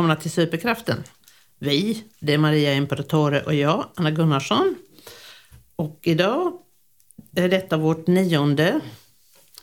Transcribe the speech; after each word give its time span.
Välkomna 0.00 0.16
till 0.20 0.30
Superkraften. 0.30 1.04
Vi, 1.58 2.04
det 2.20 2.34
är 2.34 2.38
Maria 2.38 2.74
Imperatore 2.74 3.42
och 3.42 3.54
jag, 3.54 3.86
Anna 3.94 4.10
Gunnarsson. 4.10 4.74
Och 5.76 5.98
idag 6.02 6.52
är 7.36 7.48
detta 7.48 7.76
vårt 7.76 8.06
nionde 8.06 8.80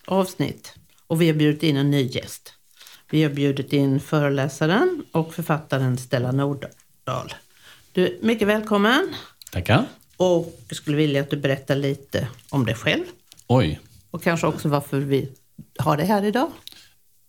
avsnitt 0.05 0.73
och 1.07 1.21
vi 1.21 1.27
har 1.27 1.33
bjudit 1.33 1.63
in 1.63 1.77
en 1.77 1.91
ny 1.91 2.01
gäst. 2.01 2.53
Vi 3.09 3.23
har 3.23 3.29
bjudit 3.29 3.73
in 3.73 3.99
föreläsaren 3.99 5.05
och 5.11 5.33
författaren 5.33 5.97
Stella 5.97 6.31
Nordahl. 6.31 7.33
Du 7.91 8.07
är 8.07 8.17
mycket 8.21 8.47
välkommen 8.47 9.15
Tackar. 9.51 9.85
och 10.17 10.59
jag 10.67 10.77
skulle 10.77 10.97
vilja 10.97 11.21
att 11.21 11.29
du 11.29 11.37
berättar 11.37 11.75
lite 11.75 12.27
om 12.49 12.65
dig 12.65 12.75
själv 12.75 13.05
Oj. 13.47 13.79
och 14.11 14.23
kanske 14.23 14.47
också 14.47 14.69
varför 14.69 14.99
vi 14.99 15.29
har 15.79 15.97
det 15.97 16.05
här 16.05 16.25
idag. 16.25 16.51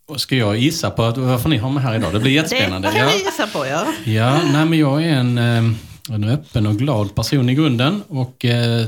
Och 0.09 0.21
Ska 0.21 0.37
jag 0.37 0.59
gissa 0.59 0.91
på 0.91 1.03
att, 1.03 1.19
varför 1.19 1.48
ni 1.48 1.57
har 1.57 1.71
mig 1.71 1.83
här 1.83 1.95
idag? 1.95 2.12
Det 2.12 2.21
blir 2.21 2.33
jättespännande. 2.33 2.89
Det 2.89 2.95
kan 2.95 3.07
vi 3.07 3.25
gissa 3.25 3.47
på 3.47 3.67
ja. 3.67 3.87
ja 4.05 4.41
nej, 4.53 4.67
men 4.67 4.79
jag 4.79 5.05
är 5.05 5.09
en, 5.09 5.39
eh, 5.39 5.73
en 6.11 6.25
öppen 6.25 6.67
och 6.67 6.77
glad 6.77 7.15
person 7.15 7.48
i 7.48 7.55
grunden 7.55 8.03
och 8.09 8.45
eh, 8.45 8.87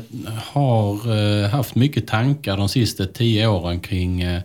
har 0.53 1.17
eh, 1.17 1.49
haft 1.49 1.75
mycket 1.75 2.07
tankar 2.07 2.57
de 2.57 2.69
sista 2.69 3.07
tio 3.07 3.47
åren 3.47 3.81
kring, 3.81 4.23
eh, 4.23 4.43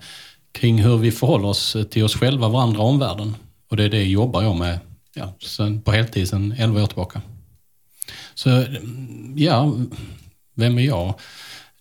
kring 0.51 0.83
hur 0.83 0.97
vi 0.97 1.11
förhåller 1.11 1.47
oss 1.47 1.77
till 1.89 2.03
oss 2.03 2.15
själva, 2.15 2.49
varandra 2.49 2.81
och 2.81 2.89
omvärlden. 2.89 3.35
Och 3.69 3.77
det 3.77 3.83
är 3.83 3.89
det 3.89 4.03
jobbar 4.03 4.41
jag 4.41 4.55
med 4.55 4.79
ja, 5.13 5.33
sen, 5.45 5.81
på 5.81 5.91
heltid 5.91 6.29
sedan 6.29 6.55
11 6.57 6.83
år 6.83 6.87
tillbaka. 6.87 7.21
Så 8.33 8.65
ja, 9.35 9.75
vem 10.55 10.77
är 10.77 10.83
jag? 10.83 11.13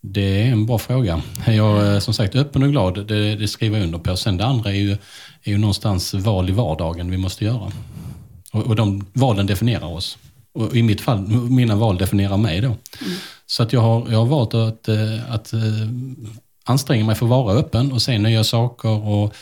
Det 0.07 0.43
är 0.43 0.53
en 0.53 0.67
bra 0.67 0.79
fråga. 0.79 1.23
Jag 1.47 1.87
är 1.87 1.95
eh, 1.95 1.99
som 1.99 2.15
sagt 2.15 2.35
öppen 2.35 2.63
och 2.63 2.71
glad, 2.71 3.07
det, 3.07 3.37
det 3.37 3.49
skriver 3.49 3.79
jag 3.79 3.85
under 3.85 3.99
på. 3.99 4.17
Sen 4.17 4.37
det 4.37 4.45
andra 4.45 4.71
är 4.71 4.75
ju, 4.75 4.93
är 5.43 5.51
ju 5.51 5.59
någonstans 5.59 6.15
val 6.15 6.49
i 6.49 6.53
vardagen 6.53 7.11
vi 7.11 7.17
måste 7.17 7.45
göra. 7.45 7.73
Och, 8.53 8.63
och 8.63 8.77
de 8.77 9.07
valen 9.13 9.47
definierar 9.47 9.87
oss. 9.87 10.19
Och 10.55 10.77
i 10.77 10.83
mitt 10.83 11.01
fall, 11.01 11.29
mina 11.29 11.77
val 11.77 11.99
definierar 11.99 12.37
mig 12.37 12.61
då. 12.61 12.77
Så 13.47 13.63
att 13.63 13.73
jag 13.73 13.81
har, 13.81 14.07
jag 14.11 14.19
har 14.19 14.27
valt 14.27 14.55
att, 14.55 14.89
eh, 14.89 15.33
att 15.35 15.53
eh, 15.53 15.61
anstränga 16.65 17.05
mig 17.05 17.15
för 17.15 17.27
att 17.27 17.31
vara 17.31 17.55
öppen 17.55 17.93
och 17.93 18.03
se 18.03 18.19
nya 18.19 18.45
saker. 18.45 19.09
Och, 19.09 19.35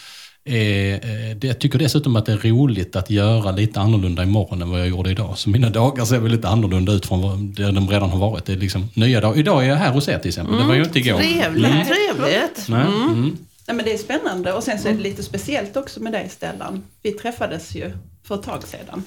jag 1.41 1.59
tycker 1.61 1.79
dessutom 1.79 2.17
att 2.17 2.27
det 2.27 2.33
är 2.33 2.37
roligt 2.37 2.97
att 2.97 3.11
göra 3.11 3.51
lite 3.51 3.81
annorlunda 3.81 4.23
imorgon 4.23 4.63
än 4.63 4.71
vad 4.71 4.81
jag 4.81 4.89
gjorde 4.89 5.11
idag. 5.11 5.39
Så 5.39 5.51
mina 5.51 5.71
dagar 5.71 6.05
ser 6.05 6.19
väl 6.19 6.33
lite 6.33 6.49
annorlunda 6.49 6.93
ut 6.93 7.07
från 7.07 7.53
det 7.53 7.71
de 7.71 7.89
redan 7.91 8.11
har 8.11 8.19
varit. 8.19 8.45
Det 8.45 8.53
är 8.53 8.57
liksom 8.57 8.89
nya 8.95 9.21
dagar. 9.21 9.39
Idag 9.39 9.65
är 9.65 9.69
jag 9.69 9.77
här 9.77 9.93
hos 9.93 10.09
er 10.09 10.19
till 10.19 10.29
exempel. 10.29 10.57
Det 10.59 10.65
var 10.65 10.75
jag 10.75 10.87
inte 10.87 10.99
igår. 10.99 11.19
Trevligt, 11.19 11.67
Mm. 11.73 11.87
trevligt. 11.87 12.69
Nej, 12.69 12.87
mm. 12.87 13.37
Nej, 13.67 13.77
men 13.77 13.85
det 13.85 13.93
är 13.93 13.99
spännande 13.99 14.53
och 14.53 14.63
sen 14.63 14.79
så 14.79 14.89
är 14.89 14.93
det 14.93 15.01
lite 15.03 15.23
speciellt 15.23 15.77
också 15.77 16.01
med 16.01 16.13
dig 16.13 16.29
Stellan. 16.29 16.83
Vi 17.03 17.11
träffades 17.13 17.75
ju 17.75 17.93
för 18.25 18.35
ett 18.35 18.43
tag 18.43 18.63
sedan, 18.63 19.03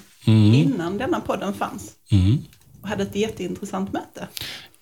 innan 0.56 0.97
denna 0.97 1.19
podden 1.19 1.53
fanns. 1.53 1.91
Mm. 2.11 2.38
Och 2.81 2.88
hade 2.89 3.03
ett 3.03 3.16
jätteintressant 3.16 3.94
möte. 3.94 4.28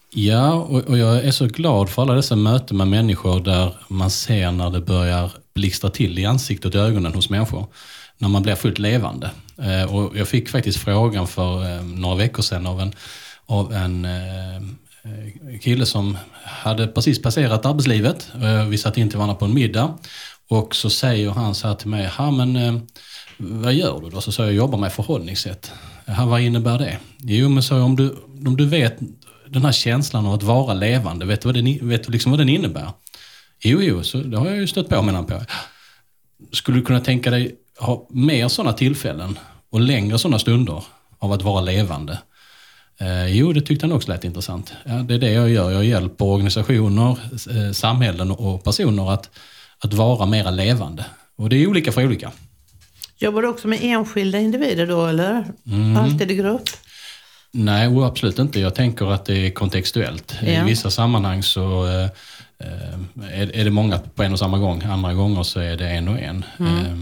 Ja, 0.10 0.54
och, 0.54 0.80
och 0.82 0.98
jag 0.98 1.26
är 1.26 1.32
så 1.32 1.46
glad 1.48 1.90
för 1.90 2.02
alla 2.02 2.14
dessa 2.14 2.36
möten 2.36 2.78
med 2.78 2.88
människor 2.88 3.40
där 3.40 3.76
man 3.88 4.10
ser 4.12 4.52
när 4.52 4.70
det 4.70 4.82
börjar 4.82 5.32
blixtra 5.54 5.90
till 5.90 6.20
i 6.20 6.26
ansiktet 6.26 6.76
och 6.76 6.82
ögonen 6.82 7.14
hos 7.14 7.30
människor. 7.30 7.68
När 8.18 8.30
man 8.30 8.44
blir 8.44 8.56
fullt 8.56 8.80
levande. 8.80 9.32
Eh, 9.58 9.96
och 9.96 10.18
jag 10.18 10.28
fick 10.28 10.50
faktiskt 10.50 10.78
frågan 10.78 11.28
för 11.28 11.76
eh, 11.76 11.84
några 11.84 12.16
veckor 12.16 12.44
sedan 12.44 12.68
av 12.68 12.82
en, 12.82 12.94
av 13.46 13.74
en 13.74 14.06
eh, 14.06 14.62
kille 15.62 15.86
som 15.86 16.18
hade 16.44 16.88
precis 16.88 17.22
passerat 17.22 17.66
arbetslivet. 17.66 18.32
Vi 18.70 18.78
satt 18.78 18.98
in 18.98 19.10
till 19.10 19.18
varandra 19.18 19.36
på 19.36 19.46
en 19.46 19.54
middag. 19.54 19.98
Och 20.50 20.76
så 20.76 20.90
säger 20.90 21.30
han 21.30 21.56
så 21.56 21.68
här 21.68 21.76
till 21.76 21.88
mig, 21.88 22.08
ha 22.08 22.32
men 22.32 22.82
vad 23.38 23.74
gör 23.74 24.02
du 24.02 24.10
då? 24.10 24.22
Så 24.22 24.32
sa 24.32 24.44
jag, 24.44 24.50
jag 24.50 24.58
jobbar 24.58 24.78
med 24.78 24.94
förhållningssätt. 24.94 25.72
Ja, 26.06 26.26
vad 26.26 26.42
innebär 26.42 26.78
det? 26.80 26.98
Jo 27.18 27.50
men 27.50 27.64
så 27.64 27.82
om 27.82 27.96
du, 27.96 28.16
om 28.46 28.58
du 28.58 28.66
vet 28.66 28.98
den 29.50 29.66
här 29.66 29.72
känslan 29.72 30.26
av 30.26 30.34
att 30.34 30.44
vara 30.44 30.74
levande, 30.74 31.26
vet 31.26 31.42
du 31.42 31.48
vad 31.48 31.56
den, 31.56 31.90
vet 31.90 32.04
du 32.04 32.12
liksom 32.12 32.32
vad 32.32 32.40
den 32.40 32.50
innebär? 32.50 32.90
Jo, 33.64 33.82
jo, 33.82 34.04
så 34.04 34.18
det 34.18 34.38
har 34.38 34.48
jag 34.48 34.58
ju 34.58 34.68
stött 34.68 34.90
på 34.90 35.02
menar 35.02 35.24
på. 35.24 35.42
Skulle 36.52 36.78
du 36.78 36.86
kunna 36.86 37.00
tänka 37.00 37.30
dig 37.32 37.56
ha 37.80 38.08
mer 38.10 38.48
sådana 38.48 38.74
tillfällen 38.74 39.40
och 39.70 39.82
längre 39.82 40.20
sådana 40.20 40.40
stunder 40.40 40.84
av 41.20 41.32
att 41.32 41.42
vara 41.42 41.62
levande? 41.62 42.18
Eh, 43.00 43.28
jo, 43.28 43.54
det 43.54 43.62
tyckte 43.62 43.86
han 43.86 43.96
också 43.96 44.12
lät 44.12 44.24
intressant. 44.24 44.74
Ja, 44.86 44.94
det 44.94 45.14
är 45.14 45.18
det 45.18 45.32
jag 45.32 45.50
gör. 45.50 45.72
Jag 45.72 45.86
hjälper 45.86 46.26
organisationer, 46.26 47.18
eh, 47.32 47.72
samhällen 47.72 48.32
och 48.32 48.64
personer 48.64 49.12
att, 49.14 49.30
att 49.80 49.94
vara 49.94 50.26
mera 50.26 50.52
levande. 50.52 51.06
Och 51.36 51.50
det 51.50 51.56
är 51.56 51.68
olika 51.68 51.92
för 51.92 52.06
olika. 52.06 52.32
Jobbar 53.18 53.42
du 53.42 53.48
också 53.48 53.68
med 53.68 53.80
enskilda 53.82 54.40
individer 54.40 54.88
då 54.88 55.06
eller? 55.06 55.46
Alltid 55.98 56.32
i 56.32 56.36
grupp? 56.36 56.62
Nej, 57.52 57.88
absolut 58.04 58.40
inte. 58.40 58.60
Jag 58.60 58.76
tänker 58.76 59.12
att 59.14 59.26
det 59.26 59.48
är 59.48 59.52
kontextuellt. 59.52 60.36
I 60.44 60.54
Ja. 60.54 60.64
vissa 60.66 60.92
sammanhang 60.92 61.44
så 61.44 61.88
eh, 61.88 62.08
är, 62.58 63.56
är 63.56 63.66
det 63.66 63.72
många 63.72 64.00
på 64.16 64.24
en 64.24 64.32
och 64.32 64.40
samma 64.40 64.58
gång. 64.58 64.84
Andra 64.84 65.14
gånger 65.14 65.44
så 65.44 65.60
är 65.60 65.78
det 65.78 65.90
en 65.90 66.08
och 66.08 66.20
en. 66.20 66.46
Eh, 66.60 66.98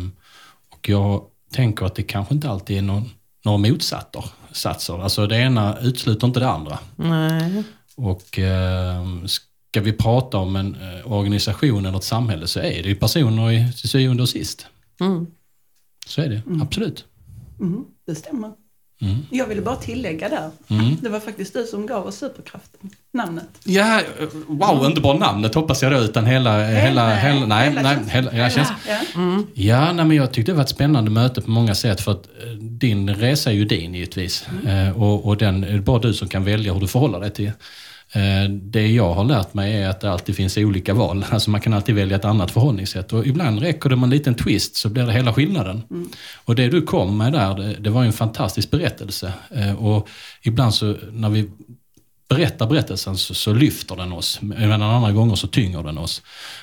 och 0.69 0.89
jag 0.89 1.23
tänker 1.53 1.85
att 1.85 1.95
det 1.95 2.03
kanske 2.03 2.33
inte 2.33 2.49
alltid 2.49 2.77
är 2.77 2.81
någon, 2.81 3.09
några 3.45 3.57
motsatser. 3.57 4.25
Satser. 4.51 5.03
Alltså 5.03 5.27
det 5.27 5.37
ena 5.37 5.77
utesluter 5.79 6.27
inte 6.27 6.39
det 6.39 6.49
andra. 6.49 6.79
Nej. 6.95 7.63
Och 7.95 8.39
eh, 8.39 9.05
ska 9.71 9.81
vi 9.81 9.93
prata 9.93 10.37
om 10.37 10.55
en 10.55 10.75
eh, 10.75 11.11
organisation 11.11 11.85
eller 11.85 11.97
ett 11.97 12.03
samhälle 12.03 12.47
så 12.47 12.59
är 12.59 12.83
det 12.83 12.89
ju 12.89 12.95
personer 12.95 13.51
i 13.51 13.73
till 13.73 13.89
syvende 13.89 14.23
och 14.23 14.29
sist. 14.29 14.67
Mm. 14.99 15.27
Så 16.07 16.21
är 16.21 16.29
det, 16.29 16.41
absolut. 16.61 17.05
Mm, 17.59 17.85
det 18.05 18.15
stämmer. 18.15 18.51
Mm. 19.01 19.17
Jag 19.29 19.47
ville 19.47 19.61
bara 19.61 19.75
tillägga 19.75 20.29
där. 20.29 20.49
Mm. 20.67 20.97
Det 21.01 21.09
var 21.09 21.19
faktiskt 21.19 21.53
du 21.53 21.65
som 21.65 21.85
gav 21.85 22.05
oss 22.07 22.15
superkraften, 22.17 22.89
namnet. 23.11 23.49
Ja, 23.63 24.01
wow, 24.47 24.85
inte 24.85 25.01
bara 25.01 25.17
namnet 25.17 25.55
hoppas 25.55 25.83
jag 25.83 25.91
då, 25.91 25.97
utan 25.97 26.25
hela... 26.25 26.65
hela, 26.65 27.15
hela 27.15 27.45
nej, 27.45 27.69
hela 27.69 27.81
nej, 27.81 27.95
känslan. 27.95 28.09
hela, 28.09 28.37
ja, 28.37 28.49
känns, 28.49 28.69
Ja. 28.87 29.43
ja 29.53 29.93
nej, 29.93 30.05
men 30.05 30.17
jag 30.17 30.31
tyckte 30.31 30.51
det 30.51 30.55
var 30.55 30.63
ett 30.63 30.69
spännande 30.69 31.11
möte 31.11 31.41
på 31.41 31.49
många 31.51 31.75
sätt 31.75 32.01
för 32.01 32.11
att 32.11 32.25
eh, 32.43 32.49
din 32.59 33.09
resa 33.15 33.49
är 33.49 33.55
ju 33.55 33.65
din 33.65 33.93
givetvis. 33.93 34.45
Eh, 34.67 35.01
och, 35.01 35.25
och 35.25 35.37
den 35.37 35.63
är 35.63 35.73
det 35.73 35.81
bara 35.81 35.99
du 35.99 36.13
som 36.13 36.27
kan 36.27 36.43
välja 36.43 36.73
hur 36.73 36.79
du 36.81 36.87
förhåller 36.87 37.19
dig 37.19 37.31
till. 37.31 37.51
Eh, 38.13 38.49
det 38.49 38.87
jag 38.87 39.13
har 39.13 39.23
lärt 39.23 39.53
mig 39.53 39.75
är 39.75 39.89
att 39.89 40.01
det 40.01 40.11
alltid 40.11 40.35
finns 40.35 40.57
olika 40.57 40.93
val. 40.93 41.25
Alltså 41.31 41.49
man 41.49 41.61
kan 41.61 41.73
alltid 41.73 41.95
välja 41.95 42.17
ett 42.17 42.25
annat 42.25 42.51
förhållningssätt. 42.51 43.13
Och 43.13 43.27
ibland 43.27 43.59
räcker 43.59 43.89
det 43.89 43.95
med 43.95 44.03
en 44.03 44.09
liten 44.09 44.35
twist 44.35 44.75
så 44.75 44.89
blir 44.89 45.05
det 45.05 45.13
hela 45.13 45.33
skillnaden. 45.33 45.83
Och 46.45 46.55
det 46.55 46.67
du 46.67 46.81
kom 46.81 47.17
med 47.17 47.33
där, 47.33 47.55
det, 47.55 47.73
det 47.73 47.89
var 47.89 48.03
en 48.03 48.13
fantastisk 48.13 48.71
berättelse. 48.71 49.33
Eh, 49.49 49.85
och 49.85 50.09
ibland 50.41 50.73
så 50.73 50.95
när 51.11 51.29
vi 51.29 51.49
berättar 52.35 52.67
berättelsen 52.67 53.17
så, 53.17 53.33
så 53.33 53.53
lyfter 53.53 53.95
den 53.95 54.11
oss. 54.11 54.39
Men 54.41 54.81
andra 54.81 55.11
gånger 55.11 55.35
så 55.35 55.47
tynger 55.47 55.83
den 55.83 55.97
oss. 55.97 56.21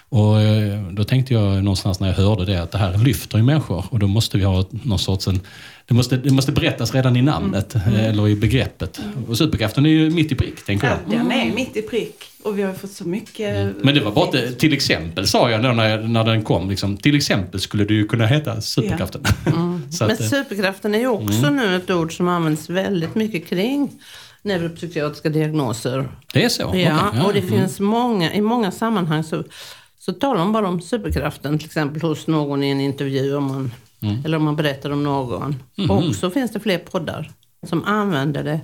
Och 0.09 0.41
eh, 0.41 0.83
då 0.91 1.05
tänkte 1.05 1.35
jag 1.35 1.65
någonstans 1.65 2.01
när 2.01 2.09
jag 2.09 2.15
hörde 2.15 2.45
det 2.45 2.63
att 2.63 2.71
det 2.71 2.79
här 2.79 2.99
lyfter 2.99 3.39
ju 3.39 3.45
människor 3.45 3.85
och 3.91 3.99
då 3.99 4.07
måste 4.07 4.39
vi 4.39 4.45
ha 4.45 4.65
någon 4.71 4.99
sorts 4.99 5.29
en, 5.29 5.41
det 5.87 5.95
måste, 5.95 6.17
det 6.17 6.31
måste 6.31 6.53
berättas 6.53 6.95
redan 6.95 7.17
i 7.17 7.23
namnet 7.23 7.75
eh, 7.75 8.05
eller 8.05 8.29
i 8.29 8.37
begreppet. 8.37 9.01
Och 9.29 9.39
superkraften 9.39 9.87
är 9.87 9.91
ju 9.91 10.11
mitt 10.11 10.33
i 10.33 10.35
prick, 10.35 10.65
tänker 10.65 10.87
Ja, 10.87 10.97
jag. 11.11 11.19
den 11.19 11.33
är 11.33 11.55
mitt 11.55 11.77
i 11.77 11.83
prick 11.83 12.15
och 12.43 12.59
vi 12.59 12.63
har 12.63 12.75
fått 12.75 12.91
så 12.91 13.09
mycket... 13.09 13.75
Men 13.83 13.95
det 13.95 14.01
var 14.01 14.13
bara 14.13 14.29
att, 14.29 14.59
till 14.59 14.73
exempel 14.73 15.27
sa 15.27 15.51
jag 15.51 15.63
då 15.63 15.69
när, 15.69 15.99
när 15.99 16.25
den 16.25 16.45
kom, 16.45 16.71
liksom, 16.71 16.97
till 16.97 17.17
exempel 17.17 17.61
skulle 17.61 17.85
det 17.85 17.95
ju 17.95 18.07
kunna 18.09 18.27
heta 18.27 18.61
superkraften. 18.61 19.23
så 19.91 20.05
Men 20.05 20.13
att, 20.13 20.21
eh, 20.21 20.27
superkraften 20.27 20.95
är 20.95 20.99
ju 20.99 21.09
också 21.09 21.51
nu 21.51 21.77
ett 21.77 21.91
ord 21.91 22.17
som 22.17 22.29
används 22.29 22.71
väldigt 22.71 23.15
mycket 23.15 23.49
kring 23.49 23.91
neuropsykiatriska 24.43 25.29
diagnoser. 25.29 26.09
det 26.33 26.45
är 26.45 26.49
så? 26.49 26.63
Ja, 26.63 26.69
Okej, 26.69 26.83
ja. 27.15 27.27
och 27.27 27.33
det 27.33 27.43
finns 27.43 27.81
många, 27.81 28.35
i 28.35 28.41
många 28.41 28.71
sammanhang 28.71 29.25
så, 29.25 29.45
så 29.99 30.13
talar 30.13 30.39
de 30.39 30.53
bara 30.53 30.69
om 30.69 30.81
superkraften, 30.81 31.59
till 31.59 31.67
exempel 31.67 32.03
hos 32.03 32.27
någon 32.27 32.65
i 32.65 32.71
en 32.71 32.81
intervju 32.81 33.37
om 33.37 33.45
man, 33.45 33.73
Mm. 34.03 34.25
eller 34.25 34.37
om 34.37 34.45
man 34.45 34.57
berättar 34.57 34.91
om 34.91 35.03
någon. 35.03 35.57
Och 35.89 36.15
så 36.15 36.31
finns 36.31 36.51
det 36.53 36.61
fler 36.61 36.79
poddar 36.79 37.31
som 37.67 37.85
använder 37.85 38.45
det. 38.45 38.61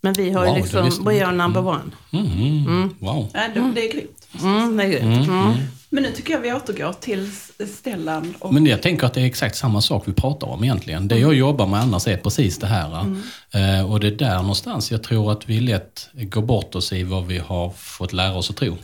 Men 0.00 0.12
vi 0.12 0.30
har 0.30 0.46
Wow, 0.46 0.56
ju 0.56 0.62
liksom, 0.62 1.04
we 1.04 1.26
are 1.26 1.32
number 1.36 1.66
one. 1.66 1.82
Mm, 2.12 2.94
Wow. 2.98 3.30
Ja, 3.34 3.40
det, 3.54 3.72
det 3.74 3.88
är 3.88 3.92
grymt. 3.92 4.17
Mm, 4.42 4.76
det 4.76 4.84
är 4.84 4.88
grymt. 4.88 5.28
Mm. 5.28 5.54
Men 5.90 6.02
nu 6.02 6.12
tycker 6.12 6.32
jag 6.32 6.40
vi 6.40 6.52
återgår 6.52 6.92
till 6.92 7.30
Stellan 7.78 8.34
och 8.38 8.54
Men 8.54 8.66
jag 8.66 8.82
tänker 8.82 9.06
att 9.06 9.14
det 9.14 9.20
är 9.20 9.26
exakt 9.26 9.56
samma 9.56 9.80
sak 9.80 10.02
vi 10.06 10.12
pratar 10.12 10.46
om 10.46 10.64
egentligen. 10.64 11.08
Det 11.08 11.18
jag 11.18 11.34
jobbar 11.34 11.66
med 11.66 11.80
annars 11.80 12.08
är 12.08 12.16
precis 12.16 12.58
det 12.58 12.66
här. 12.66 13.16
Eh, 13.50 13.90
och 13.90 14.00
det 14.00 14.06
är 14.06 14.10
där 14.10 14.36
någonstans 14.36 14.90
jag 14.90 15.02
tror 15.02 15.32
att 15.32 15.48
vi 15.48 15.60
lätt 15.60 16.08
går 16.12 16.42
bort 16.42 16.74
oss 16.74 16.92
i 16.92 17.02
vad 17.02 17.26
vi 17.26 17.38
har 17.38 17.70
fått 17.70 18.12
lära 18.12 18.34
oss 18.34 18.50
att 18.50 18.56
tro. 18.56 18.76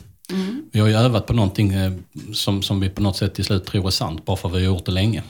Vi 0.71 0.79
har 0.79 0.87
ju 0.87 0.93
övat 0.93 1.27
på 1.27 1.33
någonting 1.33 1.73
eh, 1.73 1.93
som, 2.33 2.63
som 2.63 2.79
vi 2.79 2.89
på 2.89 3.01
något 3.01 3.17
sätt 3.17 3.35
till 3.35 3.45
slut 3.45 3.65
tror 3.65 3.87
är 3.87 3.91
sant, 3.91 4.25
bara 4.25 4.37
för 4.37 4.49
att 4.49 4.55
vi 4.55 4.57
har 4.57 4.65
gjort 4.65 4.85
det 4.85 4.91
länge. 4.91 5.23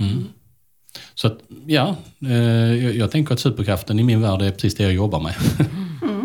Mm. 0.00 0.28
Så 1.14 1.26
att, 1.26 1.38
ja, 1.66 1.96
eh, 2.22 2.32
jag, 2.84 2.96
jag 2.96 3.10
tänker 3.10 3.34
att 3.34 3.40
superkraften 3.40 3.98
i 3.98 4.02
min 4.02 4.20
värld 4.20 4.42
är 4.42 4.50
precis 4.50 4.74
det 4.74 4.82
jag 4.82 4.92
jobbar 4.92 5.20
med. 5.20 5.34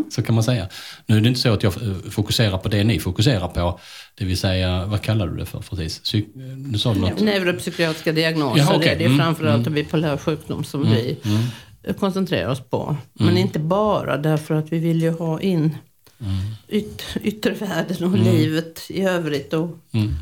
Så 0.10 0.22
kan 0.22 0.36
man 0.36 0.44
säga. 0.44 0.68
Nu 1.06 1.18
är 1.18 1.22
det 1.22 1.28
inte 1.28 1.40
så 1.40 1.54
att 1.54 1.64
jag 1.64 1.74
fokuserar 2.12 2.58
på 2.58 2.70
det 2.70 2.84
ni 2.84 3.00
fokuserar 3.00 3.48
på. 3.48 3.80
Det 4.16 4.26
vill 4.26 4.38
säga, 4.38 4.86
vad 4.86 5.02
kallar 5.02 5.28
du 5.28 5.38
det 5.38 5.46
för 5.46 5.60
precis? 5.60 6.00
Psyk 6.00 6.28
nu 6.58 6.78
sa 6.78 6.94
du 6.94 7.00
något. 7.00 7.20
Neuropsykiatriska 7.20 8.12
diagnoser, 8.12 8.60
Jaha, 8.62 8.76
okej. 8.76 8.96
det, 8.98 9.04
är 9.04 9.06
Mm, 9.06 9.18
framförallt 9.20 9.68
mm. 9.68 9.74
bipolär 9.74 10.18
sjukdom 10.18 10.64
som 10.64 10.82
vi 10.92 11.18
koncentrerar 12.00 12.50
oss 12.50 12.60
på. 12.70 12.96
Men 13.14 13.38
inte 13.38 13.60
bara 13.60 14.18
därför 14.18 14.56
att 14.56 14.70
vi 14.74 14.80
vill 14.80 15.02
ju 15.02 15.12
ha 15.12 15.42
in 15.42 15.78
yt, 16.70 17.04
yttre 17.24 17.52
världen 17.54 18.04
och 18.14 18.18
livet 18.18 18.82
i 18.90 19.02
övrigt 19.02 19.54
och, 19.54 19.78
Mm. 19.92 20.14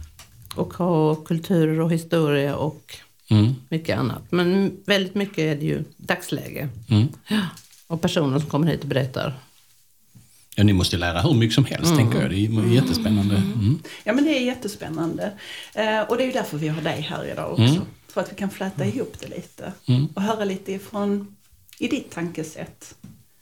och 0.55 0.73
ha 0.73 1.15
kulturer 1.15 1.79
och 1.81 1.91
historia 1.91 2.55
och 2.55 2.95
Mm. 3.29 3.55
mycket 3.69 3.97
annat. 3.99 4.23
Men 4.29 4.77
väldigt 4.85 5.15
mycket 5.15 5.37
är 5.37 5.55
det 5.55 5.65
ju 5.65 5.83
dagsläge. 5.97 6.69
Mm. 6.89 7.07
Ja. 7.27 7.41
Och 7.87 8.01
personer 8.01 8.39
som 8.39 8.49
kommer 8.49 8.67
hit 8.67 8.81
och 8.81 8.87
berättar. 8.87 9.33
Ja, 10.59 10.63
ni 10.63 10.73
måste 10.73 10.97
lära 10.97 11.21
hur 11.21 11.33
mycket 11.33 11.55
som 11.55 11.65
helst, 11.65 11.95
tänker 11.95 12.21
jag. 12.21 12.29
Det 12.29 12.35
är 12.35 12.73
jättespännande. 12.73 13.35
Mm. 13.35 13.79
Ja 14.03 14.13
men 14.13 14.23
det 14.23 14.37
är 14.37 14.45
jättespännande. 14.45 15.31
Eh, 15.73 16.01
och 16.01 16.17
det 16.17 16.23
är 16.23 16.25
ju 16.25 16.31
därför 16.31 16.57
vi 16.57 16.67
har 16.67 16.81
dig 16.81 17.01
här 17.01 17.31
idag 17.31 17.51
också. 17.51 17.63
Mm. 17.63 17.81
För 18.07 18.21
att 18.21 18.31
vi 18.31 18.35
kan 18.35 18.49
fläta 18.49 18.85
ihop 18.85 19.13
det 19.19 19.27
lite. 19.27 19.73
Mm. 19.85 20.07
Och 20.15 20.21
höra 20.21 20.45
lite 20.45 20.71
ifrån, 20.71 21.35
i 21.79 21.87
ditt 21.87 22.11
tankesätt. 22.11 22.95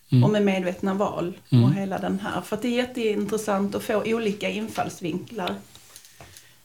Mm. 0.10 0.24
Och 0.24 0.30
med 0.30 0.42
medvetna 0.42 0.94
val 0.94 1.38
och 1.50 1.74
hela 1.74 1.98
den 1.98 2.20
här. 2.20 2.42
För 2.42 2.56
att 2.56 2.62
det 2.62 2.68
är 2.68 2.76
jätteintressant 2.76 3.76
att 3.76 3.84
få 3.84 4.04
olika 4.06 4.50
infallsvinklar. 4.50 5.56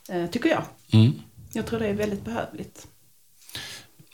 Eh, 0.08 0.26
tycker 0.26 0.49
jag. 0.49 0.62
Mm. 0.93 1.12
Jag 1.52 1.67
tror 1.67 1.79
det 1.79 1.87
är 1.87 1.94
väldigt 1.94 2.25
behövligt. 2.25 2.87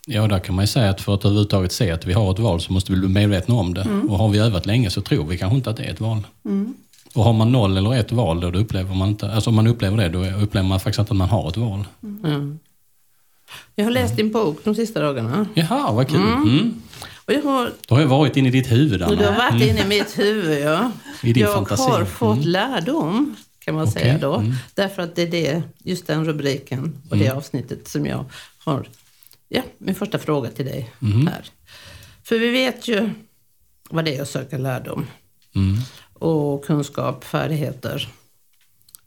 Ja, 0.08 0.26
där 0.26 0.38
kan 0.38 0.54
man 0.54 0.62
ju 0.62 0.66
säga 0.66 0.90
att 0.90 1.00
för 1.00 1.14
att 1.14 1.24
överhuvudtaget 1.24 1.72
se 1.72 1.90
att 1.90 2.06
vi 2.06 2.12
har 2.12 2.30
ett 2.32 2.38
val 2.38 2.60
så 2.60 2.72
måste 2.72 2.92
vi 2.92 2.98
bli 2.98 3.08
medvetna 3.08 3.54
om 3.54 3.74
det. 3.74 3.86
Och 4.08 4.18
har 4.18 4.28
vi 4.28 4.38
övat 4.38 4.66
länge 4.66 4.90
så 4.90 5.00
tror 5.00 5.24
vi 5.26 5.38
kanske 5.38 5.56
inte 5.56 5.70
att 5.70 5.76
det 5.76 5.84
är 5.84 5.90
ett 5.92 6.00
val. 6.00 6.26
Och 7.14 7.24
har 7.24 7.32
man 7.32 7.52
noll 7.52 7.76
eller 7.76 7.94
ett 7.94 8.12
val 8.12 8.40
då, 8.40 8.50
då 8.50 8.58
upplever 8.58 8.94
man 8.94 9.08
inte, 9.08 9.30
alltså 9.32 9.50
om 9.50 9.56
man 9.56 9.66
upplever 9.66 9.96
det, 9.96 10.08
då 10.08 10.24
upplever 10.24 10.68
man 10.68 10.80
faktiskt 10.80 10.98
inte 10.98 11.12
att 11.12 11.16
man 11.16 11.28
har 11.28 11.48
ett 11.48 11.56
val. 11.56 11.84
Mm. 12.24 12.58
Jag 13.74 13.84
har 13.84 13.90
läst 13.92 14.16
din 14.16 14.32
bok 14.32 14.60
de 14.64 14.74
sista 14.74 15.00
dagarna. 15.00 15.46
Jaha, 15.54 15.92
vad 15.92 16.08
kul. 16.08 16.20
Mm. 16.20 16.74
Och 17.26 17.32
jag 17.32 17.42
har, 17.42 17.72
Då 17.88 17.94
har 17.94 18.02
jag 18.02 18.08
varit 18.08 18.36
inne 18.36 18.48
i 18.48 18.50
ditt 18.50 18.72
huvud, 18.72 19.02
och 19.02 19.16
du 19.16 19.24
har 19.24 19.32
Anna. 19.32 19.50
varit 19.50 19.62
inne 19.68 19.80
i 19.82 19.86
mitt 19.86 20.18
huvud, 20.18 20.60
ja. 20.64 20.90
I 21.22 21.32
din 21.32 21.42
jag 21.42 21.54
fantasi. 21.54 21.82
har 21.90 22.04
fått 22.04 22.44
lärdom, 22.44 23.36
kan 23.58 23.74
man 23.74 23.88
Okej, 23.88 24.02
säga 24.02 24.18
då. 24.18 24.34
mm. 24.34 24.52
Därför 24.74 25.02
att 25.02 25.16
det 25.16 25.22
är 25.22 25.30
det, 25.30 25.62
just 25.84 26.06
den 26.06 26.24
rubriken 26.24 26.94
och 27.10 27.16
det 27.16 27.30
avsnittet 27.30 27.88
som 27.88 28.06
jag 28.06 28.24
har. 28.64 28.88
Ja, 29.48 29.62
min 29.78 29.94
första 29.94 30.18
fråga 30.18 30.50
till 30.50 30.64
dig 30.66 30.92
Mm. 31.02 31.26
här. 31.26 31.44
För 32.22 32.38
vi 32.38 32.50
vet 32.50 32.88
ju 32.88 33.10
vad 33.90 34.04
det 34.04 34.16
är 34.16 34.22
att 34.22 34.28
söka 34.28 34.58
lärdom. 34.58 35.06
Mm. 35.54 35.76
Och 36.14 36.64
kunskap, 36.64 37.24
färdigheter. 37.24 38.08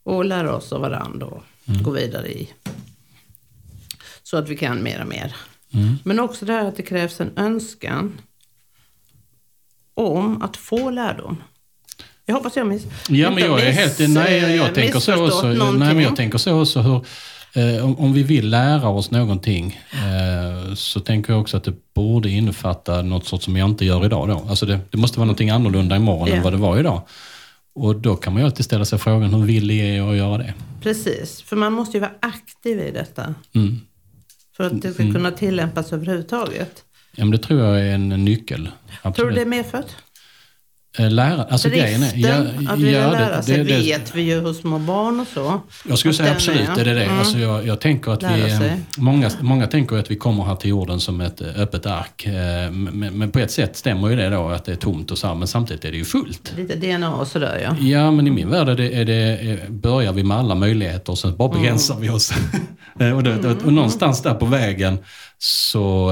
Och 0.04 0.26
lära 0.26 0.56
oss 0.56 0.74
av 0.74 0.82
varandra 0.82 1.26
och 1.26 1.44
Mm. 1.68 1.84
gå 1.84 1.92
vidare 1.92 2.28
i. 2.32 2.50
Så 4.24 4.38
att 4.38 4.50
vi 4.50 4.58
kan 4.58 4.84
mer 4.84 5.02
och 5.02 5.08
mer. 5.08 5.36
Mm. 5.74 5.96
Men 6.04 6.20
också 6.20 6.46
det 6.46 6.54
här 6.54 6.66
att 6.66 6.76
det 6.78 6.84
krävs 6.84 7.22
en 7.22 7.32
önskan 7.38 8.22
om 9.94 10.42
att 10.42 10.58
få 10.58 10.90
lärdom. 10.90 11.44
Jag 12.26 12.36
hoppas 12.36 12.56
jag 12.56 12.68
miss, 12.68 12.84
Ja, 13.10 13.30
men 13.32 13.44
jag 13.44 13.60
är 13.62 13.72
helt... 13.72 14.00
Nej, 14.10 14.38
jag, 14.40 14.56
jag 14.56 14.76
tänker 14.76 15.00
så 15.00 15.26
också. 15.26 15.48
Nej, 15.48 15.58
någonting. 15.58 15.88
men 15.88 16.00
jag 16.00 16.16
tänker 16.16 16.38
så 16.38 16.62
också 16.62 16.82
hur... 16.82 17.06
Eh, 17.54 18.00
om, 18.00 18.14
vi 18.14 18.24
vill 18.24 18.50
lära 18.50 18.88
oss 18.90 19.12
någonting 19.12 19.80
eh, 19.92 20.74
så 20.74 21.00
tänker 21.00 21.34
jag 21.34 21.42
också 21.42 21.58
att 21.58 21.64
det 21.64 21.74
borde 21.94 22.30
innefatta 22.30 23.02
något 23.02 23.26
sorts 23.26 23.46
som 23.46 23.58
jag 23.58 23.70
inte 23.70 23.86
gör 23.86 24.06
idag. 24.06 24.28
Då. 24.28 24.44
Alltså 24.50 24.66
det, 24.66 24.80
det 24.90 24.98
måste 24.98 25.20
vara 25.20 25.26
någonting 25.26 25.50
annorlunda 25.50 25.96
imorgon 25.96 26.28
Ja. 26.28 26.36
än 26.36 26.44
vad 26.44 26.54
det 26.54 26.58
var 26.58 26.80
idag. 26.80 27.02
Och 27.76 27.96
då 27.96 28.16
kan 28.16 28.34
man 28.34 28.42
ju 28.42 28.46
alltid 28.46 28.66
ställa 28.66 28.86
sig 28.86 29.00
frågan, 29.00 29.34
hur 29.34 29.44
villig 29.44 29.80
är 29.82 29.98
jag 29.98 30.10
att 30.10 30.18
göra 30.18 30.38
det? 30.38 30.54
Precis, 30.82 31.42
för 31.42 31.56
man 31.56 31.74
måste 31.74 31.98
ju 31.98 32.02
vara 32.02 32.12
aktiv 32.20 32.80
i 32.80 32.92
detta. 32.92 33.36
Mm. 33.56 33.80
För 34.58 34.64
att 34.64 34.82
det 34.82 34.94
ska 34.94 35.04
kunna 35.04 35.32
tillämpas 35.32 35.94
överhuvudtaget. 35.94 36.84
Ja, 37.16 37.26
men 37.26 37.32
det 37.32 37.38
tror 37.38 37.60
jag 37.66 37.80
är 37.80 37.94
en 37.94 38.10
nyckel. 38.10 38.70
Absolut. 39.02 39.16
Tror 39.16 39.30
du 39.30 39.36
det 39.36 39.42
är 39.42 39.46
medfött? 39.46 39.96
Eh, 40.98 41.12
Lära, 41.12 41.44
alltså 41.44 41.70
grejen 41.70 42.04
är... 42.04 42.12
Driften 42.12 42.68
att 42.70 42.80
vilja 42.80 43.00
ja, 43.02 43.12
lära 43.12 43.42
sig 43.42 43.58
det- 43.58 43.64
det- 43.64 43.78
vet 43.80 44.16
vi 44.16 44.22
ju 44.22 44.42
hos 44.42 44.58
små 44.62 44.80
barn 44.80 45.20
och 45.20 45.28
så. 45.28 45.62
Jag 45.90 46.00
skulle 46.00 46.14
säga 46.14 46.32
absolut, 46.32 46.70
är 46.78 46.86
det 46.86 46.94
det. 46.94 47.04
Mm. 47.04 47.20
Alltså 47.20 47.38
jag, 47.38 47.68
jag 47.68 47.80
tänker 47.82 48.12
att 48.12 48.24
vi... 48.24 48.28
Sig. 48.58 48.68
eh, 48.68 48.74
Många, 48.98 49.32
många 49.42 49.68
tänker 49.68 49.96
att 49.98 50.12
vi 50.12 50.16
kommer 50.16 50.44
här 50.44 50.56
till 50.56 50.70
jorden 50.70 51.00
som 51.00 51.22
ett 51.22 51.42
eh, 51.42 51.48
öppet 51.62 51.86
ark. 51.86 52.28
Men, 52.72 53.18
men 53.18 53.32
på 53.32 53.40
ett 53.40 53.52
sätt 53.52 53.76
stämmer 53.78 54.10
ju 54.10 54.16
det 54.16 54.30
då 54.30 54.48
att 54.50 54.66
det 54.66 54.72
är 54.72 54.76
tomt 54.76 55.12
och 55.12 55.18
så 55.18 55.36
men 55.36 55.48
samtidigt 55.48 55.86
är 55.86 55.92
det 55.92 55.98
ju 55.98 56.06
fullt. 56.06 56.54
Lite 56.58 56.76
DNA 56.76 57.16
och 57.16 57.28
sådär 57.28 57.60
ja. 57.64 57.86
Ja, 57.88 58.12
men 58.12 58.28
i 58.28 58.32
min 58.32 58.50
värld 58.50 58.70
är 58.70 58.76
det, 58.76 58.94
är 58.96 59.06
det, 59.06 59.60
börjar 59.70 60.14
vi 60.14 60.24
med 60.24 60.38
alla 60.38 60.56
möjligheter 60.56 61.12
och 61.12 61.18
sen 61.20 61.36
bara 61.38 61.50
begränsar 61.50 61.96
vi 62.00 62.10
oss. 62.10 62.34
Och, 63.16 63.24
det, 63.24 63.36
och, 63.48 63.66
och 63.66 63.74
någonstans 63.74 64.22
där 64.22 64.34
på 64.34 64.46
vägen 64.46 64.98
så 65.38 66.10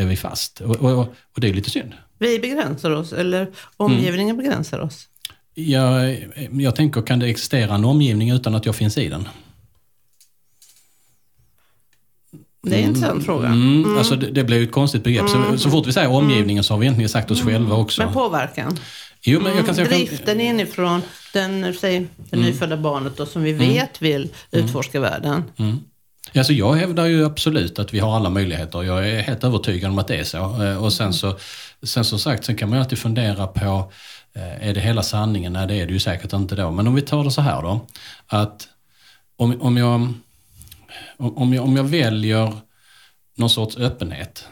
är 0.00 0.06
vi 0.06 0.16
fast. 0.16 0.60
Och, 0.60 0.76
och, 0.76 0.98
och 1.00 1.40
det 1.40 1.48
är 1.48 1.54
lite 1.54 1.70
synd. 1.70 1.92
Vi 2.20 2.38
begränsar 2.38 2.90
oss, 2.90 3.12
eller 3.12 3.46
omgivningen 3.76 4.36
begränsar 4.36 4.78
oss. 4.78 5.06
Jag, 5.54 6.16
jag 6.52 6.76
tänker, 6.76 7.02
kan 7.02 7.18
det 7.18 7.26
existera 7.26 7.74
en 7.74 7.84
omgivning 7.84 8.30
utan 8.30 8.54
att 8.54 8.66
jag 8.66 8.76
finns 8.76 8.98
i 8.98 9.08
den? 9.08 9.28
Det 12.62 12.74
är 12.74 12.78
en 12.82 12.88
intressant 12.88 13.24
fråga. 13.24 13.46
Mm, 13.48 13.98
Alltså 13.98 14.16
det, 14.16 14.30
det 14.30 14.44
blir 14.44 14.56
ju 14.58 14.64
ett 14.64 14.72
konstigt 14.72 15.04
begrepp. 15.04 15.28
Så, 15.28 15.58
så 15.58 15.70
fort 15.70 15.86
vi 15.86 15.92
säger 15.92 16.10
omgivningen 16.12 16.64
så 16.64 16.74
har 16.74 16.78
vi 16.78 16.84
egentligen 16.86 17.08
sagt 17.08 17.30
oss 17.30 17.42
själva 17.42 17.76
också. 17.76 18.02
Men 18.04 18.12
påverkan. 18.14 18.76
jo, 19.22 19.40
men 19.40 19.56
jag 19.56 19.66
kan 19.66 19.74
säga... 19.74 19.84
jag 19.90 19.98
kan- 19.98 20.06
Driften 20.06 20.40
inifrån 20.40 21.02
den, 21.32 21.74
säg, 21.74 22.06
det 22.30 22.36
nyfödda 22.36 22.76
barnet 22.76 23.16
då, 23.16 23.26
som 23.26 23.42
vi 23.42 23.52
vet 23.52 24.02
vill 24.02 24.28
utforska 24.50 25.00
världen. 25.00 25.44
Mm. 25.56 25.78
Alltså 26.34 26.52
jag 26.52 26.72
hävdar 26.74 27.06
ju 27.06 27.24
absolut 27.24 27.78
att 27.78 27.94
vi 27.94 27.98
har 27.98 28.16
alla 28.16 28.30
möjligheter. 28.30 28.82
Jag 28.82 29.08
är 29.08 29.20
helt 29.20 29.44
övertygad 29.44 29.90
om 29.90 29.98
att 29.98 30.08
det 30.08 30.16
är 30.16 30.24
så. 30.24 30.62
Eh, 30.64 30.84
Och 30.84 30.92
sen 30.92 31.12
så, 31.12 31.36
sen 31.82 32.04
som 32.04 32.18
sagt, 32.18 32.44
sen 32.44 32.56
kan 32.56 32.68
man 32.68 32.78
ju 32.78 32.82
alltid 32.82 32.98
fundera 32.98 33.46
på, 33.46 33.92
eh, 34.34 34.68
är 34.68 34.74
det 34.74 34.80
hela 34.80 35.02
sanningen? 35.02 35.52
Nej, 35.52 35.66
det 35.66 35.74
är 35.74 35.86
det 35.86 35.92
ju 35.92 36.00
säkert 36.00 36.32
inte 36.32 36.54
då. 36.54 36.70
Men 36.70 36.86
om 36.86 36.94
vi 36.94 37.02
tar 37.02 37.24
det 37.24 37.30
så 37.30 37.40
här 37.40 37.62
då, 37.62 37.80
att 38.26 38.68
om, 39.36 39.60
om, 39.60 39.76
jag, 39.76 40.12
om, 41.18 41.54
jag, 41.54 41.64
om 41.64 41.76
jag 41.76 41.84
väljer 41.84 42.52
någon 43.36 43.50
sorts 43.50 43.76
öppenhet, 43.76 44.44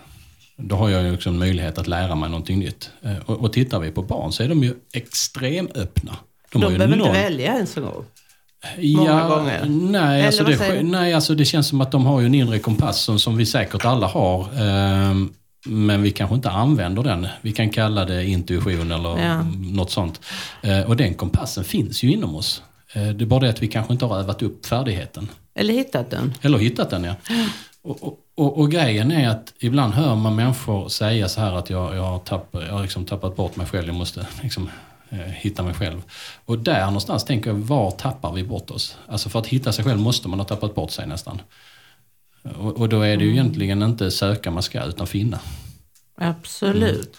då 0.57 0.76
har 0.76 0.88
jag 0.88 1.03
ju 1.03 1.14
också 1.14 1.29
en 1.29 1.38
möjlighet 1.38 1.79
att 1.79 1.87
lära 1.87 2.14
mig 2.14 2.29
någonting 2.31 2.59
nytt. 2.59 2.91
Eh, 3.03 3.17
Och, 3.26 3.41
och 3.41 3.53
tittar 3.53 3.79
vi 3.79 3.91
på 3.91 4.03
barn 4.03 4.33
så 4.33 4.43
är 4.43 4.49
de 4.49 4.62
ju 4.64 4.75
extremöppna. 4.93 6.17
De, 6.53 6.59
ju 6.62 6.79
behöver 6.79 6.85
inte 6.85 6.99
noll- 7.09 7.12
välja 7.12 7.55
ens 7.55 7.76
en 7.76 7.83
gång. 7.83 8.05
Många 8.97 9.29
gånger. 9.29 9.64
Nej, 9.69 10.26
alltså 10.26 10.45
det, 10.45 10.83
nej, 10.83 11.14
alltså 11.14 11.35
det 11.35 11.45
känns 11.45 11.69
som 11.69 11.81
att 11.81 11.93
de 11.93 12.07
har 12.07 12.21
ju 12.21 12.26
en 12.26 12.35
inre 12.35 12.59
kompass 12.59 13.00
som, 13.00 13.19
som 13.19 13.37
vi 13.37 13.47
säkert 13.47 13.85
alla 13.85 14.07
har. 14.07 14.49
ehm, 14.61 15.33
men 15.69 16.03
vi 16.03 16.11
kanske 16.11 16.35
inte 16.37 16.51
använder 16.51 17.03
den. 17.03 17.27
Vi 17.41 17.53
kan 17.53 17.71
kalla 17.71 18.05
det 18.05 18.25
intuition 18.27 18.93
eller 18.93 19.19
Ja. 19.19 19.43
något 19.59 19.91
sånt. 19.91 20.21
Eh, 20.63 20.81
och 20.81 20.97
den 20.97 21.15
kompassen 21.15 21.65
finns 21.65 22.03
ju 22.03 22.13
inom 22.13 22.35
oss. 22.37 22.63
Eh, 22.93 23.09
det 23.09 23.25
är 23.25 23.27
bara 23.27 23.41
det 23.41 23.49
att 23.51 23.63
vi 23.63 23.69
kanske 23.69 23.93
inte 23.93 24.05
har 24.05 24.19
övat 24.19 24.43
upp 24.43 24.67
färdigheten. 24.67 25.29
Eller 25.55 25.75
hittat 25.75 26.11
den. 26.11 26.35
Eller 26.43 26.59
hittat 26.59 26.91
den, 26.91 27.05
ja. 27.05 27.15
Och, 27.83 28.03
och, 28.03 28.19
och, 28.35 28.59
och 28.59 28.71
grejen 28.71 29.13
är 29.13 29.29
att 29.29 29.55
ibland 29.59 29.95
hör 29.95 30.15
man 30.15 30.37
människor 30.37 30.89
säga 30.89 31.29
så 31.29 31.41
här 31.41 31.53
att 31.53 31.71
jag, 31.71 31.97
jag, 31.97 32.03
har, 32.03 32.19
tapp, 32.19 32.49
jag 32.53 32.73
har 32.73 32.83
liksom 32.83 33.05
tappat 33.05 33.37
bort 33.37 33.57
mig 33.57 33.67
själv, 33.67 33.87
jag 33.87 33.95
måste 33.97 34.27
liksom, 34.43 34.71
eh, 35.11 35.19
hitta 35.19 35.63
mig 35.63 35.75
själv. 35.75 36.03
Och 36.45 36.59
där 36.59 36.85
någonstans 36.87 37.25
tänker 37.25 37.51
jag, 37.51 37.57
var 37.57 37.91
tappar 37.91 38.33
vi 38.33 38.45
bort 38.45 38.71
oss? 38.71 38.97
Alltså 39.09 39.29
för 39.29 39.39
att 39.39 39.47
hitta 39.47 39.73
sig 39.73 39.85
själv 39.85 39.99
måste 40.01 40.29
man 40.29 40.39
ha 40.39 40.47
tappat 40.47 40.75
bort 40.75 40.91
sig 40.91 41.07
nästan. 41.07 41.41
Och, 42.42 42.76
och 42.76 42.88
då 42.88 43.00
är 43.02 43.16
det 43.16 43.25
ju 43.25 43.30
egentligen 43.30 43.83
inte 43.83 44.11
söka 44.11 44.50
man 44.50 44.62
ska, 44.62 44.85
utan 44.85 45.07
finna. 45.07 45.38
Absolut. 46.21 47.18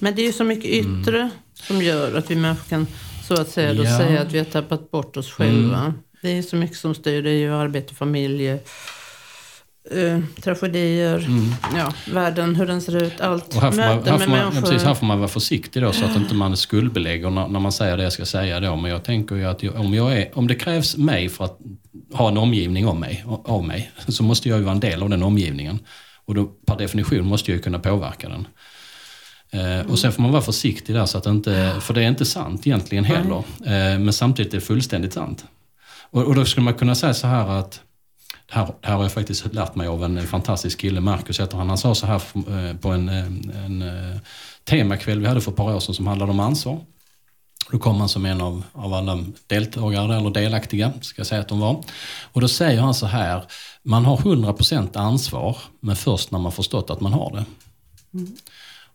Men 0.00 0.14
det 0.14 0.22
är 0.22 0.26
ju 0.26 0.32
så 0.32 0.44
mycket 0.44 0.70
yttre 0.70 1.30
som 1.54 1.82
gör 1.82 2.14
att 2.18 2.30
vi 2.30 2.36
människor 2.36 2.68
kan 2.68 2.86
så 3.28 3.40
att 3.40 3.48
säga 3.48 3.74
då 3.74 3.84
Ja. 3.84 3.98
säga 3.98 4.20
att 4.22 4.32
vi 4.32 4.38
har 4.38 4.44
tappat 4.44 4.90
bort 4.90 5.16
oss 5.16 5.30
själva. 5.30 5.94
Det 6.22 6.38
är 6.38 6.42
så 6.42 6.56
mycket 6.56 6.76
som 6.76 6.94
styr. 6.94 7.22
Det 7.22 7.30
är 7.30 7.34
ju 7.34 7.52
arbete, 7.54 7.94
familj, 7.94 8.58
eh, 9.90 10.20
tragedier, 10.42 11.26
ja, 11.76 11.92
världen, 12.12 12.56
hur 12.56 12.66
den 12.66 12.80
ser 12.82 12.96
ut, 13.02 13.20
allt. 13.20 13.56
Och 13.56 13.62
här 13.62 13.70
får, 13.70 13.78
man, 13.78 13.96
Möten 13.96 14.12
här, 14.12 14.18
får 14.18 14.30
man, 14.30 14.38
ja, 14.38 14.60
precis, 14.60 14.82
här 14.82 14.94
får 14.94 15.06
man 15.06 15.18
vara 15.18 15.28
försiktig 15.28 15.82
då 15.82 15.92
så 15.92 16.04
att 16.04 16.16
inte 16.16 16.34
man 16.34 16.56
skuldbelägger 16.56 17.30
när, 17.30 17.48
när 17.48 17.60
man 17.60 17.72
säger 17.72 17.96
det 17.96 18.02
jag 18.02 18.12
ska 18.12 18.26
säga 18.26 18.60
då. 18.60 18.76
Men 18.76 18.90
jag 18.90 19.04
tänker 19.04 19.36
ju 19.36 19.44
att 19.44 19.62
jag, 19.62 19.74
om, 19.74 19.94
jag 19.94 20.18
är, 20.18 20.38
om 20.38 20.46
det 20.46 20.54
krävs 20.54 20.96
mig 20.96 21.28
för 21.28 21.44
att 21.44 21.58
ha 22.12 22.28
en 22.28 22.36
omgivning 22.36 22.88
om 22.88 23.00
mig, 23.00 23.24
av 23.26 23.64
mig 23.64 23.90
så 24.08 24.22
måste 24.22 24.48
jag 24.48 24.58
ju 24.58 24.64
vara 24.64 24.74
en 24.74 24.80
del 24.80 25.02
av 25.02 25.10
den 25.10 25.22
omgivningen. 25.22 25.78
Och 26.24 26.34
då 26.34 26.44
per 26.44 26.78
definition 26.78 27.26
måste 27.26 27.50
jag 27.50 27.56
ju 27.56 27.62
kunna 27.62 27.78
påverka 27.78 28.28
den. 28.28 28.46
Eh, 29.52 29.90
och 29.90 29.98
sen 29.98 30.12
får 30.12 30.22
man 30.22 30.32
vara 30.32 30.42
försiktig 30.42 30.94
där 30.94 31.06
så 31.06 31.18
att 31.18 31.26
inte, 31.26 31.74
för 31.80 31.94
det 31.94 32.02
är 32.02 32.08
inte 32.08 32.24
sant 32.24 32.66
egentligen 32.66 33.04
heller. 33.04 33.38
Eh, 33.64 33.98
men 33.98 34.12
samtidigt 34.12 34.54
är 34.54 34.58
det 34.58 34.64
fullständigt 34.64 35.12
sant. 35.12 35.44
Och, 36.10 36.22
och 36.22 36.34
då 36.34 36.44
skulle 36.44 36.64
man 36.64 36.74
kunna 36.74 36.94
säga 36.94 37.14
så 37.14 37.26
här 37.26 37.48
att 37.48 37.80
det 38.46 38.54
här, 38.54 38.66
det 38.80 38.88
här 38.88 38.94
har 38.94 39.02
jag 39.02 39.12
faktiskt 39.12 39.54
lärt 39.54 39.74
mig 39.74 39.88
av 39.88 40.04
en 40.04 40.26
fantastisk 40.26 40.80
kille, 40.80 41.00
Marcus 41.00 41.40
heter 41.40 41.56
han. 41.56 41.68
Han 41.68 41.78
sa 41.78 41.94
så 41.94 42.06
här 42.06 42.22
eh, 42.34 42.76
på 42.76 42.88
en, 42.88 43.08
eh, 43.08 43.64
en 43.64 43.82
eh, 43.82 44.16
temakväll 44.64 45.20
vi 45.20 45.26
hade 45.26 45.40
för 45.40 45.50
ett 45.50 45.56
par 45.56 45.74
år 45.74 45.80
sedan 45.80 45.94
som 45.94 46.06
handlade 46.06 46.32
om 46.32 46.40
ansvar. 46.40 46.80
Då 47.70 47.78
kom 47.78 47.96
han 48.00 48.08
som 48.08 48.26
en 48.26 48.40
av, 48.40 48.62
av 48.72 48.94
alla 48.94 49.24
deltagare, 49.46 50.16
eller 50.16 50.30
delaktiga, 50.30 50.92
ska 51.00 51.20
jag 51.20 51.26
säga 51.26 51.40
att 51.40 51.48
de 51.48 51.60
var. 51.60 51.84
Och 52.32 52.40
då 52.40 52.48
säger 52.48 52.80
han 52.80 52.94
så 52.94 53.06
här, 53.06 53.44
man 53.82 54.04
har 54.04 54.16
100% 54.16 54.98
ansvar, 54.98 55.56
men 55.80 55.96
först 55.96 56.30
när 56.30 56.38
man 56.38 56.52
förstått 56.52 56.90
att 56.90 57.00
man 57.00 57.12
har 57.12 57.30
det. 57.30 57.44
Mm. 58.18 58.36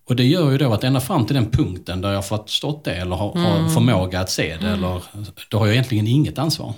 Och 0.07 0.15
det 0.15 0.23
gör 0.23 0.51
ju 0.51 0.57
då 0.57 0.73
att 0.73 0.83
ända 0.83 0.99
fram 0.99 1.25
till 1.25 1.35
den 1.35 1.51
punkten 1.51 2.01
där 2.01 2.11
jag 2.11 2.25
förstått 2.25 2.83
det 2.83 2.95
eller 2.95 3.15
har, 3.15 3.37
mm. 3.37 3.43
har 3.43 3.69
förmåga 3.69 4.19
att 4.19 4.29
se 4.29 4.57
det, 4.57 4.67
mm. 4.67 4.73
eller, 4.73 5.01
då 5.49 5.57
har 5.57 5.65
jag 5.65 5.73
egentligen 5.73 6.07
inget 6.07 6.37
ansvar. 6.37 6.73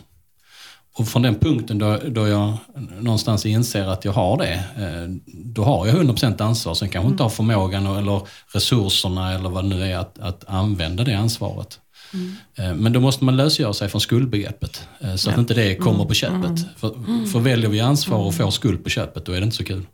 Och 0.99 1.07
från 1.07 1.21
den 1.21 1.35
punkten 1.35 1.77
då, 1.77 1.97
då 2.07 2.27
jag 2.27 2.57
någonstans 2.99 3.45
inser 3.45 3.87
att 3.87 4.05
jag 4.05 4.11
har 4.11 4.37
det, 4.37 4.53
eh, 4.53 5.33
då 5.33 5.63
har 5.63 5.87
jag 5.87 5.95
100% 5.95 6.41
ansvar. 6.41 6.73
Sen 6.73 6.89
kanske 6.89 7.05
mm. 7.05 7.11
inte 7.11 7.23
har 7.23 7.29
förmågan 7.29 7.87
eller 7.87 8.21
resurserna 8.53 9.33
eller 9.33 9.49
vad 9.49 9.63
det 9.63 9.67
nu 9.67 9.83
är 9.83 9.97
att, 9.97 10.19
att 10.19 10.43
använda 10.47 11.03
det 11.03 11.13
ansvaret. 11.13 11.79
Mm. 12.13 12.35
Eh, 12.55 12.73
men 12.81 12.93
då 12.93 12.99
måste 12.99 13.23
man 13.23 13.37
lösgöra 13.37 13.73
sig 13.73 13.89
från 13.89 14.01
skuldbegreppet 14.01 14.87
eh, 14.99 15.15
så 15.15 15.29
att 15.29 15.35
ja. 15.35 15.41
inte 15.41 15.53
det 15.53 15.75
kommer 15.75 15.97
på 15.97 16.03
mm. 16.03 16.13
köpet. 16.13 16.49
Mm. 16.49 16.75
För, 16.77 17.31
för 17.31 17.39
väljer 17.39 17.69
vi 17.69 17.79
ansvar 17.79 18.17
och 18.17 18.35
får 18.35 18.51
skuld 18.51 18.83
på 18.83 18.89
köpet, 18.89 19.25
då 19.25 19.31
är 19.31 19.39
det 19.39 19.43
inte 19.43 19.57
så 19.57 19.63
kul. 19.63 19.85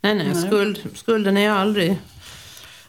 Nej, 0.00 0.14
nej, 0.14 0.34
skuld, 0.34 0.78
skulden 0.94 1.36
är 1.36 1.50
aldrig 1.50 1.98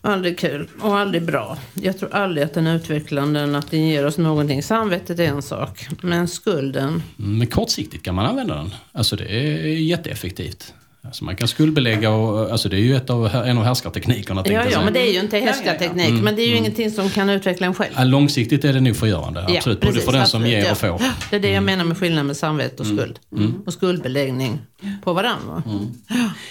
Aldrig 0.02 0.40
kul 0.40 0.68
och 0.82 0.98
aldrig 0.98 1.24
bra. 1.24 1.58
Jag 1.74 2.00
tror 2.00 2.14
aldrig 2.14 2.46
att 2.46 2.54
den 2.54 2.68
är 2.68 2.76
utvecklande, 2.76 3.58
att 3.58 3.72
den 3.72 3.88
ger 3.88 4.06
oss 4.06 4.18
någonting. 4.18 4.64
Samvetet 4.64 5.20
är 5.20 5.24
en 5.24 5.42
sak, 5.42 5.88
men 6.02 6.28
skulden... 6.28 7.04
Men 7.16 7.48
kortsiktigt 7.48 8.06
kan 8.06 8.16
man 8.16 8.26
använda 8.26 8.56
den. 8.56 8.76
Alltså 8.92 9.16
det 9.16 9.24
är 9.24 9.68
jätteeffektivt. 9.68 10.74
Alltså 11.02 11.24
man 11.24 11.36
kan 11.36 11.48
skuldbelägga 11.48 12.10
och 12.10 12.52
alltså 12.52 12.70
det 12.70 12.76
är 12.78 12.82
ju 12.82 12.96
ett 12.96 13.10
av, 13.10 13.26
en 13.26 13.58
av 13.58 13.64
härskarteknikerna. 13.64 14.44
Ja, 14.46 14.66
ja, 14.72 14.84
men 14.84 14.94
det 14.94 15.00
är 15.00 15.14
ju 15.14 15.20
inte 15.20 15.38
härskarteknik. 15.38 16.10
Mm, 16.10 16.24
men 16.24 16.36
det 16.36 16.42
är 16.42 16.46
ju 16.46 16.52
mm. 16.52 16.64
ingenting 16.64 16.92
som 16.92 17.10
kan 17.10 17.30
utveckla 17.30 17.68
en 17.68 17.74
själv. 17.74 17.94
Ja, 17.96 18.04
långsiktigt 18.04 18.66
är 18.66 18.74
det 18.74 18.80
nog 18.80 18.96
förgörande. 18.96 19.42
Absolut. 19.42 19.80
Ja, 19.82 19.88
precis, 19.88 20.06
Både 20.06 20.12
för 20.12 20.12
den 20.12 20.28
som 20.28 20.42
absolut, 20.42 20.64
ger 20.64 20.72
och 20.72 20.78
får. 20.78 21.02
Det 21.30 21.36
är 21.36 21.40
det 21.40 21.48
jag 21.48 21.58
mm. 21.58 21.66
menar 21.66 21.86
med 21.86 21.98
skillnaden 21.98 22.28
med 22.28 22.38
samvete 22.38 22.76
och 22.84 22.86
mm. 22.86 22.98
skuld. 22.98 23.20
Mm. 23.32 23.62
Och 23.66 23.74
skuldbeläggning 23.74 24.60
på 25.04 25.14
varandra. 25.14 25.64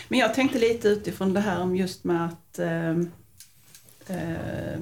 Men 0.09 0.19
jag 0.19 0.35
tänkte 0.35 0.59
lite 0.59 0.89
utifrån 0.89 1.33
det 1.33 1.41
här 1.41 1.61
om 1.61 1.77
just 1.77 2.05
med 2.05 2.25
att 2.25 2.59
eh, 2.59 2.67
eh, 4.11 4.81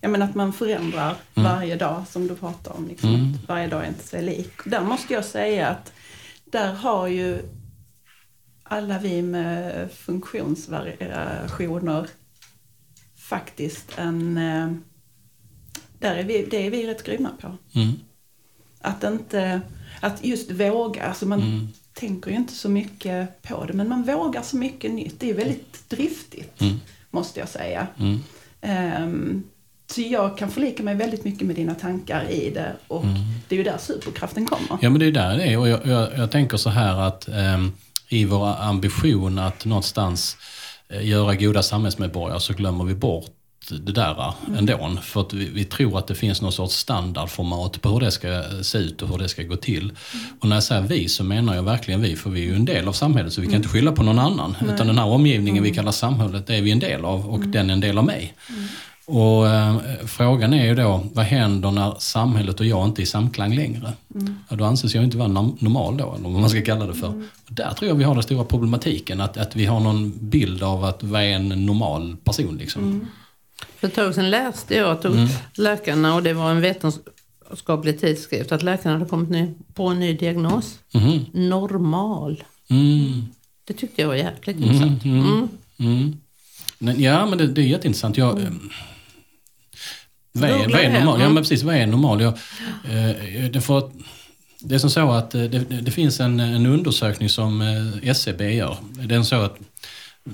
ja, 0.00 0.08
men 0.08 0.22
att 0.22 0.34
man 0.34 0.52
förändrar 0.52 1.16
mm. 1.34 1.52
varje 1.52 1.76
dag 1.76 2.04
som 2.08 2.28
du 2.28 2.36
pratar 2.36 2.76
om. 2.76 2.88
Liksom, 2.88 3.14
mm. 3.14 3.32
varje 3.46 3.66
dag 3.66 3.84
är 3.84 3.88
inte 3.88 4.06
sig 4.06 4.22
lik. 4.22 4.52
Där 4.64 4.80
måste 4.80 5.14
jag 5.14 5.24
säga 5.24 5.68
att 5.68 5.92
där 6.44 6.72
har 6.72 7.06
ju 7.06 7.42
alla 8.62 8.98
vi 8.98 9.22
med 9.22 9.88
funktionsvariationer 9.92 12.06
faktiskt 13.28 13.98
en... 13.98 14.36
Eh, 14.36 14.72
där 15.98 16.16
är 16.16 16.24
vi, 16.24 16.46
det 16.50 16.66
är 16.66 16.70
vi 16.70 16.86
rätt 16.86 17.04
grymma 17.04 17.30
på. 17.40 17.56
Mm. 17.74 17.92
Att 18.80 19.04
inte... 19.04 19.60
Att 20.00 20.24
just 20.24 20.50
våga. 20.50 21.02
Alltså 21.02 21.26
man 21.26 21.42
mm. 21.42 21.68
tänker 21.92 22.30
ju 22.30 22.36
inte 22.36 22.52
så 22.52 22.68
mycket 22.68 23.42
på 23.42 23.64
det, 23.64 23.72
men 23.72 23.88
man 23.88 24.02
vågar 24.02 24.42
så 24.42 24.56
mycket 24.56 24.90
nytt. 24.90 25.20
Det 25.20 25.30
är 25.30 25.34
väldigt 25.34 25.90
driftigt, 25.90 26.60
mm. 26.60 26.80
måste 27.10 27.40
jag 27.40 27.48
säga. 27.48 27.86
Um, 28.62 29.44
så 29.90 30.00
jag 30.00 30.38
kan 30.38 30.50
förlika 30.50 30.82
mig 30.82 30.94
väldigt 30.94 31.24
mycket 31.24 31.46
med 31.46 31.56
dina 31.56 31.74
tankar 31.74 32.30
i 32.30 32.50
det 32.50 32.72
och 32.88 33.04
mm. 33.04 33.16
det 33.48 33.54
är 33.54 33.56
ju 33.56 33.64
där 33.64 33.78
superkraften 33.78 34.46
kommer. 34.46 34.78
Ja 34.82 34.90
men 34.90 35.00
det 35.00 35.06
är 35.06 35.12
där 35.12 35.36
det 35.36 35.44
är 35.44 35.58
och 35.58 35.68
jag, 35.68 35.86
jag, 35.86 36.08
jag 36.18 36.30
tänker 36.30 36.56
så 36.56 36.70
här 36.70 37.00
att 37.00 37.28
um, 37.28 37.72
i 38.08 38.24
vår 38.24 38.46
ambition 38.46 39.38
att 39.38 39.64
någonstans 39.64 40.36
uh, 40.92 41.06
göra 41.06 41.34
goda 41.34 41.62
samhällsmedborgare 41.62 42.40
så 42.40 42.52
glömmer 42.52 42.84
vi 42.84 42.94
bort 42.94 43.37
det 43.70 43.92
där 43.92 44.34
mm. 44.46 44.58
ändå. 44.58 45.00
För 45.02 45.20
att 45.20 45.32
vi, 45.32 45.48
vi, 45.48 45.64
tror 45.64 45.98
att 45.98 46.06
det 46.06 46.14
finns 46.14 46.42
någon 46.42 46.52
sorts 46.52 46.74
standardformat 46.74 47.82
på 47.82 47.88
hur 47.88 48.00
det 48.00 48.10
ska 48.10 48.42
se 48.62 48.78
ut 48.78 49.02
och 49.02 49.08
hur 49.08 49.18
det 49.18 49.28
ska 49.28 49.42
gå 49.42 49.56
till. 49.56 49.82
Mm. 49.82 49.92
Och 50.40 50.48
när 50.48 50.56
jag 50.56 50.62
säger 50.62 50.82
vi 50.82 51.08
så 51.08 51.24
menar 51.24 51.54
jag 51.54 51.62
verkligen 51.62 52.02
vi, 52.02 52.16
för 52.16 52.30
vi 52.30 52.40
är 52.40 52.46
ju 52.46 52.54
en 52.54 52.64
del 52.64 52.88
av 52.88 52.92
samhället 52.92 53.32
så 53.32 53.40
vi 53.40 53.46
kan 53.46 53.54
mm. 53.54 53.62
inte 53.62 53.68
skylla 53.68 53.92
på 53.92 54.02
någon 54.02 54.18
annan. 54.18 54.56
Nej. 54.60 54.74
Utan 54.74 54.86
den 54.86 54.98
här 54.98 55.06
omgivningen 55.06 55.62
vi 55.62 55.68
mm. 55.68 55.76
kallar 55.76 55.92
samhället, 55.92 56.50
är 56.50 56.62
vi 56.62 56.70
en 56.70 56.78
del 56.78 57.04
av 57.04 57.28
och 57.28 57.38
mm. 57.38 57.50
den 57.50 57.70
är 57.70 57.74
en 57.74 57.80
del 57.80 57.98
av 57.98 58.04
mig. 58.04 58.34
Mm. 58.48 58.64
Och 59.10 59.48
eh, 59.48 59.76
Frågan 60.06 60.52
är 60.52 60.66
ju 60.66 60.74
då, 60.74 61.00
vad 61.12 61.24
händer 61.24 61.70
när 61.70 61.94
samhället 61.98 62.60
och 62.60 62.66
jag 62.66 62.84
inte 62.84 63.00
är 63.00 63.02
i 63.02 63.06
samklang 63.06 63.54
längre? 63.54 63.92
Mm. 64.14 64.36
Ja, 64.48 64.56
då 64.56 64.64
anses 64.64 64.94
jag 64.94 65.04
inte 65.04 65.16
vara 65.16 65.28
normal 65.28 65.96
då, 65.96 66.14
eller 66.14 66.28
vad 66.28 66.40
man 66.40 66.50
ska 66.50 66.62
kalla 66.62 66.86
det 66.86 66.94
för. 66.94 67.06
Mm. 67.06 67.28
Och 67.46 67.52
där 67.52 67.70
tror 67.70 67.88
jag 67.88 67.94
vi 67.94 68.04
har 68.04 68.14
den 68.14 68.22
stora 68.22 68.44
problematiken, 68.44 69.20
att, 69.20 69.36
att 69.36 69.56
vi 69.56 69.66
har 69.66 69.80
någon 69.80 70.12
bild 70.20 70.62
av 70.62 70.84
att 70.84 71.02
vad 71.02 71.22
är 71.22 71.26
en 71.26 71.48
normal 71.48 72.16
person. 72.24 72.56
Liksom. 72.56 72.82
Mm. 72.82 73.06
För 73.76 73.88
ett 73.88 73.94
tag 73.94 74.14
sedan 74.14 74.30
läste 74.30 74.74
jag 74.74 74.90
att 74.90 75.04
mm. 75.04 75.28
läkarna, 75.54 76.14
och 76.14 76.22
det 76.22 76.32
var 76.32 76.50
en 76.50 76.60
vetenskaplig 76.60 78.00
tidskrift, 78.00 78.52
att 78.52 78.62
läkarna 78.62 78.94
hade 78.94 79.08
kommit 79.08 79.74
på 79.74 79.88
en 79.88 80.00
ny 80.00 80.16
diagnos. 80.16 80.78
Mm. 80.94 81.24
Normal. 81.32 82.44
Mm. 82.70 83.24
Det 83.64 83.74
tyckte 83.74 84.02
jag 84.02 84.08
var 84.08 84.14
jäkligt 84.14 84.56
mm, 84.56 84.68
intressant. 84.68 85.04
Mm. 85.04 85.48
Mm. 85.78 87.00
Ja, 87.00 87.26
men 87.26 87.38
det, 87.38 87.46
det 87.46 87.60
är 87.60 87.66
jätteintressant. 87.66 88.16
Jag, 88.16 88.38
mm. 88.40 88.70
vad, 90.32 90.50
är, 90.50 90.68
vad 90.68 90.80
är 90.80 90.92
normal? 90.92 91.20
Ja, 91.20 91.28
men 91.28 91.42
precis. 91.42 91.62
Vad 91.62 91.74
är 91.74 91.86
normal? 91.86 92.20
Jag, 92.20 92.34
eh, 92.84 93.50
det, 93.50 93.60
får, 93.60 93.90
det 94.60 94.74
är 94.74 94.78
som 94.78 94.90
så 94.90 95.10
att 95.10 95.34
eh, 95.34 95.42
det, 95.42 95.58
det 95.58 95.90
finns 95.90 96.20
en, 96.20 96.40
en 96.40 96.66
undersökning 96.66 97.28
som 97.28 97.60
eh, 97.60 98.08
SCB 98.10 98.54
gör. 98.54 98.76
Är 99.10 99.22
så 99.22 99.36
att 99.36 99.58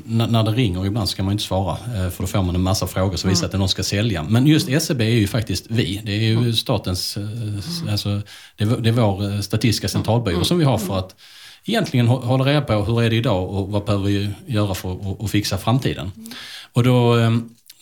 när 0.07 0.43
det 0.43 0.51
ringer 0.51 0.87
ibland 0.87 1.09
ska 1.09 1.23
man 1.23 1.33
inte 1.33 1.45
svara 1.45 1.73
eh, 1.73 2.11
för 2.11 2.23
då 2.23 2.27
får 2.27 2.43
man 2.43 2.55
en 2.55 2.61
massa 2.61 2.87
frågor 2.87 3.17
som 3.17 3.31
visar 3.31 3.41
mm. 3.41 3.47
att 3.47 3.53
det 3.53 3.57
är 3.57 3.59
någon 3.59 3.69
ska 3.69 3.83
sälja. 3.83 4.23
Men 4.23 4.47
just 4.47 4.69
SCB 4.69 5.05
är 5.05 5.15
ju 5.15 5.27
faktiskt 5.27 5.67
vi. 5.69 6.01
Det 6.05 6.13
är 6.13 6.23
ju 6.23 6.37
mm. 6.37 6.53
statens, 6.53 7.17
mm. 7.17 7.61
alltså, 7.91 8.21
det 8.57 8.65
är, 8.65 8.93
vår 8.93 9.33
eh, 9.33 9.41
statistiska 9.41 9.89
centralbyrå 9.89 10.45
som 10.45 10.59
vi 10.59 10.65
har 10.65 10.79
för 10.79 10.99
att 10.99 11.17
egentligen 11.65 12.07
hålla 12.07 12.45
reda 12.45 12.61
på 12.61 12.73
hur 12.73 13.03
är 13.03 13.11
det 13.11 13.17
idag 13.17 13.51
och 13.51 13.69
vad 13.69 13.85
behöver 13.85 14.05
vi 14.05 14.31
göra 14.47 14.75
för 14.75 15.25
att 15.25 15.31
fixa 15.31 15.59
framtiden. 15.59 16.13
Och 16.73 16.83
då 16.83 17.15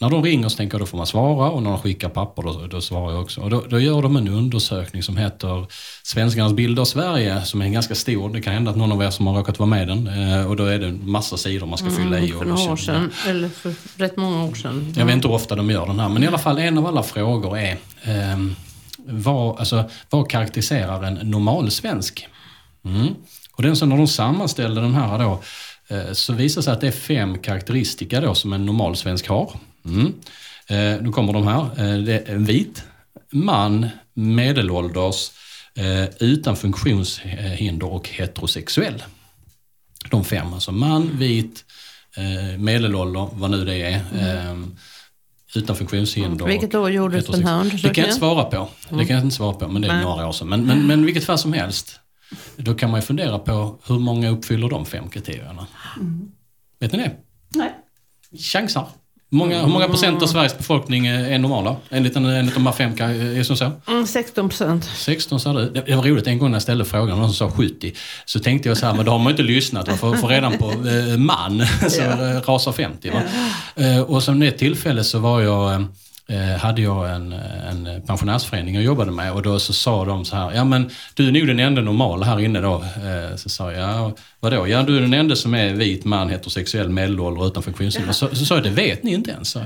när 0.03 0.11
de 0.11 0.23
ringer 0.23 0.49
så 0.49 0.57
tänker 0.57 0.75
jag 0.75 0.81
då 0.81 0.87
får 0.87 0.99
man 0.99 1.07
svara 1.07 1.51
och 1.51 1.63
när 1.63 1.71
de 1.71 1.79
skickar 1.81 2.09
papper 2.09 2.43
då, 2.43 2.67
då 2.67 2.81
svarar 2.81 3.13
jag 3.13 3.23
också. 3.23 3.41
Och 3.41 3.51
då, 3.51 3.65
då, 3.69 3.81
gör 3.81 4.03
de 4.03 4.17
en 4.17 4.29
undersökning 4.29 5.03
som 5.03 5.17
heter 5.17 5.67
Svenskarnas 6.03 6.53
bild 6.53 6.79
av 6.79 6.85
Sverige 6.85 7.43
som 7.43 7.63
är 7.63 7.69
ganska 7.69 7.95
stor. 7.95 8.31
Det 8.31 8.41
kan 8.41 8.53
hända 8.53 8.71
att 8.71 8.77
någon 8.77 8.93
av 8.93 9.03
er 9.03 9.11
som 9.11 9.27
har 9.27 9.35
råkat 9.35 9.59
vara 9.59 9.71
med 9.71 9.89
den 9.89 10.07
eh, 10.07 10.47
och 10.47 10.57
då 10.57 10.65
är 10.65 10.79
det 10.79 10.87
en 10.87 11.11
massa 11.11 11.37
sidor 11.37 11.67
man 11.67 11.79
ska 11.79 11.87
mm, 11.87 12.03
fylla 12.03 12.19
i. 12.19 12.29
för 12.29 12.45
några 12.45 12.73
år 12.73 12.77
sedan, 12.77 13.11
eller 13.29 13.49
för 13.49 13.75
rätt 13.97 14.17
många 14.17 14.45
år 14.45 14.55
sedan. 14.55 14.95
Jag 14.97 15.07
vet 15.07 15.15
inte 15.15 15.29
hur 15.29 15.35
ofta 15.35 15.57
de 15.57 15.71
gör 15.71 15.87
den 15.87 16.01
här 16.01 16.09
men 16.09 16.25
i 16.25 16.27
alla 16.27 16.39
fall 16.39 16.59
en 16.59 16.79
av 16.79 16.87
alla 16.87 17.03
frågor 17.03 17.59
är 17.59 17.73
eh, 18.03 18.39
vad, 19.07 19.59
alltså, 19.59 19.85
vad 20.11 20.31
karaktäriserar 20.31 21.03
en 21.03 21.15
normal 21.15 21.71
svensk? 21.71 22.29
Mm. 22.85 23.09
Och 23.53 23.63
den 23.63 23.77
så 23.77 23.87
när 23.87 23.97
de 23.97 24.07
sammanställde 24.07 24.81
den 24.81 24.95
här 24.95 25.19
då 25.19 25.43
eh, 25.89 26.13
så 26.13 26.33
visar 26.33 26.61
det 26.61 26.65
sig 26.65 26.73
att 26.73 26.81
det 26.81 26.87
är 26.87 26.93
fem 26.93 27.39
karaktäristika 27.39 28.21
då 28.21 28.35
som 28.35 28.53
en 28.53 28.67
normal 28.67 28.97
svensk 28.97 29.29
har. 29.29 29.51
Mm. 29.85 30.07
Eh, 30.67 31.03
nu 31.03 31.13
kommer 31.13 31.33
de 31.33 31.47
här. 31.47 31.63
Eh, 31.63 31.99
det 32.03 32.19
är 32.19 32.35
en 32.35 32.45
vit 32.45 32.85
man, 33.31 33.89
medelålders, 34.15 35.31
eh, 35.75 36.05
utan 36.21 36.57
funktionshinder 36.57 37.87
och 37.87 38.09
heterosexuell. 38.09 39.03
De 40.11 40.25
fem, 40.25 40.53
alltså 40.53 40.73
man, 40.73 41.19
vit, 41.19 41.65
eh, 42.17 42.59
medelålder, 42.59 43.29
vad 43.33 43.51
nu 43.51 43.65
det 43.65 43.83
är. 43.83 44.01
Mm. 44.15 44.63
Eh, 44.63 44.69
utan 45.55 45.77
funktionshinder. 45.77 46.47
Vilket 46.47 46.75
år 46.75 46.91
gjordes 46.91 47.27
den 47.27 47.47
här 47.47 47.61
undersökningen? 47.61 47.89
Det 47.89 47.95
kan 47.95 48.03
jag 48.03 48.09
inte 48.09 48.19
svara 48.19 48.45
på. 48.45 48.69
Det 48.97 49.05
kan 49.05 49.17
jag 49.17 49.25
inte 49.25 49.37
svara 49.37 49.53
på, 49.53 49.69
men 49.69 49.83
det 49.83 49.89
är 49.89 49.93
Nej. 49.93 50.05
några 50.05 50.29
år 50.29 50.33
sedan. 50.33 50.49
Men, 50.49 50.67
men, 50.67 50.87
men 50.87 51.05
vilket 51.05 51.25
fall 51.25 51.39
som 51.39 51.53
helst, 51.53 52.01
då 52.57 52.75
kan 52.75 52.91
man 52.91 53.01
ju 53.01 53.07
fundera 53.07 53.39
på 53.39 53.79
hur 53.87 53.99
många 53.99 54.29
uppfyller 54.29 54.69
de 54.69 54.87
fem 54.87 55.11
kriterierna. 55.11 55.67
Mm. 55.97 56.31
Vet 56.79 56.93
ni 56.93 56.99
det? 56.99 57.13
Nej. 57.49 57.73
Chansar. 58.39 58.89
Många, 59.35 59.61
hur 59.61 59.69
många 59.69 59.89
procent 59.89 60.23
av 60.23 60.27
Sveriges 60.27 60.59
befolkning 60.59 61.07
är 61.07 61.39
normala? 61.39 61.77
Enligt 61.91 62.17
en, 62.17 62.25
enligt 62.25 62.55
de 62.55 62.67
här 62.67 62.73
fem, 62.73 62.97
så? 63.45 63.71
Mm, 63.89 64.07
16 64.07 64.49
procent. 64.49 64.91
16 64.97 65.41
sa 65.41 65.53
du. 65.53 65.71
Det 65.87 65.97
var 65.97 66.03
roligt, 66.03 66.27
en 66.27 66.39
gång 66.39 66.51
när 66.51 66.57
jag 66.57 66.63
ställde 66.63 66.85
frågan, 66.85 67.19
någon 67.19 67.33
som 67.33 67.51
sa 67.51 67.57
70, 67.57 67.95
så 68.25 68.41
tänkte 68.41 68.69
jag 68.69 68.79
så 68.79 68.87
här, 68.87 68.95
men 68.95 69.05
då 69.05 69.13
har 69.13 69.19
man 69.19 69.31
inte 69.31 69.43
lyssnat. 69.43 69.99
För, 69.99 70.13
för 70.17 70.29
redan 70.29 70.59
på 70.59 70.71
eh, 70.71 71.19
man 71.19 71.67
så 71.89 72.01
ja. 72.01 72.41
rasar 72.47 72.73
50. 72.73 73.11
Va? 73.11 73.23
Ja. 73.75 73.83
Eh, 73.83 74.01
och 74.01 74.23
som 74.23 74.41
det 74.41 74.51
tillfälle 74.51 75.05
så 75.05 75.19
var 75.19 75.41
jag 75.41 75.73
Eh, 75.75 75.81
hade 76.61 76.83
jag 76.83 77.15
en, 77.15 77.33
en 77.33 78.03
pensionärsförening 78.07 78.75
jag 78.75 78.85
jobbade 78.85 79.11
med 79.11 79.33
och 79.33 79.43
då 79.43 79.59
så 79.59 79.73
sa 79.73 80.05
de 80.05 80.25
så 80.25 80.37
här, 80.37 80.53
ja 80.53 80.65
men 80.65 80.91
du 81.15 81.29
är 81.29 81.33
nog 81.33 81.47
den 81.47 81.61
enda 81.61 81.83
normala 81.83 82.27
här 82.27 82.41
inne 82.41 82.61
då. 82.61 82.75
Eh, 82.75 83.37
så 83.37 83.49
sa 83.49 83.73
jag, 83.73 83.91
ja 83.91 84.13
vadå? 84.41 84.69
Ja 84.69 84.83
du 84.83 84.97
är 84.97 85.01
den 85.01 85.15
enda 85.15 85.37
som 85.37 85.55
är 85.55 85.73
vit 85.75 86.05
man, 86.05 86.29
heterosexuell, 86.29 86.89
medelålder 86.89 87.47
utan 87.47 87.63
funktionshinder. 87.63 88.13
Så, 88.13 88.35
så 88.37 88.45
sa 88.45 88.55
jag, 88.55 88.65
det 88.65 88.71
vet 88.71 89.03
ni 89.03 89.13
inte 89.13 89.31
ens. 89.31 89.57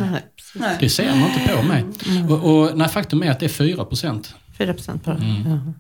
Nej, 0.54 0.76
det 0.80 0.88
ser 0.88 1.10
man 1.10 1.30
inte 1.30 1.56
på 1.56 1.62
mig. 1.62 1.84
Mm. 2.08 2.32
Och, 2.32 2.58
och 2.58 2.78
nej, 2.78 2.88
faktum 2.88 3.22
är 3.22 3.30
att 3.30 3.40
det 3.40 3.46
är 3.46 3.50
4 3.50 3.84
procent. 3.84 4.34
4 4.58 4.74
procent 4.74 5.04
bara. 5.04 5.16
Mm. 5.16 5.74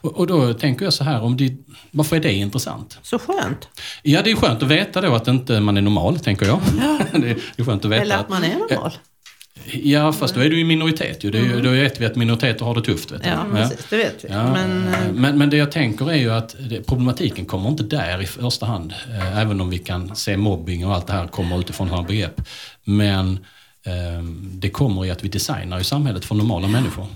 Och, 0.00 0.18
och, 0.18 0.26
då 0.26 0.54
tänker 0.54 0.84
jag 0.84 0.92
så 0.92 1.04
här, 1.04 1.22
om 1.22 1.36
det, 1.36 1.56
varför 1.90 2.16
är 2.16 2.20
det 2.20 2.32
intressant? 2.32 2.98
Så 3.02 3.18
skönt. 3.18 3.68
Ja, 4.02 4.22
det 4.22 4.30
är 4.30 4.36
skönt 4.36 4.62
att 4.62 4.68
veta 4.68 5.00
då 5.00 5.14
att 5.14 5.28
inte 5.28 5.60
man 5.60 5.76
är 5.76 5.80
normal, 5.80 6.18
tänker 6.18 6.46
jag. 6.46 6.60
Ja. 6.80 6.98
det 7.18 7.30
är 7.56 7.64
skönt 7.64 7.84
att 7.84 7.90
veta. 7.90 8.02
Eller 8.02 8.16
att 8.16 8.28
man 8.28 8.44
är 8.44 8.58
normal. 8.58 8.92
Ja, 9.72 10.12
fast 10.12 10.34
då 10.34 10.40
är 10.40 10.50
du 10.50 10.58
ju 10.58 10.64
minoritet 10.64 11.24
ju. 11.24 11.30
Det 11.30 11.38
är, 11.38 11.42
ju- 11.42 11.60
Då 11.60 11.70
vet 11.70 12.00
vi 12.00 12.06
att 12.06 12.16
minoriteter 12.16 12.64
har 12.64 12.74
det 12.74 12.82
tufft. 12.82 13.12
Vet 13.12 13.22
du. 13.22 13.28
Ja, 13.28 13.44
precis. 13.52 13.86
Det 13.90 13.96
vet 13.96 14.24
vi. 14.24 14.28
Ja, 14.28 14.52
Men, 14.52 14.88
eh, 14.88 15.06
eh, 15.06 15.12
men, 15.12 15.38
men 15.38 15.50
det 15.50 15.56
jag 15.56 15.72
tänker 15.72 16.10
är 16.10 16.16
ju 16.16 16.30
att 16.32 16.56
problematiken 16.86 17.46
kommer 17.46 17.68
inte 17.68 17.82
där 17.82 18.22
i 18.22 18.26
första 18.26 18.66
hand. 18.66 18.94
Eh, 19.10 19.38
även 19.38 19.60
om 19.60 19.70
vi 19.70 19.78
kan 19.78 20.16
se 20.16 20.36
mobbing 20.36 20.86
och 20.86 20.94
allt 20.94 21.06
det 21.06 21.12
här 21.12 21.26
kommer 21.26 21.60
utifrån 21.60 21.88
sådana 21.88 22.06
begrepp. 22.08 22.40
Men 22.84 23.32
eh, 23.86 24.22
det 24.52 24.70
kommer 24.70 25.06
i 25.06 25.10
att 25.10 25.24
vi 25.24 25.28
designar 25.28 25.78
ju 25.78 25.84
samhället 25.84 26.24
för 26.24 26.34
normala 26.34 26.68
människor. 26.68 27.06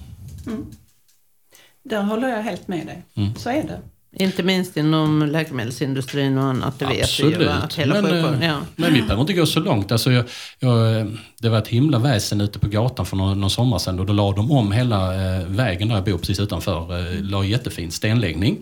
Där 1.83 2.03
håller 2.03 2.29
jag 2.29 2.43
helt 2.43 2.69
med 2.69 2.87
dig. 2.87 3.03
Mm. 3.15 3.35
Så 3.35 3.51
är 3.51 3.63
det. 3.63 3.81
Inte 4.19 4.43
minst 4.43 4.77
inom 4.77 5.23
läkemedelsindustrin 5.23 6.39
och 6.39 6.45
annat. 6.45 6.79
Det 6.79 6.87
vet 6.87 6.97
vi 6.97 7.03
Absolut. 7.03 7.41
ju. 7.41 7.49
Att 7.49 7.75
hela 7.75 7.95
men, 7.95 8.05
eh, 8.05 8.11
sjukvården, 8.11 8.43
ja. 8.43 8.59
men 8.77 8.95
vi 8.95 9.03
behöver 9.03 9.21
inte 9.21 9.33
gå 9.33 9.47
så 9.47 9.61
långt. 9.61 9.93
Alltså 9.93 10.13
jag, 10.13 10.25
jag, 10.59 11.07
det 11.41 11.49
var 11.49 11.59
ett 11.59 11.69
himla 11.69 11.99
väsen 11.99 12.41
ute 12.41 12.59
på 12.59 12.69
gatan 12.69 13.07
för 13.07 13.17
någon, 13.17 13.41
någon 13.41 13.51
sommar 13.51 13.79
sedan 13.79 14.01
och 14.01 14.07
då 14.07 14.13
la 14.13 14.33
de 14.33 14.53
om 14.53 14.73
hela 14.73 15.15
eh, 15.15 15.47
vägen 15.47 15.89
där 15.89 15.95
jag 15.95 16.05
bor 16.05 16.19
precis 16.19 16.41
utanför. 16.41 16.99
Eh, 16.99 17.23
la 17.23 17.45
jättefin 17.45 17.91
stenläggning. 17.91 18.59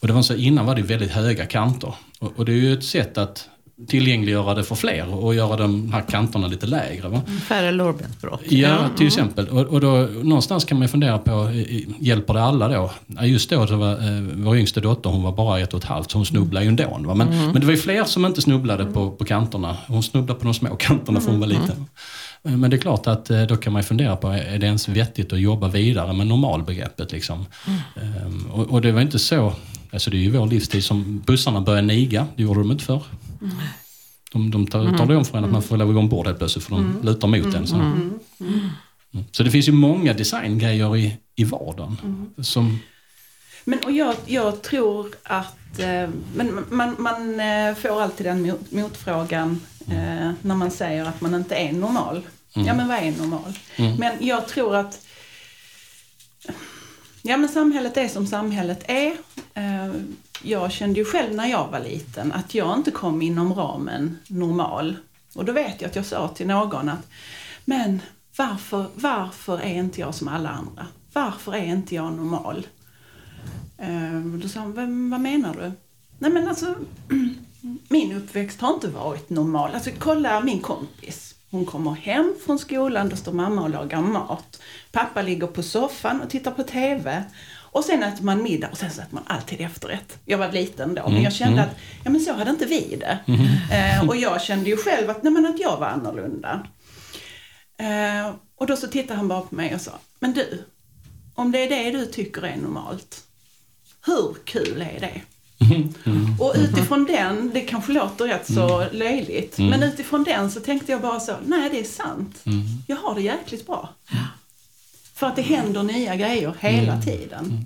Och 0.00 0.06
det 0.06 0.12
var 0.12 0.22
så, 0.22 0.34
innan 0.34 0.66
var 0.66 0.74
det 0.74 0.82
väldigt 0.82 1.10
höga 1.10 1.46
kanter. 1.46 1.94
Och, 2.18 2.32
och 2.36 2.44
det 2.44 2.52
är 2.52 2.56
ju 2.56 2.72
ett 2.72 2.84
sätt 2.84 3.18
att 3.18 3.48
tillgängliggöra 3.86 4.54
det 4.54 4.64
för 4.64 4.74
fler 4.74 5.14
och 5.14 5.34
göra 5.34 5.56
de 5.56 5.92
här 5.92 6.02
kanterna 6.10 6.46
lite 6.46 6.66
lägre. 6.66 7.08
Va? 7.08 7.22
Färre 7.48 7.72
lårbensbrott. 7.72 8.40
Ja, 8.48 8.78
till 8.96 9.06
exempel. 9.06 9.48
Och, 9.48 9.60
och 9.60 9.80
då, 9.80 10.08
någonstans 10.22 10.64
kan 10.64 10.78
man 10.78 10.88
fundera 10.88 11.18
på, 11.18 11.50
hjälper 12.00 12.34
det 12.34 12.42
alla 12.42 12.68
då? 12.68 12.90
Just 13.22 13.50
då 13.50 13.66
så 13.66 13.76
var 13.76 13.92
eh, 13.92 14.22
vår 14.34 14.56
yngste 14.56 14.80
dotter, 14.80 15.10
hon 15.10 15.22
var 15.22 15.32
bara 15.32 15.60
ett 15.60 15.74
och 15.74 15.78
ett 15.78 15.88
halvt, 15.88 16.10
så 16.10 16.18
hon 16.18 16.26
snubblade 16.26 16.64
ju 16.64 16.68
ändå. 16.68 16.98
Va? 16.98 17.14
Men, 17.14 17.28
men 17.28 17.60
det 17.60 17.66
var 17.66 17.72
ju 17.72 17.76
fler 17.76 18.04
som 18.04 18.24
inte 18.26 18.42
snubblade 18.42 18.84
på, 18.86 19.10
på 19.10 19.24
kanterna. 19.24 19.76
Hon 19.86 20.02
snubblade 20.02 20.40
på 20.40 20.44
de 20.44 20.54
små 20.54 20.76
kanterna 20.76 21.20
för 21.20 21.30
hon 21.30 21.40
var 21.40 21.46
liten. 21.46 21.86
Eh, 22.44 22.52
Men 22.56 22.70
det 22.70 22.76
är 22.76 22.80
klart 22.80 23.06
att 23.06 23.30
eh, 23.30 23.42
då 23.42 23.56
kan 23.56 23.72
man 23.72 23.82
fundera 23.82 24.16
på, 24.16 24.28
är 24.28 24.58
det 24.58 24.66
ens 24.66 24.88
vettigt 24.88 25.32
att 25.32 25.40
jobba 25.40 25.68
vidare 25.68 26.12
med 26.12 26.26
normalbegreppet? 26.26 27.12
Liksom? 27.12 27.46
Ehm, 27.96 28.46
och, 28.52 28.70
och 28.70 28.80
det 28.80 28.92
var 28.92 29.00
inte 29.00 29.18
så, 29.18 29.52
alltså 29.92 30.10
det 30.10 30.16
är 30.16 30.20
ju 30.20 30.30
vår 30.30 30.46
livstid 30.46 30.84
som 30.84 31.22
bussarna 31.26 31.60
började 31.60 31.86
niga, 31.86 32.26
det 32.36 32.42
gjorde 32.42 32.60
de 32.60 32.70
inte 32.70 32.84
förr. 32.84 33.02
De, 34.32 34.50
de 34.50 34.66
tar, 34.66 34.98
tar 34.98 35.06
det 35.06 35.16
om 35.16 35.24
för 35.24 35.38
en 35.38 35.44
att 35.44 35.50
man 35.50 35.62
får 35.62 35.76
lov 35.76 35.88
att 35.88 35.94
gå 35.94 36.00
ombord 36.00 36.26
helt 36.26 36.38
plötsligt 36.38 36.64
för 36.64 36.70
de 36.70 36.98
lutar 37.02 37.28
mot 37.28 37.54
en. 37.54 37.66
Så. 37.66 37.76
Mm. 37.76 38.18
så 39.32 39.42
det 39.42 39.50
finns 39.50 39.68
ju 39.68 39.72
många 39.72 40.12
designgrejer 40.12 40.96
i, 40.96 41.16
i 41.36 41.44
vardagen. 41.44 41.96
Som, 42.42 42.78
Men 43.64 43.78
och 43.78 43.92
jag, 43.92 44.14
jag 44.26 44.62
tror 44.62 45.14
att 45.22 45.78
eh, 45.78 46.10
men 46.34 46.64
man, 46.70 46.96
man 46.98 47.40
eh, 47.40 47.74
får 47.74 48.02
alltid 48.02 48.26
den 48.26 48.42
mot, 48.42 48.72
motfrågan 48.72 49.60
eh, 49.86 50.32
när 50.42 50.54
man 50.54 50.70
säger 50.70 51.04
att 51.04 51.20
man 51.20 51.34
inte 51.34 51.54
är 51.54 51.72
normal. 51.72 52.22
Ja 52.52 52.74
men 52.74 52.88
vad 52.88 52.96
är 52.96 53.12
normal? 53.18 53.58
Men 53.98 54.26
jag 54.26 54.48
tror 54.48 54.76
att 54.76 55.06
Ja 57.22 57.36
men 57.36 57.48
samhället 57.48 57.96
är 57.96 58.08
som 58.08 58.26
samhället 58.26 58.84
är. 58.88 59.16
Jag 60.42 60.72
kände 60.72 60.98
ju 60.98 61.04
själv 61.04 61.34
när 61.34 61.46
jag 61.46 61.68
var 61.68 61.80
liten 61.80 62.32
att 62.32 62.54
jag 62.54 62.78
inte 62.78 62.90
kom 62.90 63.22
inom 63.22 63.54
ramen 63.54 64.18
normal. 64.28 64.96
Och 65.34 65.44
då 65.44 65.52
vet 65.52 65.80
jag 65.80 65.88
att 65.88 65.96
jag 65.96 66.06
sa 66.06 66.28
till 66.28 66.46
någon 66.46 66.88
att 66.88 67.08
men 67.64 68.00
varför, 68.36 68.86
varför 68.94 69.58
är 69.58 69.74
inte 69.74 70.00
jag 70.00 70.14
som 70.14 70.28
alla 70.28 70.48
andra? 70.48 70.86
Varför 71.12 71.54
är 71.54 71.64
inte 71.64 71.94
jag 71.94 72.12
normal? 72.12 72.66
Ehm, 73.78 74.40
då 74.40 74.48
sa 74.48 74.60
hon, 74.60 75.10
vad 75.10 75.20
menar 75.20 75.54
du? 75.54 75.72
Nej 76.18 76.30
men 76.30 76.48
alltså, 76.48 76.74
min 77.88 78.12
uppväxt 78.12 78.60
har 78.60 78.74
inte 78.74 78.88
varit 78.88 79.30
normal. 79.30 79.70
Alltså 79.74 79.90
kolla 79.98 80.40
min 80.40 80.60
kompis. 80.60 81.34
Hon 81.50 81.66
kommer 81.66 81.90
hem 81.90 82.34
från 82.46 82.58
skolan, 82.58 83.08
då 83.08 83.16
står 83.16 83.32
mamma 83.32 83.62
och 83.62 83.70
lagar 83.70 84.00
mat. 84.00 84.62
Pappa 84.92 85.22
ligger 85.22 85.46
på 85.46 85.62
soffan 85.62 86.20
och 86.20 86.30
tittar 86.30 86.50
på 86.50 86.62
TV. 86.62 87.24
Och 87.78 87.84
sen 87.84 88.02
äter 88.02 88.24
man 88.24 88.42
middag 88.42 88.68
och 88.68 88.78
sen 88.78 88.90
så 88.90 89.00
äter 89.00 89.14
man 89.14 89.24
alltid 89.26 89.60
efterrätt. 89.60 90.18
Jag 90.24 90.38
var 90.38 90.52
liten 90.52 90.94
då, 90.94 91.08
men 91.08 91.22
jag 91.22 91.32
kände 91.32 91.62
att 91.62 91.76
ja, 92.04 92.10
men 92.10 92.20
så 92.20 92.32
hade 92.32 92.50
inte 92.50 92.66
vi 92.66 92.96
det. 93.00 93.18
Eh, 93.76 94.08
och 94.08 94.16
jag 94.16 94.42
kände 94.42 94.70
ju 94.70 94.76
själv 94.76 95.10
att, 95.10 95.22
nej, 95.22 95.32
men 95.32 95.46
att 95.46 95.60
jag 95.60 95.76
var 95.76 95.86
annorlunda. 95.86 96.66
Eh, 97.78 98.34
och 98.56 98.66
då 98.66 98.76
så 98.76 98.86
tittade 98.86 99.14
han 99.18 99.28
bara 99.28 99.40
på 99.40 99.54
mig 99.54 99.74
och 99.74 99.80
sa, 99.80 99.92
men 100.20 100.32
du, 100.32 100.64
om 101.34 101.52
det 101.52 101.58
är 101.58 101.68
det 101.68 101.98
du 101.98 102.06
tycker 102.06 102.42
är 102.42 102.56
normalt, 102.56 103.22
hur 104.06 104.34
kul 104.44 104.82
är 104.96 105.00
det? 105.00 105.20
Och 106.38 106.54
utifrån 106.56 107.04
den, 107.04 107.50
det 107.54 107.60
kanske 107.60 107.92
låter 107.92 108.24
rätt 108.24 108.46
så 108.54 108.84
löjligt, 108.92 109.58
men 109.70 109.82
utifrån 109.82 110.24
den 110.24 110.50
så 110.50 110.60
tänkte 110.60 110.92
jag 110.92 111.00
bara 111.00 111.20
så, 111.20 111.32
nej 111.46 111.70
det 111.70 111.80
är 111.80 111.84
sant. 111.84 112.42
Jag 112.86 112.96
har 112.96 113.14
det 113.14 113.20
jäkligt 113.22 113.66
bra. 113.66 113.88
För 115.18 115.26
att 115.26 115.36
det 115.36 115.42
händer 115.42 115.82
nya 115.82 116.16
grejer 116.16 116.54
hela 116.60 117.00
tiden. 117.00 117.64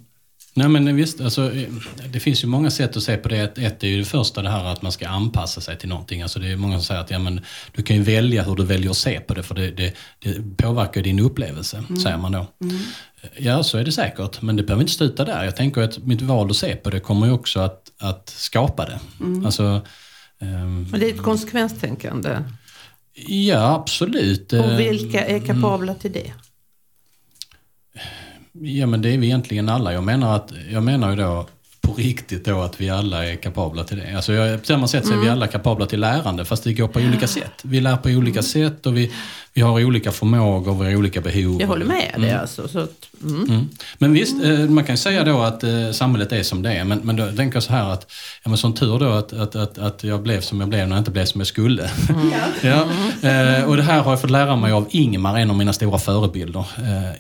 nej 0.55 0.69
men 0.69 0.97
visst, 0.97 1.21
alltså, 1.21 1.55
eh, 1.55 1.69
det 2.13 2.21
finns 2.21 2.45
ju 2.45 2.49
många 2.49 2.71
sätt 2.71 2.97
att 2.97 3.03
se 3.03 3.17
på 3.17 3.29
det. 3.29 3.39
Ett, 3.39 3.59
ett 3.59 3.85
är 3.85 3.89
ju 3.89 3.99
det 3.99 4.05
första 4.05 4.43
det 4.43 4.51
här 4.51 4.65
att 4.65 4.83
man 4.83 4.93
ska 4.93 5.09
anpassa 5.09 5.61
sig 5.61 5.79
till 5.79 5.89
någonting. 5.89 6.23
Alltså, 6.23 6.39
det 6.39 6.53
är 6.53 6.57
många 6.57 6.75
som 6.75 6.85
säger 6.85 7.01
att 7.01 7.11
ja, 7.11 7.19
men, 7.19 7.41
du 7.73 7.83
kan 7.83 7.97
ju 7.97 8.03
välja 8.03 8.43
hur 8.43 8.57
du 8.57 8.65
väljer 8.65 8.91
att 8.91 8.97
se 8.97 9.21
på 9.21 9.35
det 9.35 9.43
för 9.43 9.55
det, 9.55 9.71
det, 9.71 9.95
det 10.19 10.57
påverkar 10.57 11.03
din 11.03 11.21
upplevelse, 11.21 11.85
säger 12.03 12.17
man 12.17 12.33
då. 12.33 12.47
Ja, 13.37 13.63
så 13.63 13.79
är 13.79 13.85
det 13.85 13.93
säkert, 13.93 14.43
men 14.43 14.57
det 14.57 14.63
behöver 14.63 14.83
inte 14.83 14.93
sluta 14.95 15.25
där. 15.25 15.45
Jag 15.45 15.57
tänker 15.57 15.81
att 15.81 15.99
mitt 15.99 16.23
val 16.23 16.51
att 16.51 16.57
se 16.57 16.77
på 16.77 16.91
det 16.91 17.01
kommer 17.01 17.27
ju 17.27 17.33
också 17.33 17.61
att, 17.61 17.83
att 17.99 18.29
skapa 18.29 18.85
det. 18.85 19.01
Alltså, 19.45 19.81
ehm, 20.41 20.87
Men 20.91 21.01
det 21.01 21.11
är 21.11 21.15
ett 21.15 21.23
konsekvenstänkande. 21.23 22.39
ja, 23.27 23.75
absolut. 23.75 24.53
Och 24.53 24.79
vilka 24.79 25.27
är 25.27 25.47
kapabla 25.47 25.95
till 25.95 26.13
det? 26.13 26.33
Ja 28.53 28.87
men 28.87 29.03
det 29.03 29.09
är 29.09 29.19
vi 29.19 29.27
egentligen 29.27 29.69
alla. 29.69 29.93
Jag 29.93 30.05
menar, 30.05 30.37
att, 30.37 30.53
jag 30.71 30.83
menar 30.83 31.11
ju 31.11 31.17
då 31.17 31.47
på 31.81 31.93
riktigt 31.95 32.45
då 32.45 32.61
att 32.61 32.81
vi 32.81 32.91
alla 32.91 33.27
är 33.27 33.37
kapabla 33.37 33.85
till 33.85 33.97
det. 33.99 34.17
Alltså 34.17 34.33
på 34.59 34.65
samma 34.67 34.89
sätt 34.89 35.07
så 35.07 35.13
är 35.13 35.17
vi 35.17 35.23
Mm. 35.23 35.33
alla 35.33 35.47
kapabla 35.47 35.87
till 35.87 36.01
lärande 36.01 36.45
fast 36.45 36.65
det 36.65 36.73
går 36.73 36.89
på 36.89 37.01
olika 37.01 37.27
sätt. 37.27 37.53
Vi 37.63 37.81
lär 37.81 37.97
på 37.97 38.09
olika 38.09 38.43
sätt 38.43 38.87
och 38.87 38.97
vi, 38.97 39.13
vi 39.55 39.61
har 39.61 39.85
olika 39.85 40.13
förmågor, 40.13 40.75
vi 40.75 40.85
har 40.85 40.97
olika 40.97 41.21
behov. 41.21 41.61
Jag 41.61 41.69
håller 41.69 41.87
med 41.87 42.15
dig 42.19 42.31
alltså. 42.31 42.69
Så 42.69 42.79
att, 42.79 43.09
mm. 43.23 43.45
Mm. 43.45 43.69
Men 43.99 44.13
visst, 44.13 44.45
eh, 44.45 44.59
man 44.59 44.85
kan 44.85 44.97
säga 44.97 45.25
då 45.25 45.41
att 45.41 45.65
eh, 45.65 45.91
samhället 45.93 46.33
är 46.33 46.43
som 46.43 46.63
det 46.63 46.73
är. 46.73 46.85
Men, 46.85 46.99
men 46.99 47.17
då 47.17 47.27
tänker 47.27 47.57
jag 47.57 47.63
så 47.63 47.73
här 47.73 47.93
att, 47.93 48.13
ja 48.43 48.49
men 48.49 48.59
som 48.59 48.75
tur 48.75 48.99
då 48.99 49.09
att, 49.09 49.33
att, 49.33 49.57
att, 49.57 49.79
att 49.79 50.05
jag 50.05 50.23
blev 50.23 50.41
som 50.41 50.61
jag 50.61 50.69
blev 50.69 50.89
när 50.89 50.97
jag 50.97 51.01
inte 51.01 51.11
blev 51.11 51.25
som 51.25 51.41
jag 51.41 51.49
skulle. 51.49 51.91
ja. 52.63 52.87
eh, 53.29 53.65
och 53.65 53.77
det 53.77 53.83
här 53.83 54.03
har 54.03 54.13
jag 54.13 54.21
fått 54.21 54.31
lära 54.31 54.57
mig 54.57 54.73
av 54.73 54.87
Ingmar, 54.91 55.39
en 55.39 55.51
av 55.51 55.57
mina 55.57 55.73
stora 55.73 55.99
förebilder. 55.99 56.65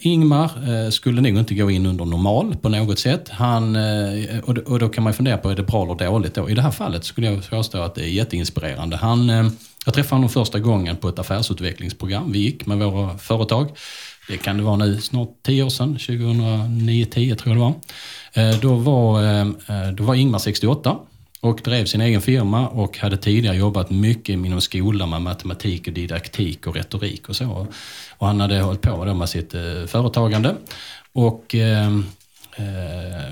Ingmar 0.00 0.90
skulle 0.90 1.20
nog 1.20 1.38
inte 1.38 1.54
gå 1.54 1.70
in 1.70 1.86
under 1.86 2.04
normal 2.04 2.56
på 2.62 2.68
något 2.68 2.98
sätt. 2.98 3.28
Han, 3.28 3.76
och, 4.44 4.58
och 4.58 4.78
då 4.78 4.88
kan 4.88 5.04
man 5.04 5.14
fundera 5.14 5.38
på, 5.38 5.50
är 5.50 5.56
det 5.56 5.62
bra 5.62 5.84
eller 5.84 6.06
dåligt 6.10 6.34
då? 6.34 6.50
I 6.50 6.54
det 6.54 6.62
här 6.62 6.70
fallet 6.70 7.04
skulle 7.04 7.26
jag 7.26 7.50
påstå 7.50 7.82
att 7.82 7.94
det 7.94 8.02
är 8.02 8.08
jätteinspirerande. 8.08 8.96
Han, 8.96 9.30
jag 9.84 9.94
träffade 9.94 10.14
honom 10.14 10.30
första 10.30 10.58
gången 10.58 10.96
på 10.96 11.08
ett 11.08 11.18
affärsutvecklingsprogram 11.18 12.32
vi 12.32 12.38
gick 12.38 12.66
med 12.66 12.78
våra 12.78 13.18
företag. 13.18 13.70
Det 14.28 14.36
kan 14.36 14.56
det 14.56 14.62
vara 14.62 14.76
nu 14.76 15.00
snart 15.00 15.28
tio 15.42 15.62
år 15.62 15.68
sedan, 15.68 15.96
2009-10 15.96 17.34
tror 17.34 17.56
jag 17.56 17.56
det 17.56 17.74
var. 18.34 18.50
Eh, 18.50 18.60
då 18.60 18.74
var, 18.74 19.22
eh, 19.22 19.40
eh, 19.40 19.92
då 19.92 20.04
var 20.04 20.14
Ingmar 20.14 20.38
68 20.38 20.96
och 21.40 21.60
drev 21.64 21.84
sin 21.84 22.00
egen 22.00 22.20
firma 22.20 22.68
och 22.68 22.98
hade 22.98 23.16
tidigare 23.16 23.56
jobbat 23.56 23.90
mycket 23.90 24.28
inom 24.28 24.60
skolan 24.60 25.10
med 25.10 25.22
matematik 25.22 25.86
och 25.86 25.92
didaktik 25.92 26.66
och 26.66 26.76
retorik 26.76 27.28
och 27.28 27.36
så. 27.36 27.66
Och 28.18 28.26
han 28.26 28.40
hade 28.40 28.60
hållit 28.60 28.80
på 28.80 29.04
då 29.04 29.14
med 29.14 29.28
sitt 29.28 29.52
företagande. 29.86 30.54
Och 31.12 31.54
ehm, 31.54 32.06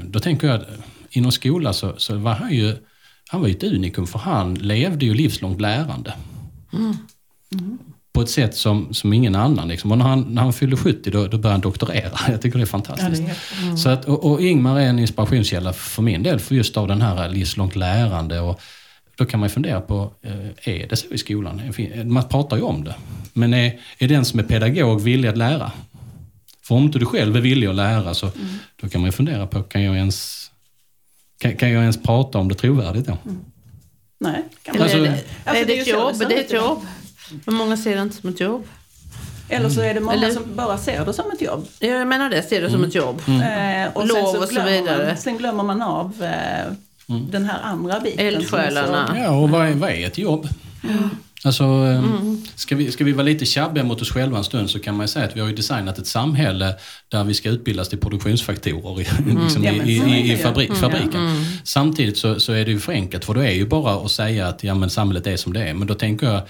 då 0.05 0.21
tänker 0.21 0.47
jag, 0.47 0.57
att 0.57 0.67
inom 1.11 1.33
skolan 1.33 1.75
så, 1.75 1.95
så 1.97 2.17
var 2.17 2.35
han 2.35 2.53
ju 2.53 2.77
han 3.29 3.41
var 3.41 3.49
ju 3.49 3.55
ett 3.55 3.63
unikum 3.63 4.07
för 4.07 4.19
han 4.19 4.55
levde 4.55 5.07
ju 5.07 5.15
livslångt 5.15 5.61
lärande. 5.61 6.15
På 8.13 8.23
ett 8.23 8.31
sätt 8.31 8.57
som, 8.57 8.95
som 8.95 9.13
ingen 9.13 9.35
annan. 9.35 9.69
Liksom. 9.69 9.93
Och 9.93 9.99
när 9.99 10.05
han, 10.05 10.21
när 10.21 10.43
han 10.43 10.53
fyllde 10.53 10.77
70 10.77 11.11
då, 11.11 11.27
då 11.27 11.29
började 11.29 11.49
han 11.49 11.61
doktorera. 11.61 12.19
Jag 12.29 12.43
tycker 12.43 12.59
det 12.59 12.65
är 12.65 12.67
fantastiskt. 12.67 13.23
Ja, 13.23 13.35
det 13.63 13.73
är 13.73 13.77
Så 13.77 13.89
att, 13.89 14.05
och, 14.05 14.31
och 14.31 14.41
Ingmar 14.41 14.81
är 14.81 14.87
en 14.87 14.99
inspirationskälla 14.99 15.73
för 15.73 16.03
min 16.03 16.23
del 16.23 16.39
för 16.39 16.55
just 16.55 16.77
av 16.77 16.89
den 16.89 17.03
här 17.03 17.29
livslångt 17.29 17.77
lärande. 17.77 18.41
Och 18.41 18.61
då 19.17 19.27
kan 19.27 19.41
man 19.41 19.49
ju 19.49 19.53
fundera 19.53 19.81
på, 19.81 20.13
eh, 20.23 20.79
är 20.83 20.89
det 20.89 20.97
så 20.97 21.07
i 21.07 21.19
skolan? 21.19 21.63
Man 22.05 22.29
pratar 22.29 22.57
ju 22.57 22.63
om 22.63 22.85
det. 22.85 22.95
Men 23.33 23.55
är, 23.55 23.79
är 23.99 24.09
den 24.09 24.25
som 24.25 24.41
är 24.41 24.45
pedagog 24.45 25.01
villig 25.01 25.29
att 25.29 25.39
lära? 25.39 25.73
För 26.63 26.75
om 26.75 26.83
inte 26.83 26.99
du 26.99 27.07
själv 27.07 27.37
är 27.37 27.41
villig 27.41 27.67
att 27.67 27.75
lära 27.75 28.15
så 28.15 28.31
då 28.81 28.89
kan 28.89 29.01
man 29.01 29.09
ju 29.09 29.13
fundera 29.13 29.47
på, 29.47 29.63
kan 29.63 29.83
jag 29.83 29.97
ens, 29.97 30.51
kan, 31.39 31.57
kan 31.57 31.71
jag 31.71 31.81
ens 31.81 32.03
prata 32.03 32.39
om 32.39 32.49
det 32.49 32.55
trovärdigt 32.55 33.07
då? 33.07 33.19
Nej, 34.23 34.45
kan 34.63 34.75
Eller 34.75 34.85
Alltså- 34.85 34.99
är 34.99 35.03
det, 35.03 35.11
Alltså, 35.45 35.63
är 35.63 35.67
det 35.67 35.79
ett 35.81 35.87
jobb? 35.87 36.15
Det 36.29 36.35
är 36.37 36.41
ett 36.41 36.53
jobb. 36.53 36.87
Men 37.45 37.55
många 37.55 37.77
ser 37.77 37.97
det 37.97 38.03
inte 38.03 38.17
som 38.17 38.31
ett 38.31 38.41
jobb. 38.41 38.65
Eller 39.49 39.69
så 39.69 39.81
är 39.81 39.95
det 39.95 40.01
många 40.01 40.17
Eller- 40.17 40.31
som 40.31 40.43
bara 40.57 40.79
ser 40.79 41.05
det 41.07 41.13
som 41.13 41.31
ett 41.31 41.41
jobb. 41.43 41.67
Ja, 41.79 41.89
Jag 41.89 42.09
menar 42.09 42.31
det, 42.31 42.43
ser 42.43 42.61
det 42.63 42.71
som 42.71 42.85
ett 42.85 42.95
jobb. 42.95 43.23
Eh, 43.29 43.93
och 43.93 44.01
sen 44.01 44.09
Lov 44.09 44.33
så 44.33 44.39
och 44.43 44.49
så 44.49 44.55
glömmer 44.55 44.71
vidare. 44.71 45.07
Man, 45.07 45.17
sen 45.17 45.37
glömmer 45.37 45.65
man 45.65 45.83
av 45.83 46.23
eh, 46.23 46.73
den 47.07 47.45
här 47.45 47.59
andra 47.63 48.01
biten. 48.01 48.27
Eldsjälarna. 48.27 49.17
Ja, 49.23 49.31
och 49.31 49.51
vad 49.51 49.67
är, 49.69 49.73
vad 49.75 49.91
är 49.91 50.07
ett 50.07 50.19
jobb? 50.19 50.49
Alltså, 51.45 51.65
mm. 51.65 52.43
ska, 52.55 52.77
vi, 52.77 52.93
ska 52.93 53.05
vi 53.05 53.13
vara 53.13 53.25
lite 53.25 53.47
tjabbiga 53.47 53.85
mot 53.85 54.03
oss 54.03 54.11
själva 54.11 54.39
en 54.39 54.45
stund 54.45 54.71
så 54.71 54.79
kan 54.79 54.97
man 54.97 55.09
säga 55.09 55.25
att 55.25 55.37
vi 55.37 55.41
har 55.41 55.49
ju 55.49 55.55
designat 55.55 55.99
ett 55.99 56.07
samhälle 56.07 56.75
där 57.09 57.25
vi 57.25 57.35
ska 57.35 57.49
utbildas 57.49 57.89
till 57.89 57.99
produktionsfaktorer 57.99 59.01
i, 59.01 59.07
mm. 59.19 59.45
liksom 59.45 59.65
ja, 59.65 59.73
i, 59.73 59.97
i, 59.97 60.33
i 60.33 60.37
fabri 60.37 60.67
mm. 60.67 60.77
fabriken. 60.77 61.29
Mm. 61.29 61.45
Samtidigt 61.65 62.19
så, 62.19 62.41
så 62.41 62.53
är 62.53 62.65
det 62.65 62.71
ju 62.71 62.81
för 62.81 62.93
enkelt 62.93 63.25
för 63.25 63.35
då 63.35 63.41
är 63.41 63.51
ju 63.51 63.67
bara 63.67 63.95
att 63.95 64.11
säga 64.11 64.47
att 64.49 64.65
ja, 64.65 64.75
men 64.75 64.91
samhället 64.91 65.27
är 65.27 65.37
som 65.37 65.53
det 65.53 65.69
är. 65.69 65.75
Men 65.75 65.87
då 65.87 65.95
tänker 65.95 66.27
jag 66.27 66.43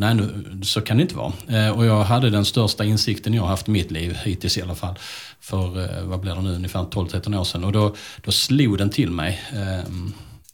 Nej, 0.00 0.14
nu, 0.14 0.44
så 0.62 0.80
kan 0.80 0.96
det 0.96 1.02
inte 1.02 1.14
vara. 1.14 1.32
Eh, 1.48 1.70
och 1.70 1.86
jag 1.86 2.04
hade 2.04 2.30
den 2.30 2.44
största 2.44 2.84
insikten 2.84 3.34
jag 3.34 3.46
haft 3.46 3.68
i 3.68 3.70
mitt 3.70 3.90
liv, 3.90 4.16
hittills 4.24 4.58
i 4.58 4.62
alla 4.62 4.74
fall, 4.74 4.94
för 5.40 5.84
eh, 5.84 6.04
vad 6.04 6.20
blir 6.20 6.34
det 6.34 6.42
nu, 6.42 6.54
ungefär 6.54 6.80
12-13 6.80 7.40
år 7.40 7.44
sedan. 7.44 7.64
Och 7.64 7.72
då, 7.72 7.94
då 8.24 8.32
slog 8.32 8.78
den 8.78 8.90
till 8.90 9.10
mig. 9.10 9.40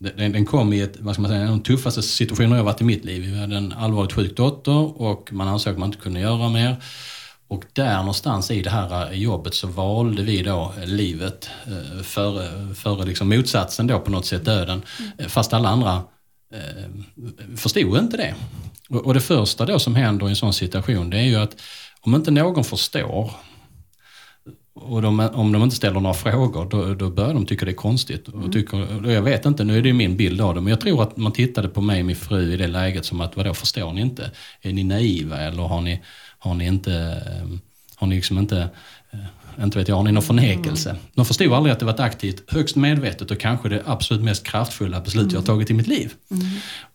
Eh, 0.04 0.10
den, 0.16 0.32
den 0.32 0.46
kom 0.46 0.72
i 0.72 0.80
ett, 0.80 0.96
vad 1.00 1.14
ska 1.14 1.22
man 1.22 1.30
säga, 1.30 1.40
en 1.40 1.48
av 1.48 1.56
de 1.56 1.62
tuffaste 1.62 2.02
situationer 2.02 2.56
jag 2.56 2.64
varit 2.64 2.80
i 2.80 2.84
mitt 2.84 3.04
liv. 3.04 3.22
Vi 3.22 3.40
hade 3.40 3.56
en 3.56 3.72
allvarligt 3.72 4.12
sjuk 4.12 4.36
dotter 4.36 5.02
och 5.02 5.32
man 5.32 5.48
ansåg 5.48 5.72
att 5.72 5.78
man 5.78 5.88
inte 5.88 6.02
kunde 6.02 6.20
göra 6.20 6.48
mer. 6.48 6.76
Och 7.48 7.64
där 7.72 7.96
någonstans 7.96 8.50
i 8.50 8.62
det 8.62 8.70
här 8.70 9.12
jobbet 9.12 9.54
så 9.54 9.66
valde 9.66 10.22
vi 10.22 10.42
då 10.42 10.74
livet 10.84 11.50
före, 12.02 12.74
före 12.74 13.06
liksom 13.06 13.28
motsatsen 13.28 13.86
då 13.86 14.00
på 14.00 14.10
något 14.10 14.26
sätt, 14.26 14.44
döden. 14.44 14.82
Fast 15.28 15.52
alla 15.52 15.68
andra 15.68 16.02
eh, 16.54 17.56
förstod 17.56 17.98
inte 17.98 18.16
det. 18.16 18.34
Och, 18.88 19.06
och 19.06 19.14
det 19.14 19.20
första 19.20 19.66
då 19.66 19.78
som 19.78 19.94
händer 19.94 20.26
i 20.26 20.30
en 20.30 20.36
sån 20.36 20.52
situation 20.52 21.10
det 21.10 21.18
är 21.18 21.22
ju 21.22 21.36
att 21.36 21.60
om 22.00 22.14
inte 22.14 22.30
någon 22.30 22.64
förstår 22.64 23.30
och 24.84 25.02
de, 25.02 25.20
om 25.20 25.52
de 25.52 25.62
inte 25.62 25.76
ställer 25.76 26.00
några 26.00 26.14
frågor, 26.14 26.68
då, 26.70 26.94
då 26.94 27.10
börjar 27.10 27.34
de 27.34 27.46
tycka 27.46 27.64
det 27.64 27.70
är 27.70 27.76
konstigt. 27.76 28.28
Och 28.28 28.52
tycker, 28.52 29.06
och 29.06 29.12
jag 29.12 29.22
vet 29.22 29.46
inte, 29.46 29.64
nu 29.64 29.78
är 29.78 29.82
det 29.82 29.92
min 29.92 30.16
bild 30.16 30.40
av 30.40 30.54
det, 30.54 30.60
men 30.60 30.70
jag 30.70 30.80
tror 30.80 31.02
att 31.02 31.16
man 31.16 31.32
tittade 31.32 31.68
på 31.68 31.80
mig 31.80 32.00
och 32.00 32.06
min 32.06 32.16
fru 32.16 32.52
i 32.52 32.56
det 32.56 32.66
läget 32.66 33.04
som 33.04 33.20
att, 33.20 33.36
vadå, 33.36 33.54
förstår 33.54 33.92
ni 33.92 34.00
inte? 34.00 34.30
Är 34.62 34.72
ni 34.72 34.84
naiva 34.84 35.40
eller 35.40 35.62
har 35.62 35.80
ni, 35.80 36.00
har 36.38 36.54
ni 36.54 36.66
inte, 36.66 36.92
eh, 37.26 37.58
har 37.96 38.06
ni 38.06 38.16
liksom 38.16 38.38
inte 38.38 38.68
inte 39.62 39.78
vet 39.78 39.88
jag, 39.88 39.96
har 39.96 40.02
ni 40.02 40.12
någon 40.12 40.22
förnekelse? 40.22 40.90
Mm. 40.90 41.02
De 41.14 41.24
förstod 41.24 41.52
aldrig 41.52 41.72
att 41.72 41.78
det 41.78 41.84
var 41.84 41.92
ett 41.92 42.00
aktivt, 42.00 42.52
högst 42.52 42.76
medvetet 42.76 43.30
och 43.30 43.40
kanske 43.40 43.68
det 43.68 43.82
absolut 43.86 44.24
mest 44.24 44.46
kraftfulla 44.46 45.00
beslut 45.00 45.32
jag 45.32 45.40
har 45.40 45.46
tagit 45.46 45.70
i 45.70 45.74
mitt 45.74 45.86
liv. 45.86 46.12
Mm. 46.30 46.46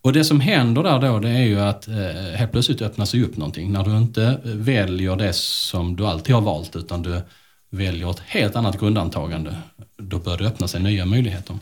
Och 0.02 0.12
det 0.12 0.24
som 0.24 0.40
händer 0.40 0.82
där 0.82 0.98
då, 0.98 1.18
det 1.18 1.28
är 1.28 1.44
ju 1.44 1.60
att 1.60 1.88
eh, 1.88 1.94
helt 2.34 2.52
plötsligt 2.52 2.82
öppnar 2.82 3.04
sig 3.04 3.22
upp 3.22 3.36
någonting. 3.36 3.72
När 3.72 3.84
du 3.84 3.96
inte 3.96 4.40
väljer 4.44 5.16
det 5.16 5.32
som 5.32 5.96
du 5.96 6.06
alltid 6.06 6.34
har 6.34 6.42
valt, 6.42 6.76
utan 6.76 7.02
du 7.02 7.22
väljer 7.70 8.10
ett 8.10 8.20
helt 8.26 8.56
annat 8.56 8.80
grundantagande, 8.80 9.56
då 9.96 10.18
bör 10.18 10.38
det 10.38 10.46
öppna 10.46 10.68
sig 10.68 10.82
nya 10.82 11.06
möjligheter. 11.06 11.58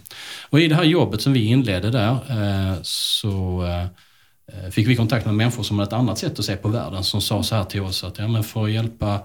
Och 0.50 0.60
i 0.60 0.68
det 0.68 0.74
här 0.74 0.84
jobbet 0.84 1.22
som 1.22 1.32
vi 1.32 1.44
inledde 1.44 1.90
där, 1.90 2.12
eh, 2.12 2.76
så 2.82 3.64
eh, 3.64 4.70
fick 4.70 4.88
vi 4.88 4.96
kontakt 4.96 5.26
med 5.26 5.34
människor 5.34 5.62
som 5.62 5.78
har 5.78 5.86
ett 5.86 5.92
annat 5.92 6.18
sätt 6.18 6.38
att 6.38 6.44
se 6.44 6.56
på 6.56 6.68
världen, 6.68 7.04
som 7.04 7.20
sa 7.20 7.42
så 7.42 7.54
här 7.54 7.64
till 7.64 7.80
oss 7.80 8.04
att 8.04 8.18
ja, 8.18 8.28
men 8.28 8.44
för 8.44 8.64
att 8.64 8.70
hjälpa 8.70 9.20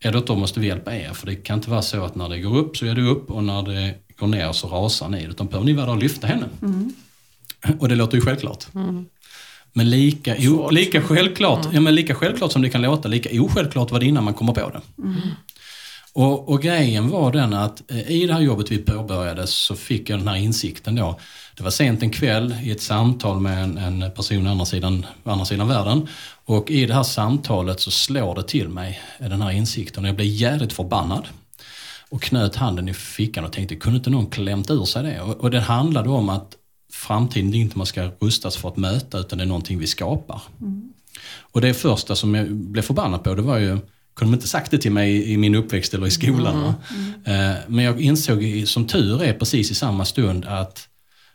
eller 0.00 0.20
då 0.20 0.36
måste 0.36 0.60
vi 0.60 0.66
hjälpa 0.66 0.96
er. 0.96 1.12
För 1.12 1.26
det 1.26 1.34
kan 1.34 1.58
inte 1.58 1.70
vara 1.70 1.82
så 1.82 2.04
att 2.04 2.14
när 2.14 2.28
det 2.28 2.40
går 2.40 2.56
upp 2.56 2.76
så 2.76 2.86
är 2.86 2.94
det 2.94 3.02
upp 3.02 3.30
och 3.30 3.44
när 3.44 3.62
det 3.62 3.94
går 4.16 4.26
ner 4.26 4.52
så 4.52 4.68
rasar 4.68 5.08
ni. 5.08 5.24
Utan 5.24 5.46
behöver 5.46 5.66
ni 5.66 5.72
vara 5.72 5.86
där 5.86 5.92
och 5.92 5.98
lyfta 5.98 6.26
henne. 6.26 6.46
Mm. 6.62 6.92
Och 7.78 7.88
det 7.88 7.94
låter 7.94 8.16
ju 8.16 8.20
självklart. 8.20 8.74
Mm. 8.74 9.06
Men 9.72 9.90
lika, 9.90 10.36
o, 10.38 10.70
lika, 10.70 11.02
självklart, 11.02 11.64
mm. 11.64 11.74
ja, 11.74 11.80
men 11.80 11.94
lika 11.94 12.14
självklart 12.14 12.52
som 12.52 12.62
det 12.62 12.70
kan 12.70 12.82
låta, 12.82 13.08
lika 13.08 13.42
osjälvklart 13.42 13.90
var 13.90 14.00
det 14.00 14.06
innan 14.06 14.24
man 14.24 14.34
kommer 14.34 14.52
på 14.52 14.70
det. 14.70 14.80
Och, 16.18 16.48
och, 16.48 16.62
grejen 16.62 17.10
var 17.10 17.32
den 17.32 17.54
att 17.54 17.90
eh, 17.90 18.10
i 18.10 18.26
det 18.26 18.32
här 18.32 18.40
jobbet 18.40 18.70
vi 18.70 18.78
påbörjade 18.78 19.46
så 19.46 19.76
fick 19.76 20.10
jag 20.10 20.18
den 20.18 20.28
här 20.28 20.36
insikten 20.36 20.94
då. 20.94 21.18
Det 21.56 21.62
var 21.62 21.70
sent 21.70 22.02
en 22.02 22.10
kväll 22.10 22.54
i 22.62 22.70
ett 22.70 22.82
samtal 22.82 23.40
med 23.40 23.64
en, 23.64 23.78
en 23.78 24.10
person 24.10 24.44
på 24.44 24.50
andra 24.50 24.64
sidan, 24.64 25.06
andra 25.24 25.44
sidan 25.44 25.68
världen. 25.68 26.08
Och 26.44 26.70
i 26.70 26.86
det 26.86 26.94
här 26.94 27.02
samtalet 27.02 27.80
så 27.80 27.90
slår 27.90 28.34
det 28.34 28.42
till 28.42 28.68
mig, 28.68 29.00
den 29.18 29.42
här 29.42 29.50
insikten. 29.50 30.04
Och 30.04 30.08
jag 30.08 30.16
blev 30.16 30.28
jävligt 30.28 30.72
förbannad. 30.72 31.28
Och 32.08 32.22
knöt 32.22 32.56
handen 32.56 32.88
i 32.88 32.94
fickan 32.94 33.44
och 33.44 33.52
tänkte, 33.52 33.76
kunde 33.76 33.96
inte 33.96 34.10
någon 34.10 34.26
klämt 34.26 34.70
ur 34.70 34.84
sig 34.84 35.02
det? 35.02 35.20
Och, 35.20 35.36
och 35.40 35.50
det 35.50 35.60
handlade 35.60 36.08
om 36.08 36.28
att 36.28 36.56
framtiden 36.92 37.54
är 37.54 37.58
inte 37.58 37.78
man 37.78 37.86
ska 37.86 38.10
rustas 38.20 38.56
för 38.56 38.68
att 38.68 38.76
möta, 38.76 39.18
utan 39.18 39.38
det 39.38 39.44
är 39.44 39.48
någonting 39.48 39.78
vi 39.78 39.86
skapar. 39.86 40.42
Mm. 40.60 40.92
Och 41.40 41.60
det 41.60 41.74
första 41.74 42.16
som 42.16 42.34
jag 42.34 42.50
blev 42.50 42.82
förbannad 42.82 43.24
på, 43.24 43.34
det 43.34 43.42
var 43.42 43.58
ju 43.58 43.78
kunde 44.18 44.32
de 44.32 44.34
inte 44.34 44.48
sagt 44.48 44.70
det 44.70 44.78
till 44.78 44.92
mig 44.92 45.32
i 45.32 45.36
min 45.36 45.54
uppväxt 45.54 45.94
eller 45.94 46.06
i 46.06 46.10
skolan. 46.10 46.56
Mm. 46.56 46.74
Mm. 47.24 47.56
Men 47.66 47.84
jag 47.84 48.00
insåg 48.00 48.64
som 48.66 48.86
tur 48.86 49.22
är 49.22 49.32
precis 49.32 49.70
i 49.70 49.74
samma 49.74 50.04
stund 50.04 50.44
att 50.44 50.88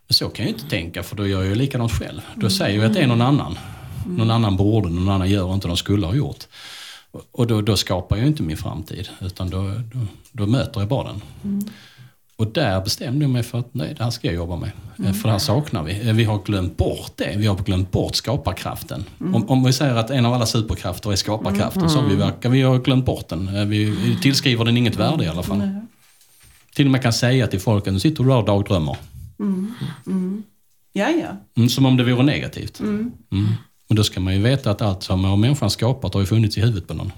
så 0.10 0.30
kan 0.30 0.46
jag 0.46 0.56
inte 0.56 0.69
tänka 0.69 1.04
för 1.04 1.15
då 1.15 1.28
gör 1.28 1.43
jag 1.43 1.58
likadant 1.58 1.91
själv. 1.91 2.22
Då 2.36 2.39
mm. 2.39 2.50
säger 2.50 2.80
jag 2.80 2.86
att 2.86 2.93
det 2.93 3.00
är 3.00 3.08
någon 3.08 3.22
annan. 3.22 3.58
Mm. 4.06 4.17
Någon 4.17 4.32
annan 4.32 4.58
borde, 4.58 4.89
någon 4.89 5.10
annan 5.10 5.30
gör 5.30 5.54
inte 5.54 5.67
de 5.67 5.78
skulle 5.78 6.06
ha 6.06 6.15
gjort. 6.15 6.48
Och 7.32 7.48
då, 7.48 7.62
då 7.62 7.78
skapar 7.78 8.17
jag 8.17 8.28
inte 8.28 8.43
min 8.43 8.58
framtid 8.58 9.10
utan 9.22 9.50
då, 9.50 9.62
då, 9.93 10.00
då 10.32 10.46
möter 10.46 10.80
jag 10.80 10.89
bara 10.89 11.08
den. 11.08 11.22
Mm. 11.43 11.65
Och 12.36 12.48
där 12.48 12.82
bestämde 12.82 13.26
jag 13.26 13.30
mig 13.30 13.43
för 13.43 13.60
att 13.60 13.74
nej, 13.74 13.93
det 13.98 14.04
här 14.04 14.12
ska 14.12 14.28
jag 14.28 14.36
jobba 14.36 14.56
med. 14.56 14.72
Mm. 15.00 15.13
För 15.13 15.28
det 15.28 15.32
här 15.32 15.39
saknar 15.39 15.84
vi. 15.84 16.12
Vi 16.12 16.24
har 16.24 16.43
glömt 16.46 16.78
bort 16.78 17.12
det. 17.15 17.34
Vi 17.38 17.48
har 17.48 17.56
glömt 17.56 17.91
bort 17.91 18.15
skaparkraften. 18.15 19.04
Mm. 19.22 19.36
Om, 19.36 19.50
om 19.50 19.63
vi 19.63 19.74
säger 19.74 19.96
att 19.96 20.10
en 20.10 20.26
av 20.26 20.34
alla 20.34 20.46
superkrafter 20.46 21.12
är 21.12 21.15
skaparkraften 21.15 21.82
mm. 21.82 21.89
så 21.89 22.02
har 22.02 22.10
vi, 22.10 22.15
verkar 22.15 22.50
vi 22.50 22.62
ha 22.62 22.78
glömt 22.78 23.06
bort 23.06 23.28
den. 23.28 23.69
Vi 23.69 24.17
tillskriver 24.22 24.65
den 24.65 24.78
inget 24.78 24.96
värde 24.96 25.24
i 25.24 25.28
alla 25.28 25.43
fall. 25.43 25.69
Till 26.76 26.86
och 26.86 26.91
med 26.91 27.02
kan 27.02 27.13
säga 27.13 27.48
till 27.48 27.60
folk 27.60 27.88
att 27.88 27.93
nu 27.93 28.00
sitter 28.00 28.24
du 28.24 28.30
där 28.30 28.38
och 28.38 28.46
dagdrömmer. 28.46 28.98
Mm. 29.39 29.74
Mm. 30.08 30.43
Ja, 30.93 31.10
ja. 31.10 31.28
Mm, 31.58 31.69
som 31.69 31.86
om 31.86 31.98
det 31.98 32.04
vore 32.04 32.24
negativt. 32.24 32.80
Mm. 32.80 33.12
Mm. 33.32 33.46
Men 33.88 33.96
då 33.96 34.04
ska 34.04 34.19
man 34.19 34.34
ju 34.34 34.41
veta 34.41 34.72
att 34.72 34.82
allt 34.82 35.04
som 35.04 35.39
människan 35.41 35.69
skapat 35.69 36.13
har 36.13 36.22
ju 36.22 36.28
funnits 36.28 36.58
i 36.58 36.62
huvudet 36.62 36.88
på 36.88 36.93
någon. 36.93 37.12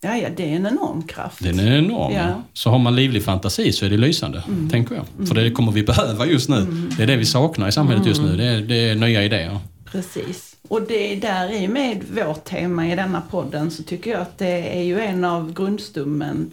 Mm. 0.00 0.16
Ja, 0.16 0.22
ja, 0.22 0.34
det 0.36 0.42
är 0.42 0.56
en 0.56 0.66
enorm 0.66 1.02
kraft. 1.02 1.42
Den 1.42 1.58
är 1.58 1.78
enorm. 1.78 2.12
Ja. 2.12 2.42
Så 2.52 2.70
har 2.70 2.78
man 2.78 2.96
livlig 2.96 3.24
fantasi 3.24 3.72
så 3.72 3.86
är 3.86 3.90
det 3.90 3.96
lysande, 3.96 4.42
mm. 4.48 4.70
tänker 4.70 4.94
jag. 4.94 5.04
Mm. 5.14 5.26
För 5.26 5.34
det 5.34 5.50
kommer 5.50 5.72
vi 5.72 5.82
behöva 5.86 6.26
just 6.26 6.48
nu. 6.48 6.56
Mm. 6.56 6.90
Det 6.96 7.02
är 7.02 7.06
det 7.06 7.16
vi 7.16 7.26
saknar 7.26 7.68
i 7.68 7.72
samhället 7.72 8.06
just 8.06 8.22
nu. 8.22 8.36
Det 8.36 8.44
är, 8.44 8.60
det 8.60 8.74
är 8.74 8.94
nya 8.94 9.24
idéer. 9.24 9.58
Precis. 9.84 10.56
Och 10.68 10.82
det 10.82 11.16
där 11.16 11.52
i 11.52 11.68
med 11.68 12.04
vårt 12.10 12.44
tema 12.44 12.88
i 12.88 12.96
denna 12.96 13.20
podden 13.20 13.70
så 13.70 13.82
tycker 13.82 14.10
jag 14.10 14.20
att 14.20 14.38
det 14.38 14.78
är 14.78 14.82
ju 14.82 15.00
en 15.00 15.24
av 15.24 15.52
grundstummen 15.52 16.50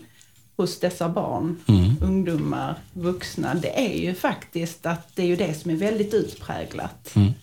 hos 0.58 0.80
dessa 0.80 1.10
barn, 1.10 1.58
mm. 1.68 1.96
ungdomar, 2.02 2.76
vuxna, 2.94 3.54
det 3.54 3.80
är 3.80 3.98
ju 4.00 4.14
faktiskt 4.14 4.86
att 4.86 5.16
det 5.16 5.22
är 5.22 5.28
ju 5.28 5.36
det 5.36 5.54
som 5.54 5.72
är 5.72 5.76
väldigt 5.76 6.14
utpräglat. 6.14 7.16
Mm. 7.16 7.34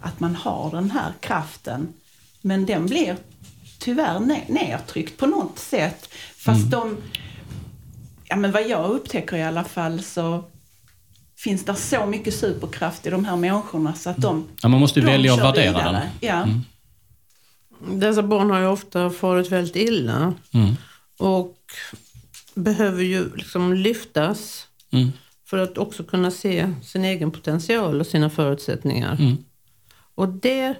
Att 0.00 0.20
man 0.20 0.34
har 0.34 0.70
den 0.70 0.90
här 0.90 1.12
kraften. 1.20 1.88
Men 2.40 2.66
den 2.66 2.86
blir 2.86 3.16
tyvärr 3.78 4.20
nedtryckt 4.48 5.16
på 5.16 5.26
något 5.26 5.58
sätt. 5.58 6.08
Fast 6.36 6.60
mm. 6.60 6.70
de, 6.70 6.96
ja 8.28 8.36
men 8.36 8.52
vad 8.52 8.68
jag 8.68 8.90
upptäcker 8.90 9.36
i 9.36 9.42
alla 9.42 9.64
fall 9.64 10.02
så 10.02 10.44
finns 11.36 11.64
det 11.64 11.74
så 11.74 12.06
mycket 12.06 12.34
superkraft 12.34 13.06
i 13.06 13.10
de 13.10 13.24
här 13.24 13.36
människorna 13.36 13.94
så 13.94 14.10
att 14.10 14.16
de 14.16 14.48
ja, 14.62 14.68
Man 14.68 14.80
måste 14.80 15.00
ju 15.00 15.06
välja 15.06 15.34
att 15.34 15.40
värdera 15.40 15.78
vidare. 15.78 15.92
den. 15.92 16.28
Ja. 16.28 16.42
Mm. 16.42 16.60
Dessa 18.00 18.22
barn 18.22 18.50
har 18.50 18.60
ju 18.60 18.66
ofta 18.66 19.10
farit 19.10 19.52
väldigt 19.52 19.76
illa. 19.76 20.34
Mm. 20.54 20.74
Och 21.18 21.56
behöver 22.54 23.02
ju 23.02 23.34
liksom 23.34 23.74
lyftas 23.74 24.66
mm. 24.90 25.12
för 25.46 25.58
att 25.58 25.78
också 25.78 26.04
kunna 26.04 26.30
se 26.30 26.72
sin 26.82 27.04
egen 27.04 27.30
potential 27.30 28.00
och 28.00 28.06
sina 28.06 28.30
förutsättningar. 28.30 29.16
Mm. 29.20 29.36
Och 30.14 30.28
det 30.28 30.74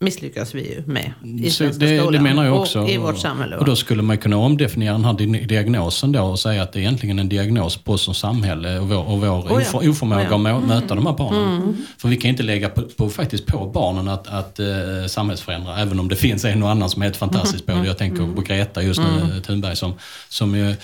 misslyckas 0.00 0.54
vi 0.54 0.60
ju 0.60 0.82
med 0.86 1.12
i 1.38 1.50
svenska 1.50 1.86
det, 1.86 1.98
skolan 1.98 2.12
det 2.12 2.20
menar 2.20 2.44
jag 2.44 2.60
också. 2.60 2.80
och 2.80 2.90
i 2.90 2.96
vårt 2.96 3.18
samhälle. 3.18 3.56
Och 3.56 3.64
då 3.64 3.76
skulle 3.76 4.02
man 4.02 4.18
kunna 4.18 4.36
omdefiniera 4.36 4.92
den 4.92 5.04
här 5.04 5.46
diagnosen 5.46 6.12
då 6.12 6.22
och 6.22 6.38
säga 6.38 6.62
att 6.62 6.72
det 6.72 6.78
är 6.78 6.80
egentligen 6.80 7.18
en 7.18 7.28
diagnos 7.28 7.76
på 7.76 7.92
oss 7.92 8.02
som 8.02 8.14
samhälle 8.14 8.78
och 8.78 8.88
vår, 8.88 9.08
och 9.08 9.20
vår 9.20 9.28
oh 9.28 9.62
ja. 9.72 9.90
oförmåga 9.90 10.36
oh 10.36 10.48
ja. 10.48 10.56
att 10.56 10.64
möta 10.64 10.94
de 10.94 11.06
här 11.06 11.12
barnen. 11.12 11.62
Mm. 11.62 11.76
För 11.98 12.08
vi 12.08 12.16
kan 12.16 12.30
inte 12.30 12.42
lägga 12.42 12.68
på, 12.68 12.82
på, 12.82 13.10
faktiskt 13.10 13.46
på 13.46 13.66
barnen 13.66 14.08
att, 14.08 14.28
att 14.28 14.60
uh, 14.60 15.06
samhällsförändra, 15.06 15.78
även 15.78 16.00
om 16.00 16.08
det 16.08 16.16
finns 16.16 16.44
en 16.44 16.62
och 16.62 16.70
annan 16.70 16.90
som 16.90 17.02
är 17.02 17.06
helt 17.06 17.16
fantastisk 17.16 17.64
mm. 17.68 17.78
på 17.78 17.82
det. 17.82 17.88
Jag 17.88 17.98
tänker 17.98 18.22
mm. 18.22 18.34
på 18.34 18.40
Greta 18.40 18.82
just 18.82 19.00
nu, 19.00 19.20
mm. 19.24 19.42
Thunberg, 19.42 19.76
som, 19.76 19.92
som 20.28 20.56
ju, 20.56 20.74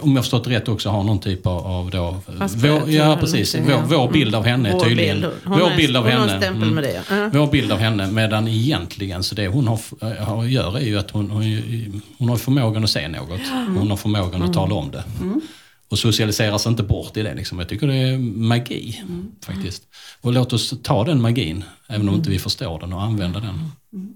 om 0.00 0.16
jag 0.16 0.24
förstått 0.24 0.46
rätt 0.46 0.68
också 0.68 0.88
har 0.88 1.02
någon 1.02 1.20
typ 1.20 1.46
av, 1.46 1.66
av 1.66 1.90
då, 1.90 2.16
vår, 2.56 2.90
ja, 2.90 3.16
precis, 3.20 3.54
vår, 3.54 3.82
vår 3.96 4.12
bild 4.12 4.34
av 4.34 4.44
henne 4.44 4.68
är 4.68 4.80
tydligen... 4.80 5.20
Bild. 5.20 5.32
Vår 5.44 5.76
bild 5.76 5.96
av 5.96 6.06
henne. 6.06 6.46
Mm. 6.46 6.74
Med 6.74 6.84
det. 6.84 7.30
Vår 7.32 7.46
bild 7.46 7.72
av 7.72 7.78
henne, 7.78 8.06
medan 8.06 8.48
egentligen 8.54 9.22
så 9.22 9.34
det 9.34 9.48
hon 9.48 9.68
har, 9.68 10.14
har, 10.24 10.44
gör 10.44 10.76
är 10.76 10.84
ju 10.84 10.98
att 10.98 11.10
hon, 11.10 11.30
hon, 11.30 11.42
hon 12.18 12.28
har 12.28 12.36
förmågan 12.36 12.84
att 12.84 12.90
se 12.90 13.08
något. 13.08 13.40
Mm. 13.40 13.76
Hon 13.76 13.90
har 13.90 13.96
förmågan 13.96 14.42
att 14.42 14.52
tala 14.52 14.74
om 14.74 14.90
det. 14.90 15.04
Mm. 15.20 15.40
Och 15.88 15.98
socialiseras 15.98 16.66
inte 16.66 16.82
bort 16.82 17.16
i 17.16 17.22
det. 17.22 17.34
Liksom. 17.34 17.58
Jag 17.58 17.68
tycker 17.68 17.86
det 17.86 17.94
är 17.94 18.18
magi 18.18 19.02
mm. 19.02 19.32
faktiskt. 19.46 19.82
Och 20.20 20.32
låt 20.32 20.52
oss 20.52 20.74
ta 20.82 21.04
den 21.04 21.20
magin, 21.20 21.64
även 21.88 22.08
om 22.08 22.14
inte 22.14 22.30
vi 22.30 22.38
förstår 22.38 22.80
den, 22.80 22.92
och 22.92 23.02
använda 23.02 23.40
den. 23.40 23.70
Mm. 23.92 24.14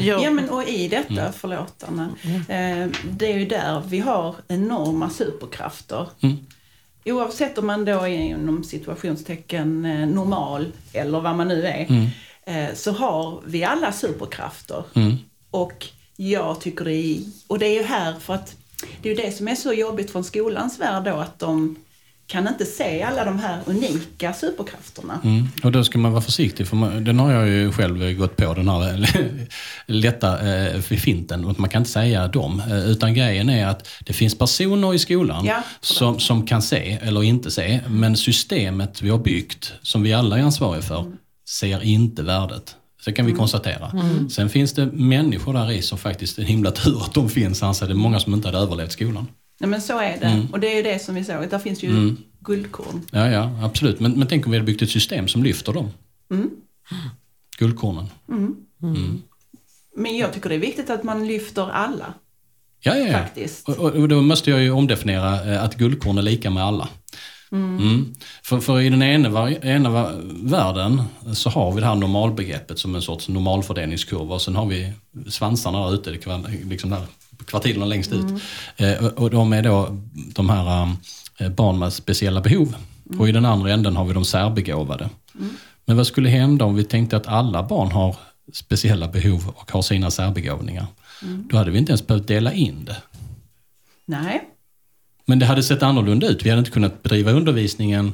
Ja 0.00 0.30
men 0.30 0.50
och 0.50 0.68
i 0.68 0.88
detta, 0.88 1.20
mm. 1.20 1.32
förlåt 1.32 1.84
Anna, 1.88 2.08
eh, 2.24 2.90
det 3.10 3.32
är 3.32 3.38
ju 3.38 3.46
där 3.46 3.82
vi 3.88 3.98
har 3.98 4.36
enorma 4.48 5.10
superkrafter. 5.10 6.06
Mm. 6.20 6.36
Oavsett 7.04 7.58
om 7.58 7.66
man 7.66 7.84
då 7.84 8.00
är 8.00 8.08
inom 8.08 8.64
situationstecken 8.64 9.84
eh, 9.84 10.08
normal 10.08 10.72
eller 10.92 11.20
vad 11.20 11.36
man 11.36 11.48
nu 11.48 11.66
är. 11.66 11.86
Mm 11.88 12.02
eh, 12.02 12.08
så 12.74 12.92
har 12.92 13.42
vi 13.46 13.64
alla 13.64 13.92
superkrafter. 13.92 14.84
Mm. 14.94 15.16
Och 15.50 15.86
jag 16.16 16.60
tycker 16.60 16.84
det 16.84 16.94
är, 16.94 17.20
och 17.46 17.58
det 17.58 17.66
är 17.66 17.74
ju 17.74 17.82
här 17.82 18.14
för 18.20 18.34
att 18.34 18.56
det 19.02 19.10
är 19.10 19.14
ju 19.16 19.22
det 19.22 19.32
som 19.32 19.48
är 19.48 19.54
så 19.54 19.72
jobbigt 19.72 20.10
från 20.10 20.24
skolans 20.24 20.80
värld 20.80 21.04
då 21.04 21.16
att 21.16 21.38
de 21.38 21.76
kan 22.28 22.48
inte 22.48 22.64
se 22.64 23.02
alla 23.02 23.24
de 23.24 23.38
här 23.38 23.60
unika 23.66 24.32
superkrafterna. 24.32 25.20
Mm. 25.24 25.48
Och 25.62 25.72
då 25.72 25.84
ska 25.84 25.98
man 25.98 26.12
vara 26.12 26.22
försiktig, 26.22 26.68
för 26.68 26.76
man, 26.76 27.04
den 27.04 27.18
har 27.18 27.32
jag 27.32 27.48
ju 27.48 27.72
själv 27.72 28.18
gått 28.18 28.36
på, 28.36 28.54
den 28.54 28.68
här 28.68 29.08
lätta 29.86 30.48
eh, 30.48 30.80
finten. 30.80 31.44
Och 31.44 31.60
man 31.60 31.70
kan 31.70 31.82
inte 31.82 31.90
säga 31.90 32.28
dem. 32.28 32.62
Eh, 32.70 32.90
utan 32.90 33.14
grejen 33.14 33.50
är 33.50 33.66
att 33.66 33.88
det 34.00 34.12
finns 34.12 34.38
personer 34.38 34.94
i 34.94 34.98
skolan 34.98 35.44
Ja, 35.44 35.62
som, 35.80 36.20
som 36.20 36.46
kan 36.46 36.62
se 36.62 36.98
eller 37.02 37.22
inte 37.22 37.50
se. 37.50 37.80
Men 37.88 38.16
systemet 38.16 39.02
vi 39.02 39.10
har 39.10 39.18
byggt, 39.18 39.72
som 39.82 40.02
vi 40.02 40.12
alla 40.12 40.38
är 40.38 40.42
ansvariga 40.42 40.82
för, 40.82 41.12
ser 41.48 41.82
inte 41.82 42.22
värdet. 42.22 42.76
Så 43.00 43.12
kan 43.12 43.26
vi 43.26 43.32
konstatera. 43.32 43.92
Sen 44.30 44.48
finns 44.48 44.72
det 44.72 44.86
människor 44.86 45.52
där 45.52 45.70
i 45.70 45.82
som 45.82 45.98
faktiskt 45.98 46.38
är 46.38 46.42
en 46.42 46.48
himla 46.48 46.70
tur 46.70 47.02
att 47.02 47.14
de 47.14 47.28
finns. 47.28 47.60
Det 47.60 47.66
är 47.66 47.94
många 47.94 48.20
som 48.20 48.34
inte 48.34 48.48
hade 48.48 48.58
överlevt 48.58 48.92
skolan. 48.92 49.26
Nej, 49.60 49.70
men 49.70 49.82
så 49.82 49.98
är 49.98 50.16
det. 50.20 50.26
Mm. 50.26 50.46
Och 50.46 50.60
det 50.60 50.72
är 50.72 50.76
ju 50.76 50.82
det 50.82 50.98
som 50.98 51.14
vi 51.14 51.24
såg, 51.24 51.50
där 51.50 51.58
finns 51.58 51.82
ju 51.82 52.16
guldkorn. 52.40 53.02
Ja, 53.10 53.28
ja, 53.30 53.58
absolut. 53.62 54.00
Men, 54.00 54.12
men 54.12 54.28
tänk 54.28 54.46
om 54.46 54.52
vi 54.52 54.58
hade 54.58 54.66
byggt 54.66 54.82
ett 54.82 54.90
system 54.90 55.28
som 55.28 55.42
lyfter 55.42 55.72
dem. 55.72 55.90
Mm. 56.30 56.50
Guldkornen. 57.58 58.06
Men 59.96 60.16
jag 60.16 60.32
tycker 60.32 60.48
det 60.48 60.54
är 60.54 60.58
viktigt 60.58 60.90
att 60.90 61.02
man 61.02 61.26
lyfter 61.26 61.70
alla. 61.70 62.14
Ja, 62.80 62.96
ja, 62.96 63.06
ja. 63.06 63.12
Faktiskt. 63.12 63.68
Och, 63.68 63.78
och, 63.78 63.90
och 63.90 64.08
då 64.08 64.20
måste 64.22 64.50
jag 64.50 64.62
ju 64.62 64.70
omdefiniera 64.70 65.52
eh, 65.52 65.64
att 65.64 65.76
guldkorn 65.76 66.18
är 66.18 66.22
lika 66.22 66.50
med 66.50 66.64
alla. 66.64 66.88
Mm. 67.52 68.14
För, 68.42 68.60
för 68.60 68.80
i 68.80 68.88
den 68.88 69.02
ena, 69.02 69.50
ena 69.50 70.12
världen 70.42 71.02
så 71.32 71.50
har 71.50 71.72
vi 71.72 71.80
det 71.80 71.86
här 71.86 71.94
normalbegreppet 71.94 72.78
som 72.78 72.94
en 72.94 73.02
sorts 73.02 73.28
normalfördelningskurva 73.28 74.34
och 74.34 74.42
sen 74.42 74.56
har 74.56 74.66
vi 74.66 74.92
svansarna 75.28 75.86
där 75.86 75.94
ute, 75.94 76.10
liksom 76.64 76.90
där 76.90 77.02
kvartilerna 77.46 77.86
längst 77.86 78.12
ut. 78.12 78.42
Eh, 78.76 79.06
och, 79.06 79.30
de 79.30 79.52
är 79.52 79.62
då 79.62 79.98
de 80.34 80.50
här 80.50 80.88
eh, 81.38 81.48
barn 81.48 81.78
med 81.78 81.92
speciella 81.92 82.40
behov. 82.40 82.76
Och 83.18 83.28
i 83.28 83.32
den 83.32 83.44
andra 83.44 83.72
änden 83.72 83.96
har 83.96 84.04
vi 84.04 84.14
de 84.14 84.24
särbegåvade. 84.24 85.10
Men 85.84 85.96
vad 85.96 86.06
skulle 86.06 86.28
hända 86.28 86.64
om 86.64 86.74
vi 86.74 86.84
tänkte 86.84 87.16
att 87.16 87.26
alla 87.26 87.62
barn 87.62 87.92
har 87.92 88.16
speciella 88.52 89.08
behov 89.08 89.52
och 89.56 89.72
har 89.72 89.82
sina 89.82 90.10
särbegåvningar? 90.10 90.86
Då 91.20 91.56
hade 91.56 91.70
vi 91.70 91.78
inte 91.78 91.92
ens 91.92 92.06
behövt 92.06 92.26
dela 92.26 92.52
in 92.52 92.84
det. 92.84 92.96
Nej. 94.06 94.42
Men 95.28 95.38
det 95.38 95.46
hade 95.46 95.62
sett 95.62 95.82
annorlunda 95.82 96.26
ut. 96.26 96.46
Vi 96.46 96.50
hade 96.50 96.58
inte 96.58 96.70
kunnat 96.70 97.02
bedriva 97.02 97.32
undervisningen 97.32 98.12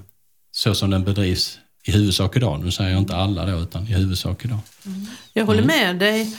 så 0.53 0.75
som 0.75 0.91
den 0.91 1.05
bedrivs 1.05 1.59
i 1.85 1.93
huvudsak 1.93 2.37
idag. 2.37 2.65
Nu 2.65 2.71
säger 2.71 2.91
jag 2.91 2.99
inte 2.99 3.17
alla 3.17 3.47
då, 3.47 3.59
utan 3.59 3.83
i 3.83 3.93
huvudsak 3.93 4.45
idag. 4.45 4.59
Jag 5.33 5.47
håller 5.47 5.63
med 5.63 5.99
dig 5.99 6.37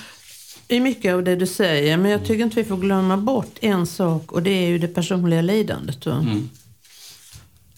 i 0.67 0.79
mycket 0.79 1.13
av 1.13 1.23
det 1.23 1.35
du 1.35 1.47
säger, 1.47 1.97
men 1.97 2.11
jag 2.11 2.25
tycker 2.25 2.43
inte 2.43 2.55
vi 2.55 2.63
får 2.63 2.77
glömma 2.77 3.17
bort 3.17 3.57
en 3.61 3.87
sak 3.87 4.31
och 4.31 4.43
det 4.43 4.49
är 4.49 4.67
ju 4.67 4.77
det 4.77 4.87
personliga 4.87 5.41
lidandet. 5.41 6.05
Va? 6.05 6.25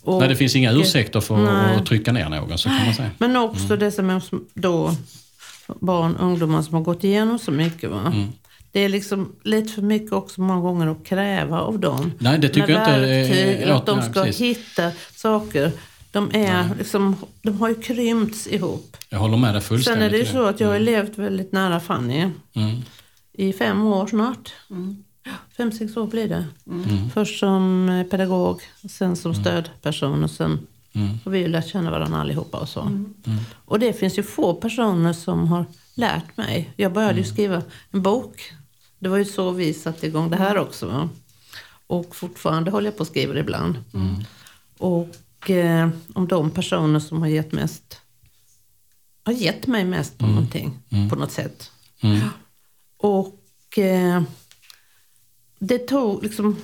Och, 0.01 0.19
Nej, 0.19 0.29
det 0.29 0.35
finns 0.35 0.55
inga 0.55 0.71
ursäkter 0.71 1.19
för 1.19 1.37
Nej. 1.37 1.75
att 1.75 1.85
trycka 1.85 2.11
ner 2.11 2.29
någon, 2.29 2.57
så 2.57 2.69
kan 2.69 2.85
man 2.85 2.93
säga. 2.93 3.11
Men 3.17 3.35
också 3.35 3.75
dessa 3.75 4.01
människor 4.01 4.27
som 4.27 4.45
då, 4.53 4.95
barn 5.79 6.15
och 6.15 6.25
ungdomar 6.25 6.61
som 6.61 6.73
har 6.73 6.81
gått 6.81 7.03
igenom 7.03 7.39
så 7.39 7.51
mycket. 7.51 7.89
Va? 7.89 8.01
Mm. 8.01 8.27
Det 8.71 8.79
är 8.79 8.89
liksom 8.89 9.35
lite 9.43 9.73
för 9.73 9.81
mycket 9.81 10.11
också 10.13 10.41
många 10.41 10.61
gånger 10.61 10.87
att 10.87 11.05
kräva 11.05 11.59
av 11.61 11.79
dem. 11.79 12.11
Nej, 12.19 12.39
det 12.39 12.49
tycker 12.49 12.67
Med 12.67 12.75
jag 12.75 12.81
inte 12.81 12.91
är- 12.91 12.99
verktyg, 13.29 13.67
ja, 13.69 13.75
att 13.75 13.85
de 13.85 14.01
ska 14.01 14.23
precis. 14.23 14.41
hitta 14.41 14.91
saker. 15.15 15.71
De, 16.11 16.29
är 16.33 16.69
liksom, 16.77 17.15
de 17.41 17.57
har 17.59 17.69
ju 17.69 17.75
krympts 17.75 18.47
ihop. 18.47 18.97
Jag 19.09 19.19
håller 19.19 19.37
med 19.37 19.53
dig 19.53 19.61
Sen 19.61 19.67
fullständigt. 19.69 20.03
är 20.07 20.09
det 20.09 20.17
ju 20.17 20.25
så 20.25 20.45
att 20.45 20.59
jag 20.59 20.67
har 20.67 20.79
levt 20.79 21.17
väldigt 21.17 21.51
nära 21.51 21.79
Fanny 21.79 22.29
Mm. 22.55 22.81
i 23.33 23.53
fem 23.53 23.85
år 23.85 24.07
snart. 24.07 24.53
Fem, 25.57 25.71
sex 25.71 25.97
år 25.97 26.07
blir 26.07 26.27
det. 26.29 26.45
Först 27.13 27.39
som 27.39 27.89
eh, 27.89 28.03
pedagog, 28.03 28.61
sen 28.89 29.15
som 29.15 29.33
stödperson 29.35 30.23
och 30.23 30.31
sen 30.31 30.59
Mm. 30.93 31.09
har 31.25 31.31
vi 31.31 31.39
ju 31.39 31.47
lärt 31.47 31.67
känna 31.67 31.91
varandra 31.91 32.17
allihopa 32.21 32.57
och 32.57 32.69
så. 32.69 32.91
Och 33.65 33.79
det 33.79 33.93
finns 33.93 34.17
ju 34.19 34.23
få 34.23 34.53
personer 34.53 35.13
som 35.13 35.47
har 35.47 35.65
lärt 35.97 36.37
mig. 36.37 36.73
Jag 36.75 36.93
började 36.93 37.19
ju 37.19 37.25
skriva 37.25 37.61
en 37.91 38.01
bok. 38.01 38.53
Det 38.99 39.09
var 39.09 39.17
ju 39.17 39.25
så 39.25 39.51
vi 39.51 39.73
satte 39.73 40.07
igång 40.07 40.29
det 40.29 40.37
här 40.37 40.57
också. 40.57 40.87
Va? 40.87 41.09
Och 41.87 42.15
fortfarande 42.15 42.71
håller 42.71 42.87
jag 42.87 42.97
på 42.97 43.01
och 43.01 43.07
skriver 43.07 43.37
ibland. 43.37 43.83
Och 44.77 45.49
eh, 45.49 45.89
om 46.13 46.27
de 46.27 46.51
personer 46.51 46.99
som 46.99 47.21
har 47.21 47.27
gett 47.27 47.51
mest 47.51 48.01
har 49.27 49.33
gett 49.33 49.67
mig 49.67 49.85
mest 49.85 50.17
på 50.17 50.27
någonting, 50.27 50.79
på 51.09 51.15
något 51.15 51.31
sätt. 51.31 51.71
Mm. 52.01 52.19
Och 52.97 53.77
eh, 53.77 54.23
det 55.59 55.77
tog 55.77 56.23
liksom... 56.23 56.55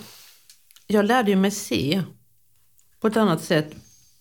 Jag 0.87 1.05
lärde 1.05 1.31
ju 1.31 1.37
mig 1.37 1.51
se 1.51 2.03
på 2.99 3.07
ett 3.07 3.17
annat 3.17 3.43
sätt. 3.43 3.75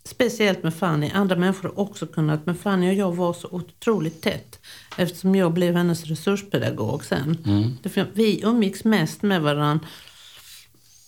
Speciellt 0.04 0.62
med 0.62 0.74
Fanny. 0.74 1.10
Andra 1.14 1.36
människor 1.36 1.62
har 1.68 1.80
också 1.80 2.06
kunnat. 2.06 2.46
Men 2.46 2.54
Fanny 2.54 2.90
och 2.90 2.94
jag 2.94 3.16
var 3.16 3.32
så 3.32 3.48
otroligt 3.50 4.22
tätt. 4.22 4.58
Eftersom 4.96 5.34
jag 5.34 5.52
blev 5.52 5.74
hennes 5.76 6.04
resurspedagog 6.04 7.04
sen. 7.04 7.36
Därför 7.82 8.06
Vi 8.14 8.40
umgicks 8.44 8.84
mest 8.84 9.22
med 9.22 9.42
varandra. 9.42 9.86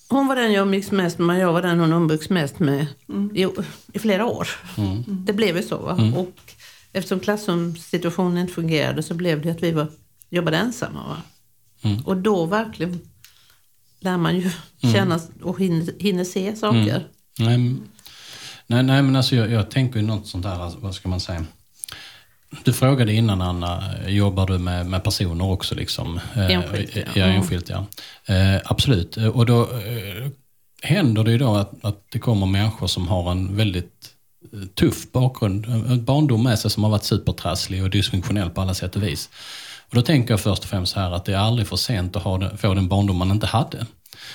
Hon 0.09 0.27
var 0.27 0.37
den 0.37 0.53
jag 0.53 0.63
umgicks 0.67 0.91
mest 0.91 1.19
med. 1.19 1.39
Jag 1.39 1.53
var 1.53 1.63
den 1.63 1.81
hon 1.81 1.93
umgicks 1.93 2.31
mest 2.31 2.59
med 2.59 2.87
i, 3.35 3.47
i 3.93 3.99
flera 3.99 4.27
år. 4.27 4.49
Det 5.07 5.33
blev 5.33 5.57
ju 5.57 5.63
så. 5.63 5.77
Va? 5.79 6.13
Och 6.17 6.55
eftersom 6.93 7.21
klassrumssituationen 7.21 8.39
inte 8.39 8.53
fungerade 8.53 9.03
så 9.03 9.15
blev 9.15 9.43
det 9.43 9.51
att 9.51 9.63
vi 9.63 9.71
var, 9.73 9.87
jobbade 10.31 10.57
ensamma. 10.57 11.07
Va? 11.09 11.17
Och 12.05 12.17
då 12.17 12.47
verkligen 12.47 13.01
lär 14.01 14.17
man 14.17 14.37
ju 14.37 14.51
känna 14.93 15.21
och 15.43 15.61
hinner, 15.61 15.89
hinner 15.99 16.25
se 16.25 16.57
saker. 16.57 17.09
Nej, 17.39 17.59
men- 17.59 17.81
nej, 18.67 18.83
nej, 18.83 19.03
men 19.03 19.17
alltså 19.17 19.37
jag, 19.37 19.51
jag 19.51 19.71
tänker 19.71 20.01
ju 20.01 20.07
något 20.07 20.27
sånt 20.27 20.43
där, 20.45 20.63
alltså, 20.63 20.79
vad 20.79 20.95
ska 20.95 21.09
man 21.09 21.21
säga? 21.21 21.45
Du 22.65 22.73
frågade 22.73 23.13
innan 23.13 23.43
Anna, 23.43 23.83
jobbar 24.07 24.47
du 24.47 24.59
med, 24.59 24.87
med 24.87 25.05
personer 25.05 25.51
också? 25.51 25.75
Liksom? 25.75 26.21
Eh, 26.37 26.51
Enskilt, 26.51 26.97
ja. 26.97 27.03
ja. 27.15 27.25
enskilt, 27.25 27.69
ja. 27.69 27.87
Eh, 28.35 28.61
absolut. 28.65 29.17
Eh, 29.17 29.27
Och 29.27 29.47
då 29.47 29.63
eh, 29.63 30.29
händer 30.83 31.25
det 31.25 31.31
ju 31.31 31.39
då 31.39 31.55
att, 31.55 31.85
att 31.85 32.05
det 32.13 32.19
kommer 32.19 32.47
människor 32.47 32.87
som 32.87 33.09
har 33.09 33.31
en 33.31 33.57
väldigt 33.57 34.11
eh, 34.53 34.59
tuff 34.61 35.13
bakgrund, 35.13 35.67
en 35.67 36.05
barndom 36.05 36.43
med 36.43 36.59
sig 36.59 36.71
som 36.71 36.85
har 36.85 36.91
varit 36.91 37.05
supertrasslig 37.05 37.83
och 37.83 37.91
dysfunktionell 37.91 38.51
på 38.51 38.61
alla 38.61 38.75
sätt 38.75 38.97
och 38.97 39.03
vis. 39.03 39.29
Och 39.89 39.95
då 39.95 40.03
tänker 40.03 40.33
jag 40.33 40.41
först 40.41 40.63
och 40.63 40.69
främst 40.69 40.93
så 40.93 41.01
här 41.01 41.11
att 41.11 41.25
det 41.25 41.33
är 41.33 41.39
aldrig 41.39 41.69
för 41.69 41.77
sent 41.77 42.17
att 42.17 42.23
ha 42.23 42.57
få 42.57 42.75
den 42.75 42.89
barndom 42.89 43.17
man 43.17 43.31
inte 43.31 43.47
hade. 43.47 43.87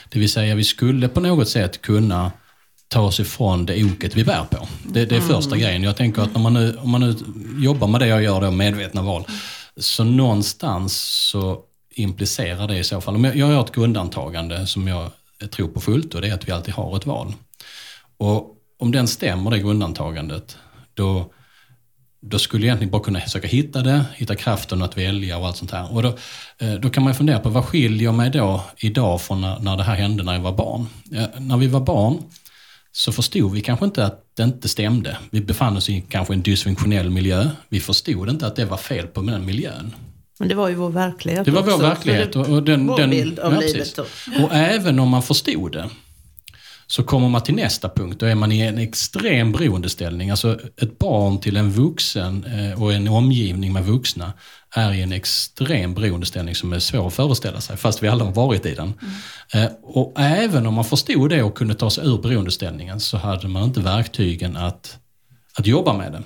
Det 0.09 0.19
vill 0.19 0.31
säga 0.31 0.55
vi 0.55 0.63
skulle 0.63 1.07
på 1.07 1.19
något 1.19 1.49
sätt 1.49 1.81
kunna 1.81 2.31
ta 2.89 3.01
oss 3.01 3.19
ifrån 3.19 3.65
det 3.65 3.83
oket 3.83 4.15
vi 4.15 4.23
bär 4.23 4.43
på. 4.43 4.67
Det, 4.83 5.05
det 5.05 5.15
är 5.15 5.21
första 5.21 5.57
grejen. 5.57 5.83
Jag 5.83 5.97
tänker 5.97 6.21
att 6.21 6.33
när 6.33 6.41
man 6.41 6.53
nu, 6.53 6.77
om 6.81 6.89
man 6.89 7.01
nu 7.01 7.15
jobbar 7.63 7.87
med 7.87 8.01
det 8.01 8.07
jag 8.07 8.23
gör, 8.23 8.41
då, 8.41 8.51
medvetna 8.51 9.01
val, 9.01 9.25
så 9.77 10.03
någonstans 10.03 10.97
så 11.31 11.59
implicerar 11.89 12.67
det 12.67 12.77
i 12.77 12.83
så 12.83 13.01
fall, 13.01 13.15
om 13.15 13.23
jag, 13.23 13.35
jag 13.35 13.51
gör 13.51 13.63
ett 13.63 13.71
grundantagande 13.71 14.67
som 14.67 14.87
jag 14.87 15.11
tror 15.51 15.67
på 15.67 15.81
fullt 15.81 16.13
och 16.13 16.21
det 16.21 16.27
är 16.27 16.33
att 16.33 16.47
vi 16.47 16.51
alltid 16.51 16.73
har 16.73 16.97
ett 16.97 17.05
val. 17.05 17.33
Och 18.17 18.55
om 18.79 18.91
den 18.91 19.07
stämmer, 19.07 19.51
det 19.51 19.59
grundantagandet, 19.59 20.57
då, 20.93 21.31
då 22.21 22.39
skulle 22.39 22.65
jag 22.65 22.67
egentligen 22.67 22.91
bara 22.91 23.03
kunna 23.03 23.19
försöka 23.19 23.47
hitta 23.47 23.81
det, 23.81 24.05
hitta 24.15 24.35
kraften 24.35 24.81
att 24.81 24.97
välja 24.97 25.37
och 25.37 25.47
allt 25.47 25.57
sånt 25.57 25.71
här. 25.71 25.93
Och 25.93 26.03
då, 26.03 26.17
eh, 26.57 26.73
då 26.73 26.89
kan 26.89 27.03
man 27.03 27.15
fundera 27.15 27.39
på 27.39 27.49
vad 27.49 27.65
skiljer 27.65 28.11
mig 28.11 28.29
då 28.29 28.63
idag 28.77 29.21
från 29.21 29.41
när, 29.41 29.59
när 29.59 29.77
det 29.77 29.83
här 29.83 29.95
hände 29.95 30.23
när 30.23 30.33
jag 30.33 30.41
var 30.41 30.53
barn? 30.53 30.87
Ja, 31.03 31.27
när 31.37 31.57
vi 31.57 31.67
var 31.67 31.79
barn 31.79 32.23
så 32.91 33.11
förstod 33.11 33.51
vi 33.51 33.61
kanske 33.61 33.85
inte 33.85 34.05
att 34.05 34.23
det 34.37 34.43
inte 34.43 34.69
stämde. 34.69 35.17
Vi 35.29 35.41
befann 35.41 35.77
oss 35.77 35.89
i 35.89 36.03
kanske 36.09 36.33
en 36.33 36.41
dysfunktionell 36.41 37.09
miljö. 37.09 37.49
Vi 37.69 37.79
förstod 37.79 38.29
inte 38.29 38.47
att 38.47 38.55
det 38.55 38.65
var 38.65 38.77
fel 38.77 39.07
på 39.07 39.21
den 39.21 39.45
miljön. 39.45 39.95
Men 40.39 40.49
det 40.49 40.55
var 40.55 40.69
ju 40.69 40.75
vår 40.75 40.89
verklighet 40.89 41.45
Det 41.45 41.51
var 41.51 41.61
också. 41.61 41.71
vår 41.71 41.83
verklighet. 41.83 42.35
Och, 42.35 42.63
den, 42.63 42.87
vår 42.87 42.97
den, 42.97 43.09
bild 43.09 43.39
av 43.39 43.53
ja, 43.53 43.59
livet. 43.59 43.95
då. 43.95 44.05
Och 44.43 44.53
även 44.53 44.99
om 44.99 45.09
man 45.09 45.23
förstod 45.23 45.71
det 45.71 45.89
så 46.91 47.03
kommer 47.03 47.29
man 47.29 47.43
till 47.43 47.55
nästa 47.55 47.89
punkt. 47.89 48.19
Då 48.19 48.25
är 48.25 48.35
man 48.35 48.51
i 48.51 48.59
en 48.59 48.77
extrem 48.77 49.51
beroendeställning. 49.51 50.29
Alltså 50.29 50.59
ett 50.81 50.99
barn 50.99 51.39
till 51.39 51.57
en 51.57 51.71
vuxen 51.71 52.43
eh, 52.43 52.81
och 52.81 52.93
en 52.93 53.07
omgivning 53.07 53.73
med 53.73 53.85
vuxna 53.85 54.33
är 54.75 54.93
i 54.93 55.01
en 55.01 55.11
extrem 55.11 55.93
beroendeställning 55.93 56.55
som 56.55 56.73
är 56.73 56.79
svår 56.79 57.07
att 57.07 57.13
föreställa 57.13 57.61
sig, 57.61 57.77
fast 57.77 58.03
vi 58.03 58.07
alla 58.07 58.23
har 58.23 58.31
varit 58.31 58.65
i 58.65 58.75
den. 58.75 58.93
Eh, 59.53 59.71
Och 59.83 60.13
även 60.19 60.65
om 60.65 60.73
man 60.73 60.85
förstod 60.85 61.29
det 61.29 61.43
och 61.43 61.57
kunde 61.57 61.73
ta 61.73 61.89
sig 61.89 62.07
ur 62.07 62.17
beroendeställningen 62.21 62.99
så 62.99 63.17
hade 63.17 63.47
man 63.47 63.63
inte 63.63 63.79
verktygen 63.79 64.57
att, 64.57 64.97
att 65.57 65.67
jobba 65.67 65.93
med 65.93 66.11
det. 66.11 66.23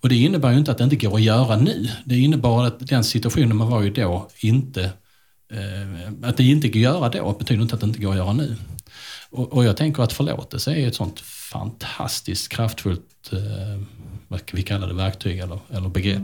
Och 0.00 0.08
det 0.08 0.16
innebär 0.16 0.50
ju 0.50 0.58
inte 0.58 0.70
att 0.70 0.78
det 0.78 0.84
inte 0.84 0.96
går 0.96 1.14
att 1.14 1.22
göra 1.22 1.56
nu. 1.56 1.88
Det 2.04 2.18
innebar 2.18 2.64
att 2.64 2.86
den 2.86 3.04
situationen 3.04 3.56
man 3.56 3.70
var 3.70 3.82
i 3.82 3.90
då 3.90 4.28
inte 4.40 4.92
Eh, 5.52 6.28
att 6.28 6.36
det 6.36 6.44
inte 6.44 6.68
går 6.68 6.78
att 6.78 6.82
göra 6.82 7.08
då 7.08 7.32
betyder 7.38 7.62
inte 7.62 7.74
att 7.74 7.80
det 7.80 7.86
inte 7.86 8.00
går 8.00 8.10
att 8.10 8.16
göra 8.16 8.32
nu. 8.32 8.56
Och, 9.34 9.52
och 9.52 9.64
jag 9.64 9.76
tänker 9.76 10.02
att 10.02 10.12
förlåtelse 10.12 10.74
är 10.74 10.88
ett 10.88 10.94
sånt 10.94 11.20
fantastiskt 11.20 12.48
kraftfullt, 12.48 13.32
eh, 13.32 13.82
vad 14.28 14.40
vi 14.52 14.62
kalla 14.62 14.86
det, 14.86 14.94
verktyg 14.94 15.38
eller, 15.38 15.58
eller 15.70 15.88
begrepp. 15.88 16.22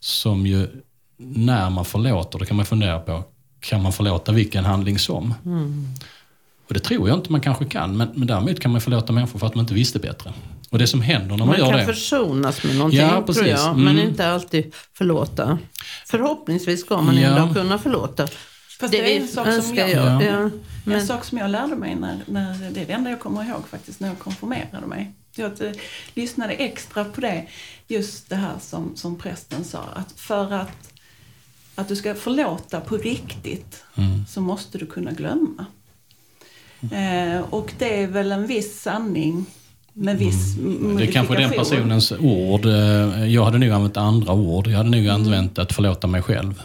som 0.00 0.46
ju, 0.46 0.68
när 1.16 1.70
man 1.70 1.84
förlåter, 1.84 2.38
då 2.38 2.44
kan 2.44 2.56
man 2.56 2.66
fundera 2.66 2.98
på, 2.98 3.24
kan 3.60 3.82
man 3.82 3.92
förlåta 3.92 4.32
vilken 4.32 4.64
handling 4.64 4.98
som? 4.98 5.34
Mm. 5.44 5.86
Och 6.68 6.74
det 6.74 6.80
tror 6.80 7.08
jag 7.08 7.18
inte 7.18 7.32
man 7.32 7.40
kanske 7.40 7.64
kan, 7.64 7.96
men, 7.96 8.08
men 8.14 8.26
däremot 8.26 8.60
kan 8.60 8.70
man 8.70 8.80
förlåta 8.80 9.12
människor 9.12 9.38
för 9.38 9.46
att 9.46 9.54
man 9.54 9.62
inte 9.62 9.74
visste 9.74 9.98
bättre. 9.98 10.32
Och 10.70 10.78
det 10.78 10.86
som 10.86 11.00
händer 11.00 11.28
när 11.28 11.36
man, 11.36 11.46
man 11.48 11.58
gör 11.58 11.66
det... 11.66 11.72
Man 11.72 11.86
kan 11.86 11.94
försonas 11.94 12.64
med 12.64 12.76
någonting, 12.76 13.00
ja, 13.00 13.22
tror 13.26 13.46
jag, 13.46 13.68
mm. 13.68 13.84
men 13.84 13.98
inte 13.98 14.28
alltid 14.28 14.74
förlåta. 14.94 15.58
Förhoppningsvis 16.06 16.80
ska 16.80 17.00
man 17.00 17.16
ja. 17.16 17.28
ändå 17.28 17.54
kunna 17.54 17.78
förlåta. 17.78 18.28
Fast 18.82 18.92
det, 18.92 19.02
det 19.02 19.16
är 19.16 19.20
en 19.20 19.28
sak 19.28 19.64
som 19.64 19.74
jag, 19.74 19.90
jag. 19.90 20.22
Ja. 20.22 20.50
Men... 20.84 21.00
En 21.00 21.06
sak 21.06 21.24
som 21.24 21.38
jag 21.38 21.50
lärde 21.50 21.76
mig, 21.76 21.94
när, 21.94 22.18
när, 22.26 22.70
det 22.70 22.80
är 22.80 22.86
det 22.86 22.92
enda 22.92 23.10
jag 23.10 23.20
kommer 23.20 23.48
ihåg 23.48 23.68
faktiskt, 23.68 24.00
när 24.00 24.08
jag 24.08 24.18
konfirmerade 24.18 24.86
mig. 24.86 25.12
Jag 25.34 25.62
eh, 25.62 25.72
lyssnade 26.14 26.52
extra 26.52 27.04
på 27.04 27.20
det, 27.20 27.46
just 27.88 28.28
det 28.28 28.36
här 28.36 28.54
som, 28.60 28.96
som 28.96 29.18
prästen 29.18 29.64
sa, 29.64 29.84
att 29.94 30.12
för 30.12 30.52
att, 30.52 30.92
att 31.74 31.88
du 31.88 31.96
ska 31.96 32.14
förlåta 32.14 32.80
på 32.80 32.96
riktigt 32.96 33.84
mm. 33.94 34.26
så 34.28 34.40
måste 34.40 34.78
du 34.78 34.86
kunna 34.86 35.12
glömma. 35.12 35.66
Mm. 36.80 37.36
Eh, 37.36 37.42
och 37.50 37.72
det 37.78 38.02
är 38.02 38.06
väl 38.06 38.32
en 38.32 38.46
viss 38.46 38.80
sanning 38.80 39.46
med 39.92 40.18
viss 40.18 40.56
mm. 40.58 40.96
Det 40.96 41.04
är 41.04 41.12
kanske 41.12 41.34
den 41.34 41.50
personens 41.50 42.12
ord. 42.12 42.66
Eh, 42.66 43.26
jag 43.26 43.44
hade 43.44 43.58
nog 43.58 43.70
använt 43.70 43.96
andra 43.96 44.32
ord. 44.32 44.66
Jag 44.66 44.76
hade 44.76 44.90
nog 44.90 45.00
mm. 45.00 45.14
använt 45.14 45.58
att 45.58 45.72
förlåta 45.72 46.06
mig 46.06 46.22
själv. 46.22 46.62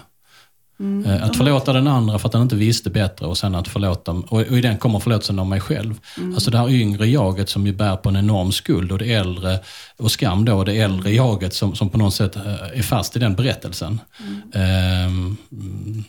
Mm. 0.80 1.06
Eh, 1.06 1.24
att 1.24 1.38
förlåta 1.38 1.74
den 1.74 1.88
andra 1.88 2.20
för 2.20 2.28
att 2.28 2.32
den 2.32 2.42
inte 2.42 2.56
visste 2.56 2.90
bättre 2.90 3.26
och 3.26 3.38
sen 3.38 3.56
att 3.56 3.68
förlåta, 3.68 4.12
och 4.12 4.42
i 4.42 4.62
den 4.62 4.78
kommer 4.78 5.00
förlåtelsen 5.00 5.40
av 5.40 5.48
mig 5.48 5.60
själv. 5.60 6.00
Mm. 6.18 6.34
Alltså 6.34 6.52
det 6.52 6.58
här 6.58 6.70
yngre 6.70 7.08
jaget 7.08 7.50
som 7.50 7.68
ju 7.68 7.74
bär 7.74 7.96
på 7.96 8.10
en 8.10 8.16
enorm 8.16 8.52
skuld 8.52 8.92
och 8.92 8.98
det 8.98 9.14
äldre, 9.14 9.60
och 9.98 10.12
skam 10.12 10.46
då, 10.46 10.64
det 10.64 10.78
äldre 10.78 11.12
jaget 11.12 11.54
som, 11.54 11.76
som 11.76 11.90
på 11.90 11.98
något 11.98 12.14
sätt 12.14 12.36
eh, 12.36 12.80
är 12.80 12.84
fast 12.84 13.16
i 13.16 13.20
den 13.20 13.36
berättelsen. 13.36 14.00
Mm. 14.54 15.38
Um, 15.50 16.04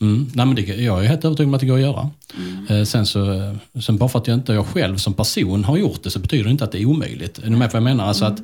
Mm. 0.00 0.30
Nej, 0.34 0.46
men 0.46 0.54
det, 0.54 0.62
jag 0.62 1.04
är 1.04 1.08
helt 1.08 1.24
övertygad 1.24 1.48
om 1.48 1.54
att 1.54 1.60
det 1.60 1.66
går 1.66 1.74
att 1.74 1.80
göra. 1.80 2.10
Mm. 2.36 2.66
Eh, 2.68 2.84
sen, 2.84 3.06
så, 3.06 3.54
sen 3.80 3.96
bara 3.96 4.08
för 4.08 4.18
att 4.18 4.26
jag 4.26 4.34
inte 4.34 4.52
jag 4.52 4.66
själv 4.66 4.96
som 4.96 5.14
person 5.14 5.64
har 5.64 5.76
gjort 5.76 6.02
det 6.02 6.10
så 6.10 6.18
betyder 6.18 6.44
det 6.44 6.50
inte 6.50 6.64
att 6.64 6.72
det 6.72 6.82
är 6.82 6.86
omöjligt. 6.86 7.38
Är 7.38 7.42
du 7.42 7.50
med 7.50 7.70
på 7.70 7.72
vad 7.72 7.82
jag 7.82 7.96
menar? 7.96 8.04
Alltså 8.04 8.24
mm. 8.24 8.36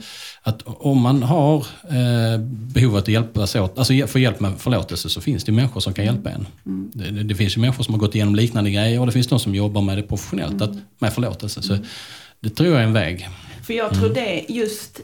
att, 0.42 0.62
att 0.66 0.76
om 0.78 1.00
man 1.00 1.22
har 1.22 1.56
eh, 1.88 2.40
behov 2.46 2.92
av 2.92 2.98
att 2.98 3.08
hjälpas 3.08 3.56
åt, 3.56 3.78
alltså 3.78 4.06
få 4.06 4.18
hjälp 4.18 4.40
med 4.40 4.52
förlåtelse 4.58 5.08
så 5.08 5.20
finns 5.20 5.44
det 5.44 5.52
människor 5.52 5.80
som 5.80 5.92
kan 5.92 6.04
hjälpa 6.04 6.30
en. 6.30 6.46
Mm. 6.66 6.90
Det, 6.94 7.22
det, 7.22 7.34
finns 7.34 7.56
ju 7.56 7.60
människor 7.60 7.84
som 7.84 7.94
har 7.94 7.98
gått 7.98 8.14
igenom 8.14 8.34
liknande 8.34 8.70
grejer 8.70 9.00
och 9.00 9.06
det 9.06 9.12
finns 9.12 9.26
de 9.26 9.38
som 9.40 9.54
jobbar 9.54 9.82
med 9.82 9.98
det 9.98 10.02
professionellt, 10.02 10.62
att, 10.62 10.72
med 10.98 11.12
förlåtelse. 11.12 11.62
Så 11.62 11.78
det 12.40 12.50
tror 12.50 12.68
jag 12.68 12.80
är 12.80 12.84
en 12.84 12.92
väg. 12.92 13.28
För 13.62 13.74
jag 13.74 13.94
tror 13.94 14.10
mm. 14.10 14.14
det 14.14 14.44
just 14.48 15.00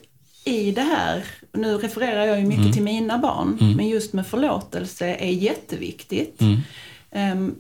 i 0.47 0.73
det 0.73 0.83
här, 0.83 1.25
nu 1.53 1.77
refererar 1.79 2.27
jag 2.27 2.41
ju 2.41 2.47
mycket 2.47 2.63
mm. 2.63 2.73
till 2.73 2.83
mina 2.83 3.19
barn, 3.19 3.59
mm. 3.61 3.77
men 3.77 3.89
just 3.89 4.13
med 4.13 4.27
förlåtelse 4.27 5.07
är 5.07 5.31
jätteviktigt. 5.31 6.41
Mm. 6.41 7.39
Um, 7.39 7.55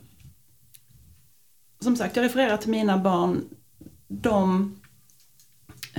som 1.80 1.96
sagt, 1.96 2.16
jag 2.16 2.24
refererar 2.24 2.56
till 2.56 2.70
mina 2.70 2.98
barn. 2.98 3.44
De 4.08 4.74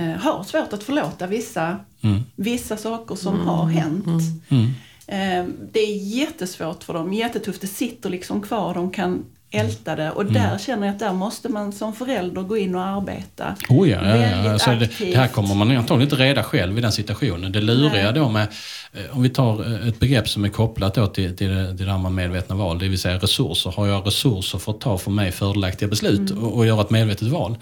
uh, 0.00 0.16
har 0.16 0.44
svårt 0.44 0.72
att 0.72 0.82
förlåta 0.82 1.26
vissa, 1.26 1.76
mm. 2.00 2.20
vissa 2.36 2.76
saker 2.76 3.14
som 3.14 3.34
mm. 3.34 3.46
har 3.46 3.64
hänt. 3.66 4.22
Um, 4.50 5.54
det 5.72 5.80
är 5.80 5.96
jättesvårt 5.96 6.84
för 6.84 6.94
dem, 6.94 7.12
jättetufft. 7.12 7.60
Det 7.60 7.66
sitter 7.66 8.10
liksom 8.10 8.42
kvar. 8.42 8.74
De 8.74 8.90
kan 8.90 9.24
älta 9.50 9.96
det. 9.96 10.10
Och 10.10 10.24
där 10.24 10.46
mm. 10.46 10.58
känner 10.58 10.86
jag 10.86 10.94
att 10.94 10.98
där 10.98 11.12
måste 11.12 11.48
man 11.48 11.72
som 11.72 11.94
förälder 11.94 12.42
gå 12.42 12.56
in 12.56 12.74
och 12.74 12.82
arbeta. 12.82 13.54
Oh 13.68 13.90
ja, 13.90 13.98
ja, 14.04 14.16
ja. 14.16 14.52
Alltså 14.52 14.70
det, 14.70 14.90
det, 14.98 15.16
här 15.16 15.28
kommer 15.28 15.54
man 15.54 15.70
antagligen 15.70 16.02
inte 16.12 16.16
reda 16.16 16.42
själv 16.42 16.78
i 16.78 16.80
den 16.80 16.92
situationen. 16.92 17.52
Det 17.52 17.60
luriga 17.60 18.12
då 18.12 18.28
med, 18.28 18.48
eh, 18.92 19.16
om 19.16 19.22
vi 19.22 19.28
tar 19.28 19.66
eh, 19.66 19.88
ett 19.88 19.98
begrepp 19.98 20.28
som 20.28 20.44
är 20.44 20.48
kopplat 20.48 20.94
då 20.94 21.06
till, 21.06 21.36
till, 21.36 21.48
det, 21.48 21.76
till 21.76 21.86
det 21.86 21.92
här 21.92 21.98
med 21.98 22.12
medvetna 22.12 22.56
val, 22.56 22.78
det 22.78 22.88
vill 22.88 22.98
säga 22.98 23.18
resurser. 23.18 23.70
Har 23.70 23.86
jag 23.86 24.06
resurser 24.06 24.58
för 24.58 24.72
att 24.72 24.80
ta 24.80 24.98
för 24.98 25.10
mig 25.10 25.32
fördelaktiga 25.32 25.88
beslut 25.88 26.30
mm. 26.30 26.44
och, 26.44 26.56
och 26.56 26.66
göra 26.66 26.80
ett 26.80 26.90
medvetet 26.90 27.28
val? 27.28 27.56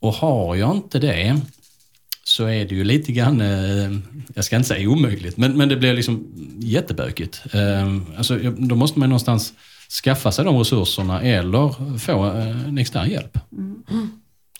Och 0.00 0.14
har 0.14 0.54
jag 0.54 0.76
inte 0.76 0.98
det, 0.98 1.40
så 2.24 2.44
är 2.44 2.64
det 2.64 2.74
ju 2.74 2.84
lite 2.84 3.12
grann, 3.12 3.40
eh, 3.40 3.98
jag 4.34 4.44
ska 4.44 4.56
inte 4.56 4.68
säga 4.68 4.88
omöjligt, 4.88 5.36
men, 5.36 5.56
men 5.56 5.68
det 5.68 5.76
blir 5.76 5.94
liksom 5.94 6.26
jättebökigt. 6.58 7.42
Alltså, 8.16 8.38
då 8.58 8.74
måste 8.74 8.98
man 8.98 9.08
någonstans 9.08 9.52
skaffa 10.02 10.32
sig 10.32 10.44
de 10.44 10.58
resurserna 10.58 11.20
eller 11.20 11.98
få 11.98 12.26
eh, 12.26 12.68
en 12.68 12.78
extern 12.78 13.10
hjälp. 13.10 13.38
Mm. 13.52 14.10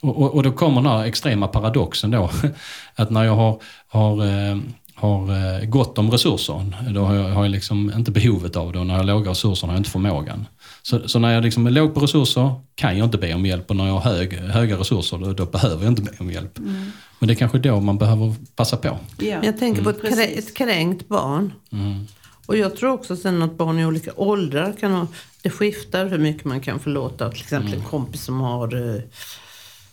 Och, 0.00 0.22
och, 0.22 0.34
och, 0.34 0.42
då 0.42 0.52
kommer 0.52 0.82
den 0.82 0.90
här 0.90 1.04
extrema 1.04 1.48
paradoxen 1.48 2.10
då, 2.10 2.30
att 2.94 3.10
när 3.10 3.24
jag 3.24 3.36
har, 3.36 3.60
har, 3.88 4.26
eh, 4.26 4.58
har 4.94 5.22
eh, 5.60 5.64
gott 5.68 5.98
om 5.98 6.10
resurser, 6.10 6.72
då 6.90 7.04
har 7.04 7.14
jag, 7.14 7.28
har 7.28 7.44
jag 7.44 7.50
liksom 7.50 7.92
inte 7.96 8.10
behovet 8.10 8.56
av 8.56 8.72
det 8.72 8.78
och 8.78 8.86
när 8.86 8.94
jag 8.94 9.00
har 9.00 9.06
låga 9.06 9.30
resurser 9.30 9.66
har 9.66 9.74
jag 9.74 9.80
inte 9.80 9.90
förmågan. 9.90 10.46
Så, 10.82 11.08
så, 11.08 11.18
när 11.18 11.34
jag 11.34 11.44
liksom 11.44 11.66
är 11.66 11.70
låg 11.70 11.94
på 11.94 12.00
resurser 12.00 12.54
kan 12.74 12.98
jag 12.98 13.06
inte 13.06 13.18
be 13.18 13.34
om 13.34 13.46
hjälp 13.46 13.70
och 13.70 13.76
när 13.76 13.86
jag 13.86 13.98
har 13.98 14.12
hög, 14.12 14.34
höga 14.34 14.76
resurser 14.76 15.18
då, 15.18 15.32
då 15.32 15.46
behöver 15.46 15.84
jag 15.84 15.92
inte 15.92 16.02
be 16.02 16.10
om 16.18 16.30
hjälp. 16.30 16.58
Mm. 16.58 16.90
Men 17.18 17.26
det 17.26 17.32
är 17.32 17.36
kanske 17.36 17.58
då 17.58 17.80
man 17.80 17.98
behöver 17.98 18.34
passa 18.56 18.76
på. 18.76 18.98
Ja. 19.18 19.38
Jag 19.42 19.58
tänker 19.58 19.82
på 19.82 19.90
ett, 19.90 20.04
mm. 20.04 20.38
ett 20.38 20.56
kränkt 20.56 21.08
barn. 21.08 21.52
Mm. 21.72 22.06
Och 22.46 22.56
jag 22.56 22.76
tror 22.76 22.90
också 22.90 23.16
sen 23.16 23.42
att 23.42 23.56
barn 23.56 23.78
i 23.78 23.86
olika 23.86 24.12
åldrar 24.16 24.72
kan 24.80 24.92
ha, 24.92 25.06
det 25.42 25.50
skiftar 25.50 26.06
hur 26.06 26.18
mycket 26.18 26.44
man 26.44 26.60
kan 26.60 26.78
förlåta. 26.78 27.30
Till 27.30 27.40
exempel 27.40 27.68
mm. 27.68 27.80
en 27.80 27.86
kompis 27.86 28.24
som 28.24 28.40
har 28.40 28.74
uh, 28.74 29.00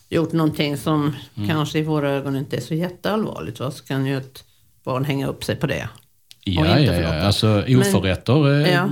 gjort 0.08 0.32
någonting 0.32 0.76
som 0.76 1.16
mm. 1.34 1.48
kanske 1.48 1.78
i 1.78 1.82
våra 1.82 2.10
ögon 2.10 2.36
inte 2.36 2.56
är 2.56 2.60
så 2.60 2.74
jätteallvarligt. 2.74 3.60
Va? 3.60 3.70
Så 3.70 3.84
kan 3.84 4.06
ju 4.06 4.16
ett 4.16 4.44
barn 4.84 5.04
hänga 5.04 5.26
upp 5.26 5.44
sig 5.44 5.56
på 5.56 5.66
det. 5.66 5.88
Ja, 6.44 6.78
ja, 6.78 6.94
ja. 6.94 7.22
Alltså 7.22 7.64
oförrätter 7.68 8.34
Men, 8.34 8.72
ja. 8.72 8.90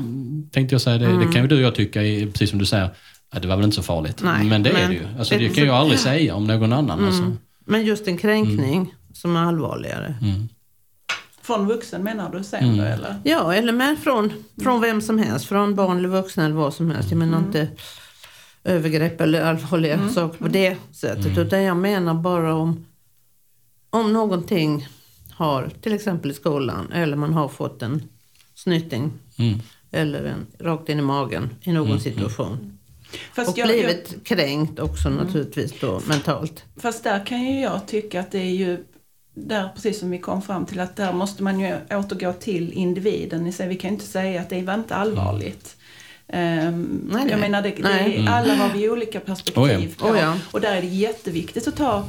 tänkte 0.52 0.74
jag 0.74 0.82
säga. 0.82 0.98
Det, 0.98 1.06
mm. 1.06 1.26
det 1.26 1.32
kan 1.32 1.42
ju 1.42 1.48
du 1.48 1.56
och 1.56 1.62
jag 1.62 1.74
tycka, 1.74 2.00
precis 2.32 2.50
som 2.50 2.58
du 2.58 2.66
säger, 2.66 2.90
att 3.30 3.42
det 3.42 3.48
var 3.48 3.56
väl 3.56 3.64
inte 3.64 3.76
så 3.76 3.82
farligt. 3.82 4.20
Nej, 4.22 4.44
men 4.44 4.62
det 4.62 4.72
men, 4.72 4.82
är 4.82 4.88
det 4.88 4.94
ju. 4.94 5.06
Alltså, 5.18 5.34
det, 5.34 5.48
det 5.48 5.54
kan 5.54 5.66
jag 5.66 5.76
aldrig 5.76 5.98
säga 5.98 6.34
om 6.34 6.46
någon 6.46 6.72
annan. 6.72 6.98
Mm. 6.98 7.08
Alltså. 7.08 7.36
Men 7.64 7.84
just 7.84 8.08
en 8.08 8.18
kränkning 8.18 8.76
mm. 8.76 8.90
som 9.14 9.36
är 9.36 9.40
allvarligare. 9.40 10.14
Mm. 10.22 10.48
Från 11.50 11.66
vuxen 11.66 12.02
menar 12.02 12.32
du 12.32 12.44
sen 12.44 12.64
mm. 12.64 12.76
då 12.76 12.84
eller? 12.84 13.20
Ja, 13.24 13.54
eller 13.54 13.72
med 13.72 13.98
från, 13.98 14.32
från 14.62 14.80
vem 14.80 15.00
som 15.00 15.18
helst. 15.18 15.46
Från 15.46 15.74
barn 15.74 15.98
eller 15.98 16.08
vuxna 16.08 16.44
eller 16.44 16.54
vad 16.54 16.74
som 16.74 16.90
helst. 16.90 17.10
Jag 17.10 17.18
menar 17.18 17.38
mm. 17.38 17.46
inte 17.46 17.68
övergrepp 18.64 19.20
eller 19.20 19.42
allvarliga 19.42 19.94
mm. 19.94 20.10
saker 20.10 20.38
på 20.38 20.48
det 20.48 20.76
sättet. 20.92 21.26
Mm. 21.26 21.38
Utan 21.38 21.62
jag 21.62 21.76
menar 21.76 22.14
bara 22.14 22.54
om, 22.54 22.86
om 23.90 24.12
någonting 24.12 24.88
har, 25.32 25.70
till 25.80 25.92
exempel 25.92 26.30
i 26.30 26.34
skolan, 26.34 26.92
eller 26.92 27.16
man 27.16 27.32
har 27.32 27.48
fått 27.48 27.82
en 27.82 28.02
snyting. 28.54 29.12
Mm. 29.38 29.58
Eller 29.90 30.24
en 30.24 30.46
rakt 30.58 30.88
in 30.88 30.98
i 30.98 31.02
magen 31.02 31.50
i 31.62 31.72
någon 31.72 31.86
mm. 31.86 32.00
situation. 32.00 32.78
Fast 33.32 33.50
och 33.50 33.58
jag, 33.58 33.68
blivit 33.68 34.12
jag, 34.12 34.24
kränkt 34.24 34.78
också 34.78 35.08
mm. 35.08 35.26
naturligtvis 35.26 35.80
då 35.80 36.00
mentalt. 36.08 36.64
Fast 36.76 37.04
där 37.04 37.26
kan 37.26 37.42
ju 37.42 37.60
jag 37.60 37.86
tycka 37.86 38.20
att 38.20 38.30
det 38.32 38.38
är 38.38 38.54
ju 38.54 38.84
där, 39.34 39.68
precis 39.74 40.00
som 40.00 40.10
vi 40.10 40.18
kom 40.18 40.42
fram 40.42 40.66
till, 40.66 40.80
att 40.80 40.96
där 40.96 41.12
måste 41.12 41.42
man 41.42 41.60
ju 41.60 41.76
återgå 41.90 42.32
till 42.32 42.72
individen. 42.72 43.52
Vi 43.58 43.76
kan 43.76 43.90
ju 43.90 43.94
inte 43.94 44.06
säga 44.06 44.40
att 44.40 44.50
det 44.50 44.62
var 44.62 44.74
inte 44.74 44.94
allvarligt. 44.94 45.76
Um, 46.32 47.08
nej, 47.12 47.26
jag 47.30 47.40
menar, 47.40 47.62
det, 47.62 47.70
det, 47.70 47.88
mm. 47.88 48.28
alla 48.28 48.54
har 48.54 48.72
vi 48.74 48.90
olika 48.90 49.20
perspektiv 49.20 49.94
oh 50.00 50.08
ja. 50.08 50.12
Oh 50.12 50.18
ja. 50.18 50.36
Och 50.50 50.60
där 50.60 50.76
är 50.76 50.80
det 50.80 50.88
jätteviktigt 50.88 51.68
att 51.68 51.76
ta 51.76 52.04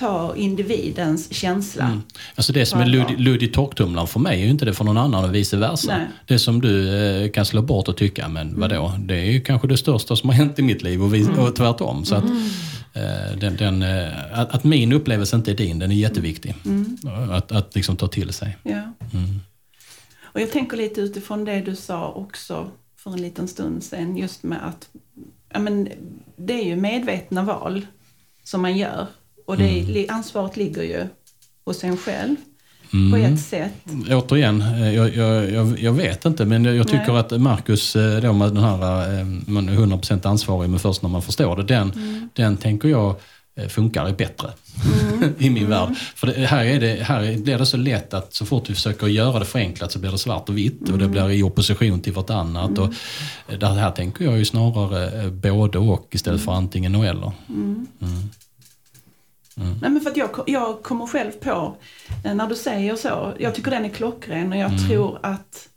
ta 0.00 0.36
individens 0.36 1.32
känsla. 1.32 1.84
Mm. 1.84 2.02
Alltså 2.34 2.52
det 2.52 2.66
som 2.66 2.80
är 2.80 2.86
Lud, 2.86 3.20
Lud 3.20 3.42
i 3.42 3.48
torktumlaren 3.48 4.08
för 4.08 4.20
mig 4.20 4.40
är 4.40 4.44
ju 4.44 4.50
inte 4.50 4.64
det 4.64 4.74
för 4.74 4.84
någon 4.84 4.96
annan 4.96 5.24
och 5.24 5.34
vice 5.34 5.56
versa. 5.56 5.96
Nej. 5.96 6.06
Det 6.26 6.38
som 6.38 6.60
du 6.60 6.96
eh, 7.24 7.30
kan 7.30 7.44
slå 7.44 7.62
bort 7.62 7.88
och 7.88 7.96
tycka, 7.96 8.28
men 8.28 8.48
mm. 8.48 8.60
vadå, 8.60 8.92
det 8.98 9.16
är 9.16 9.30
ju 9.30 9.40
kanske 9.40 9.68
det 9.68 9.76
största 9.76 10.16
som 10.16 10.28
har 10.28 10.36
hänt 10.36 10.58
i 10.58 10.62
mitt 10.62 10.82
liv 10.82 11.02
och, 11.02 11.14
vi, 11.14 11.22
mm. 11.22 11.38
och 11.38 11.56
tvärtom. 11.56 12.04
Så 12.04 12.14
att, 12.14 12.24
mm. 12.24 12.48
Eh, 12.92 13.36
den, 13.38 13.56
den, 13.56 13.82
eh, 13.82 14.40
att, 14.40 14.54
att, 14.54 14.64
min 14.64 14.92
upplevelse 14.92 15.36
inte 15.36 15.50
är 15.50 15.54
din, 15.54 15.78
den 15.78 15.90
är 15.90 15.94
jätteviktig. 15.94 16.54
Mm. 16.64 16.98
Att, 17.30 17.52
att 17.52 17.74
liksom 17.74 17.96
ta 17.96 18.08
till 18.08 18.32
sig. 18.32 18.56
Ja. 18.62 18.70
Mm. 18.72 19.40
Och 20.22 20.40
jag 20.40 20.52
tänker 20.52 20.76
lite 20.76 21.00
utifrån 21.00 21.44
det 21.44 21.60
du 21.60 21.76
sa 21.76 22.12
också 22.12 22.70
för 22.96 23.10
en 23.10 23.22
liten 23.22 23.48
stund 23.48 23.84
sedan, 23.84 24.16
just 24.16 24.42
med 24.42 24.66
att 24.66 24.88
ja, 25.52 25.58
men, 25.58 25.88
det 26.36 26.54
är 26.54 26.64
ju 26.64 26.76
medvetna 26.76 27.42
val 27.42 27.86
som 28.44 28.62
man 28.62 28.76
gör. 28.76 29.06
Och 29.46 29.56
det, 29.56 29.80
mm. 29.80 30.06
ansvaret 30.08 30.56
ligger 30.56 30.82
ju 30.82 31.06
hos 31.64 31.84
en 31.84 31.96
själv. 31.96 32.36
Mm. 32.92 33.10
På 33.10 33.16
ett 33.16 33.40
sätt. 33.40 33.72
Återigen, 34.10 34.60
eh, 34.62 34.94
jag, 34.94 35.16
jag, 35.16 35.78
jag, 35.78 35.92
vet 35.92 36.24
inte 36.24 36.44
men 36.44 36.64
jag 36.64 36.88
tycker 36.88 37.12
Nej. 37.12 37.20
att 37.20 37.40
Marcus, 37.40 37.96
eh, 37.96 38.20
då 38.20 38.32
med 38.32 38.48
den 38.48 38.64
här, 38.64 39.18
eh, 39.18 39.24
man 39.46 39.68
är 39.68 39.72
100% 39.72 40.26
ansvarig 40.26 40.70
men 40.70 40.80
först 40.80 41.02
när 41.02 41.10
man 41.10 41.22
förstår 41.22 41.56
det, 41.56 41.62
den, 41.62 41.90
mm. 41.90 42.28
den 42.32 42.56
tänker 42.56 42.88
jag 42.88 43.14
funkar 43.68 44.12
bättre 44.12 44.48
mm. 45.12 45.34
i 45.38 45.50
min 45.50 45.66
mm. 45.66 45.70
värld. 45.70 45.96
För 46.14 46.26
det, 46.26 46.46
här, 46.46 46.64
är 46.64 46.80
det, 46.80 47.02
här 47.02 47.38
blir 47.38 47.58
det 47.58 47.66
så 47.66 47.76
lätt 47.76 48.14
att 48.14 48.34
så 48.34 48.46
fort 48.46 48.70
vi 48.70 48.74
försöker 48.74 49.06
göra 49.06 49.38
det 49.38 49.44
förenklat 49.44 49.92
så 49.92 49.98
blir 49.98 50.10
det 50.10 50.18
svart 50.18 50.48
och 50.48 50.58
vitt 50.58 50.80
och 50.80 50.98
det 50.98 51.04
mm. 51.04 51.10
blir 51.10 51.30
i 51.30 51.42
opposition 51.42 52.00
till 52.00 52.12
vartannat. 52.12 52.78
Och 52.78 52.94
det 53.58 53.66
här 53.66 53.90
tänker 53.90 54.24
jag 54.24 54.38
ju 54.38 54.44
snarare 54.44 55.30
både 55.30 55.78
och 55.78 56.08
istället 56.10 56.44
för 56.44 56.52
antingen 56.52 56.94
och 56.94 57.06
eller. 57.06 57.32
Mm. 59.60 59.78
Nej, 59.82 59.90
men 59.90 60.00
för 60.00 60.10
att 60.10 60.16
jag, 60.16 60.44
jag 60.46 60.82
kommer 60.82 61.06
själv 61.06 61.32
på, 61.32 61.76
eh, 62.24 62.34
när 62.34 62.46
du 62.46 62.54
säger 62.54 62.96
så, 62.96 63.34
jag 63.38 63.54
tycker 63.54 63.70
den 63.70 63.84
är 63.84 63.88
klockren 63.88 64.52
och 64.52 64.58
jag 64.58 64.72
mm. 64.72 64.88
tror 64.88 65.18
att 65.22 65.68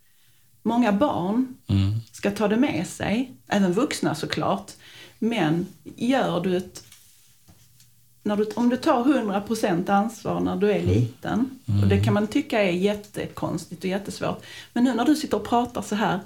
många 0.64 0.92
barn 0.92 1.56
mm. 1.68 1.94
ska 2.12 2.32
ta 2.32 2.48
det 2.48 2.58
med 2.58 2.88
sig, 2.88 3.32
även 3.48 3.74
vuxna 3.74 4.16
såklart. 4.16 4.72
Men 5.20 5.66
gör 5.96 6.42
du 6.42 6.58
ett 6.58 6.84
när 8.26 8.38
du, 8.38 8.50
om 8.56 8.70
du 8.70 8.78
tar 8.78 9.04
100% 9.04 9.90
ansvar 9.90 10.40
när 10.40 10.56
du 10.56 10.72
är 10.72 10.80
mm. 10.80 10.88
liten, 10.90 11.60
och 11.82 11.88
det 11.88 12.04
kan 12.04 12.14
man 12.14 12.28
tycka 12.28 12.64
är 12.64 12.72
jättekonstigt 12.72 13.84
och 13.84 13.90
jättesvårt. 13.90 14.44
Men 14.74 14.84
nu 14.84 14.94
när 14.94 15.06
du 15.06 15.16
sitter 15.16 15.38
och 15.38 15.48
pratar 15.48 15.82
så 15.82 15.96
här, 15.96 16.20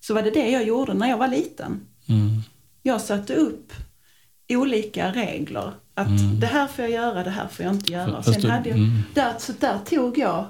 så 0.00 0.14
var 0.14 0.22
det 0.22 0.30
det 0.30 0.50
jag 0.50 0.64
gjorde 0.64 0.94
när 0.94 1.08
jag 1.08 1.18
var 1.18 1.28
liten. 1.28 1.86
Mm. 2.08 2.42
Jag 2.82 3.00
satte 3.00 3.34
upp 3.34 3.72
olika 4.48 5.12
regler. 5.12 5.72
Att 6.00 6.08
mm. 6.08 6.40
det 6.40 6.46
här 6.46 6.66
får 6.66 6.84
jag 6.84 6.92
göra, 6.92 7.24
det 7.24 7.30
här 7.30 7.46
får 7.50 7.64
jag 7.64 7.74
inte 7.74 7.92
göra. 7.92 8.22
Sen 8.22 8.40
du, 8.40 8.48
hade 8.48 8.68
jag, 8.68 8.78
mm. 8.78 9.02
där, 9.14 9.32
så 9.38 9.52
där 9.60 9.78
tog 9.90 10.18
jag 10.18 10.46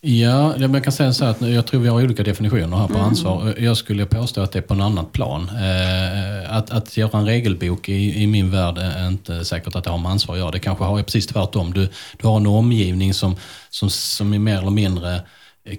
Ja, 0.00 0.56
jag 0.56 0.84
kan 0.84 0.92
säga 0.92 1.12
så 1.12 1.24
att 1.24 1.40
jag 1.40 1.66
tror 1.66 1.80
vi 1.80 1.88
har 1.88 2.02
olika 2.02 2.22
definitioner 2.22 2.76
här 2.76 2.86
på 2.86 2.94
mm. 2.94 3.06
ansvar. 3.06 3.54
Jag 3.58 3.76
skulle 3.76 4.06
påstå 4.06 4.40
att 4.40 4.52
det 4.52 4.58
är 4.58 4.62
på 4.62 4.74
en 4.74 4.80
annan 4.80 5.06
plan. 5.06 5.48
Eh, 5.48 6.56
att, 6.56 6.70
att 6.70 6.96
göra 6.96 7.18
en 7.18 7.26
regelbok 7.26 7.88
i, 7.88 8.22
i 8.22 8.26
min 8.26 8.50
värld 8.50 8.78
är 8.78 9.08
inte 9.08 9.44
säkert 9.44 9.76
att 9.76 9.84
det 9.84 9.90
har 9.90 9.98
med 9.98 10.12
ansvar 10.12 10.34
att 10.34 10.38
göra. 10.38 10.50
Det 10.50 10.58
kanske 10.58 10.84
har 10.84 11.02
precis 11.02 11.26
tvärtom. 11.26 11.72
Du, 11.72 11.88
du 12.16 12.26
har 12.26 12.36
en 12.36 12.46
omgivning 12.46 13.14
som, 13.14 13.36
som, 13.70 13.90
som 13.90 14.32
är 14.32 14.38
mer 14.38 14.58
eller 14.58 14.70
mindre 14.70 15.20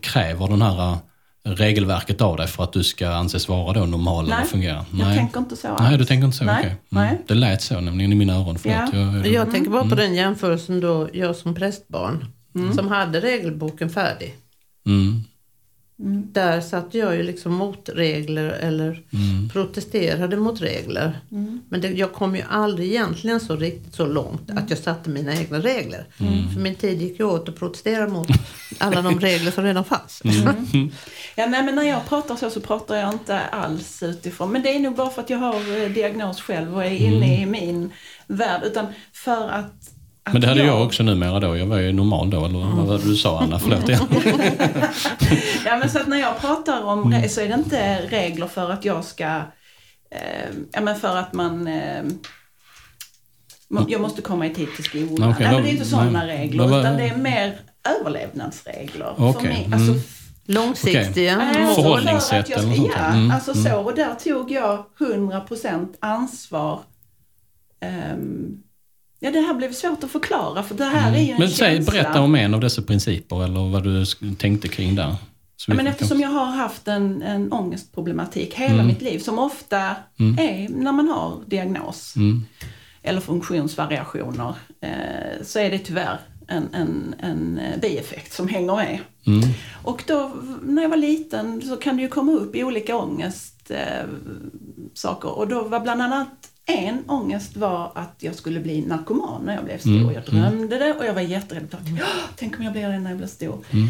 kräver 0.02 0.48
den 0.48 0.62
här 0.62 0.98
regelverket 1.56 2.22
av 2.22 2.38
dig 2.38 2.48
för 2.48 2.64
att 2.64 2.74
du 2.74 2.84
ska 2.84 3.10
anses 3.10 3.48
vara 3.48 3.74
då 3.74 3.86
normal 3.86 4.28
Nej, 4.28 4.38
eller 4.38 4.46
fungera? 4.46 4.86
Nej, 4.92 5.08
jag 5.08 5.18
tänker 5.18 5.40
inte 5.40 5.56
så 5.56 5.68
alls. 5.68 5.82
Nej, 5.82 5.98
du 5.98 6.06
tänker 6.06 6.26
inte 6.26 6.38
så? 6.38 6.44
Nej, 6.44 6.60
okay. 6.60 6.70
mm. 6.70 6.80
Nej. 6.90 7.22
Det 7.28 7.34
lät 7.34 7.62
så 7.62 7.80
nämligen 7.80 8.12
i 8.12 8.16
mina 8.16 8.34
öron. 8.34 8.58
Ja. 8.64 8.90
Jag, 8.94 9.16
jag, 9.18 9.28
jag, 9.28 9.52
tänker 9.52 9.72
bara 9.72 9.82
på 9.82 9.86
mm. 9.86 9.98
den 9.98 10.16
jämförelsen 10.16 10.80
då, 10.80 11.10
jag 11.14 11.36
som 11.36 11.56
prästbarn 11.56 12.26
mm. 12.56 12.74
som 12.74 12.88
hade 12.88 13.20
regelboken 13.20 13.90
färdig. 13.90 14.36
Mm. 16.00 16.12
Mm. 16.12 16.28
Där 16.32 16.62
satte 16.62 16.98
jag 16.98 17.16
ju 17.16 17.24
liksom 17.24 17.54
mot 17.54 17.90
regler 17.90 18.50
eller 18.50 19.04
mm. 19.14 19.50
protesterade 19.50 20.38
mot 20.38 20.62
regler. 20.62 21.20
Mm. 21.32 21.62
Men 21.70 21.82
det, 21.82 21.88
jag 21.88 22.14
kom 22.14 22.36
ju 22.36 22.44
aldrig 22.50 22.90
egentligen 22.90 23.40
så 23.40 23.56
riktigt 23.56 23.96
så 23.96 24.06
långt 24.06 24.52
att 24.52 24.70
jag 24.70 24.80
satte 24.80 25.10
mina 25.10 25.36
egna 25.36 25.60
regler. 25.60 26.06
Mm. 26.20 26.50
För 26.54 26.60
min 26.60 26.76
tid 26.76 27.02
gick 27.02 27.20
ju 27.20 27.26
åt 27.26 27.50
att 27.50 27.56
protestera 27.56 28.08
mot 28.08 28.28
alla 28.78 29.02
de 29.02 29.20
regler 29.20 29.52
som 29.52 29.64
redan 29.64 29.86
fanns. 29.86 30.22
Mm. 30.24 30.92
Ja, 31.36 31.46
nej, 31.46 31.64
men 31.64 31.76
när 31.76 31.84
jag 31.84 32.06
pratar 32.08 32.36
så 32.36 32.50
så 32.50 32.60
pratar 32.60 32.96
jag 32.96 33.14
inte 33.14 33.40
alls 33.40 34.04
utifrån. 34.04 34.52
Men 34.52 34.62
det 34.62 34.76
är 34.76 34.80
nog 34.80 34.96
bara 34.96 35.10
för 35.10 35.22
att 35.22 35.30
jag 35.30 35.38
har 35.38 35.84
eh, 35.84 35.90
diagnos 35.90 36.42
själv 36.42 36.76
och 36.76 36.86
är 36.86 36.92
inne 36.92 37.42
i 37.42 37.46
min 37.46 37.92
värld. 38.28 38.62
Utan 38.66 38.86
för 39.14 39.50
att 39.50 39.99
men 40.32 40.42
det 40.42 40.48
hade 40.48 40.60
jag... 40.60 40.68
jag 40.68 40.86
också 40.86 41.04
numera 41.04 41.40
då. 41.40 41.58
Jag 41.58 41.66
var 41.66 41.78
ju 41.78 41.94
normal 41.94 42.30
då, 42.30 42.46
eller 42.46 42.60
vad 42.60 42.88
var 42.88 42.98
det 42.98 43.04
du 43.04 43.16
sa 43.16 43.40
Anna? 43.40 43.60
Förlåt. 43.60 43.90
Ja. 43.90 44.00
ja, 45.66 45.78
men 45.78 45.90
så 45.90 46.00
att 46.00 46.08
när 46.08 46.20
jag 46.20 46.40
pratar 46.42 46.84
om 46.84 47.14
mm. 47.14 47.30
så 47.30 47.42
är 47.42 47.48
det 47.48 47.54
inte 47.54 48.02
regler 48.10 48.48
för 48.48 48.72
att 48.72 48.86
jag 48.86 49.06
ska, 49.06 49.26
eh, 50.12 50.50
ja 50.72 50.82
men 50.82 50.96
för 50.96 51.18
att 51.18 51.34
man 51.34 51.68
eh, 51.68 52.04
jag 53.88 54.02
måste 54.02 54.22
komma 54.22 54.46
i 54.46 54.54
tid 54.54 54.68
till 54.76 54.84
skolan. 54.84 55.30
Okay, 55.30 55.46
nej, 55.46 55.56
men 55.56 55.64
det 55.64 55.70
är 55.70 55.74
inte 55.74 55.86
sådana 55.86 56.28
regler, 56.28 56.68
var... 56.68 56.80
utan 56.80 56.98
det 56.98 57.08
är 57.08 57.18
mer 57.18 57.60
överlevnadsregler. 58.00 59.22
Okay. 59.22 59.34
För 59.34 59.42
mig. 59.42 59.70
Alltså, 59.74 59.92
mm. 59.92 60.02
Långsiktiga 60.46 61.34
mm. 61.34 61.76
förhållningssätt 61.76 62.50
eller 62.50 62.68
något 62.68 62.76
sånt. 62.76 62.92
Ja, 62.98 63.06
mm. 63.06 63.32
alltså 63.32 63.54
så. 63.54 63.76
Och 63.76 63.96
där 63.96 64.16
tog 64.16 64.52
jag 64.52 64.86
100% 65.00 65.88
ansvar. 66.00 66.80
Um, 68.14 68.64
Ja, 69.20 69.32
det 69.32 69.40
här 69.40 69.54
blev 69.54 69.74
svårt 69.74 70.04
att 70.04 70.12
förklara 70.12 70.64
för 70.64 70.76
det 70.76 70.86
här 70.86 71.08
mm. 71.08 71.20
är 71.20 71.26
ju 71.26 71.32
en 71.32 71.40
Men 71.40 71.50
säg, 71.50 71.76
känsla. 71.76 71.92
berätta 71.92 72.22
om 72.22 72.36
en 72.36 72.54
av 72.54 72.60
dessa 72.60 72.82
principer 72.82 73.44
eller 73.44 73.72
vad 73.72 73.84
du 73.84 74.06
tänkte 74.36 74.68
kring 74.68 74.96
där. 74.96 75.16
Ja, 75.68 75.74
men 75.74 75.88
eftersom 75.88 76.20
jag 76.20 76.30
har 76.30 76.46
haft 76.46 76.88
en, 76.88 77.22
en 77.22 77.54
ångestproblematik 77.54 78.54
hela 78.54 78.74
mm. 78.74 78.88
mitt 78.88 79.02
liv 79.02 79.20
som 79.20 79.40
ofta 79.40 79.96
mm. 80.20 80.40
är 80.40 80.70
när 80.70 80.92
man 80.92 81.08
har 81.08 81.42
diagnos 81.46 82.16
mm. 82.16 82.46
eller 83.04 83.22
funktionsvariationer 83.22 84.54
eh, 84.82 85.44
så 85.44 85.60
är 85.60 85.72
det 85.72 85.80
tyvärr 85.80 86.20
en, 86.48 86.68
en, 86.74 87.16
en 87.20 87.60
bieffekt 87.82 88.34
som 88.34 88.48
hänger 88.48 88.76
med. 88.76 89.00
Mm. 89.28 89.50
Och 89.84 90.04
då 90.08 90.32
när 90.64 90.82
jag 90.82 90.90
var 90.90 90.98
liten 90.98 91.62
så 91.62 91.76
kan 91.76 91.96
det 91.98 92.02
ju 92.02 92.08
komma 92.08 92.32
upp 92.32 92.56
olika 92.56 92.96
ångest 92.98 93.72
eh, 93.72 94.08
saker 94.94 95.30
och 95.30 95.48
då 95.48 95.64
var 95.64 95.80
bland 95.80 96.02
annat 96.02 96.49
en 96.70 97.04
ångest 97.08 97.58
var 97.58 97.92
att 97.96 98.16
jag 98.18 98.36
skulle 98.36 98.60
bli 98.60 98.86
narkoman 98.86 99.42
när 99.46 99.56
jag 99.56 99.66
blev 99.66 99.78
stor. 99.78 99.92
Mm. 99.92 100.14
Jag 100.14 100.24
drömde 100.24 100.80
det 100.80 100.94
och 100.94 101.06
jag 101.06 101.14
var 101.14 101.22
jätterädd. 101.22 101.76
Mm. 101.88 102.00
Tänk 102.36 102.58
om 102.58 102.64
jag 102.64 102.74
blir 102.74 102.88
det 102.88 103.00
när 103.00 103.10
jag 103.10 103.18
blir 103.18 103.28
stor. 103.28 103.60
Mm. 103.72 103.88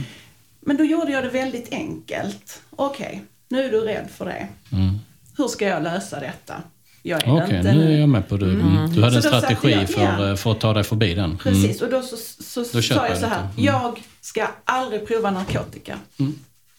Men 0.61 0.77
då 0.77 0.83
gjorde 0.83 1.11
jag 1.11 1.23
det 1.23 1.29
väldigt 1.29 1.73
enkelt. 1.73 2.61
Okej, 2.69 3.07
okay, 3.07 3.19
nu 3.47 3.65
är 3.65 3.71
du 3.71 3.81
rädd 3.81 4.07
för 4.17 4.25
det. 4.25 4.47
Mm. 4.71 4.99
Hur 5.37 5.47
ska 5.47 5.67
jag 5.67 5.83
lösa 5.83 6.19
detta? 6.19 6.55
Okej, 7.03 7.33
okay, 7.33 7.63
nu 7.63 7.93
är 7.93 7.99
jag 7.99 8.09
med 8.09 8.29
på 8.29 8.37
det. 8.37 8.45
Mm. 8.45 8.77
mm. 8.77 8.93
Du 8.93 9.03
hade 9.03 9.15
en 9.15 9.23
strategi 9.23 9.71
jag, 9.71 9.89
för, 9.89 10.29
ja. 10.29 10.35
för 10.35 10.51
att 10.51 10.59
ta 10.59 10.73
dig 10.73 10.83
förbi 10.83 11.13
den. 11.13 11.37
Precis, 11.37 11.81
och 11.81 11.89
då, 11.89 12.01
så, 12.01 12.17
så 12.43 12.59
då 12.73 12.81
sa 12.81 13.07
jag 13.07 13.17
så 13.17 13.25
här. 13.25 13.47
Jag 13.57 14.03
ska 14.21 14.47
aldrig 14.65 15.07
prova 15.07 15.31
narkotika. 15.31 15.97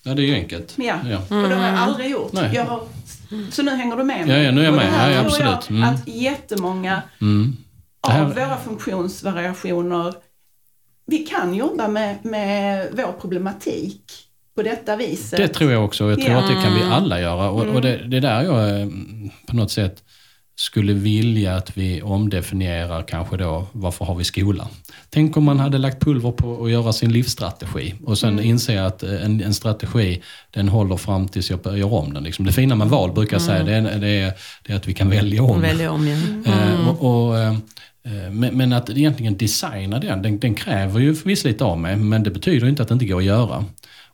Ja, 0.03 0.15
det 0.15 0.23
är 0.23 0.27
ju 0.27 0.35
enkelt. 0.35 0.75
Ja, 0.79 0.99
ja. 1.11 1.19
och 1.19 1.49
det 1.49 1.55
har 1.55 1.67
jag 1.67 1.77
aldrig 1.79 2.11
gjort. 2.11 2.33
Nej. 2.33 2.51
Jag 2.55 2.65
har 2.65 2.81
så 3.51 3.63
nu 3.63 3.71
hänger 3.71 3.97
du 3.97 4.05
med 4.05 4.27
mig? 4.27 4.37
Ja, 4.37 4.43
ja 4.43 4.51
nu 4.51 4.61
är 4.61 4.65
jag 4.65 4.75
med. 4.75 4.85
Och 4.85 4.91
det 4.93 4.97
här 4.97 5.11
ja, 5.11 5.31
tror 5.31 5.47
absolut. 5.47 5.71
Mm. 5.71 5.83
att 5.83 6.09
jättemånga 6.09 7.03
mm. 7.21 7.57
här... 8.09 8.23
av 8.23 8.35
våra 8.35 8.57
funktionsvariationer, 8.57 10.15
vi 11.07 11.19
kan 11.19 11.55
jobba 11.55 11.89
med, 11.89 12.17
med 12.25 12.89
vår 12.93 13.13
problematik 13.21 14.03
på 14.55 14.63
detta 14.63 14.97
viset. 14.97 15.37
Det 15.37 15.49
tror 15.49 15.73
jag 15.73 15.85
också. 15.85 16.11
Jag 16.11 16.21
tror 16.21 16.31
ja. 16.31 16.39
att 16.39 16.49
det 16.49 16.63
kan 16.63 16.75
vi 16.75 16.83
alla 16.83 17.21
göra. 17.21 17.51
Och, 17.51 17.63
mm. 17.63 17.75
och 17.75 17.83
det, 17.83 17.97
det 17.97 18.17
är 18.17 18.21
där 18.21 18.43
jag 18.43 18.81
eh, 18.81 18.89
på 19.47 19.57
något 19.57 19.71
sätt 19.71 20.05
skulle 20.61 20.93
vilja 20.93 21.57
att 21.57 21.77
vi 21.77 22.03
omdefinierar 22.03 23.03
kanske 23.03 23.37
då, 23.37 23.67
varför 23.73 24.05
har 24.05 24.15
vi 24.15 24.25
skola? 24.25 24.69
Tänk 25.11 25.37
om 25.37 25.45
man 25.45 25.61
hade 25.61 25.79
lagt 25.79 26.01
pulver 26.01 26.33
på 26.33 26.65
att 26.65 26.71
göra 26.71 26.93
sin 26.93 27.13
livsstrategi 27.13 27.95
och 28.05 28.19
sen 28.19 28.33
mm. 28.33 28.45
inse 28.45 28.85
att 28.85 29.03
en, 29.03 29.41
en, 29.43 29.55
strategi, 29.55 30.23
den 30.51 30.69
håller 30.69 30.97
fram 30.97 31.29
tills 31.29 31.51
jag 31.51 31.79
gör 31.79 31.95
om 31.95 32.13
den. 32.13 32.23
Liksom. 32.23 32.45
Det 32.45 32.53
fina 32.53 32.75
med 32.75 32.89
val 32.89 33.13
brukar 33.13 33.35
jag 33.35 33.43
säga, 33.43 33.61
mm. 33.61 33.85
det, 33.85 33.91
är, 33.91 33.99
det, 33.99 34.09
är, 34.09 34.33
det 34.67 34.73
är 34.73 34.77
att 34.77 34.89
vi 34.89 34.95
kan 34.95 35.11
välja 35.11 35.43
om. 35.43 35.61
Välja 35.61 35.91
om 35.91 36.09
ja. 36.09 36.17
Eh, 36.53 36.73
mm. 36.73 36.89
och, 36.89 37.29
och, 37.29 37.39
eh, 37.39 37.55
men, 38.31 38.57
men, 38.57 38.73
att 38.73 38.91
egentligen 38.91 39.37
designa 39.37 39.99
den, 39.99 40.23
den, 40.23 40.39
den 40.39 40.55
kräver 40.55 41.01
ju 41.01 41.15
förvisso 41.15 41.49
lite 41.49 41.65
av 41.65 41.79
mig, 41.79 41.97
men 41.97 42.23
det 42.23 42.31
betyder 42.31 42.69
inte 42.69 42.83
att 42.83 42.89
det 42.89 42.95
inte 42.95 43.07
går 43.07 43.19
att 43.19 43.25
göra. 43.25 43.65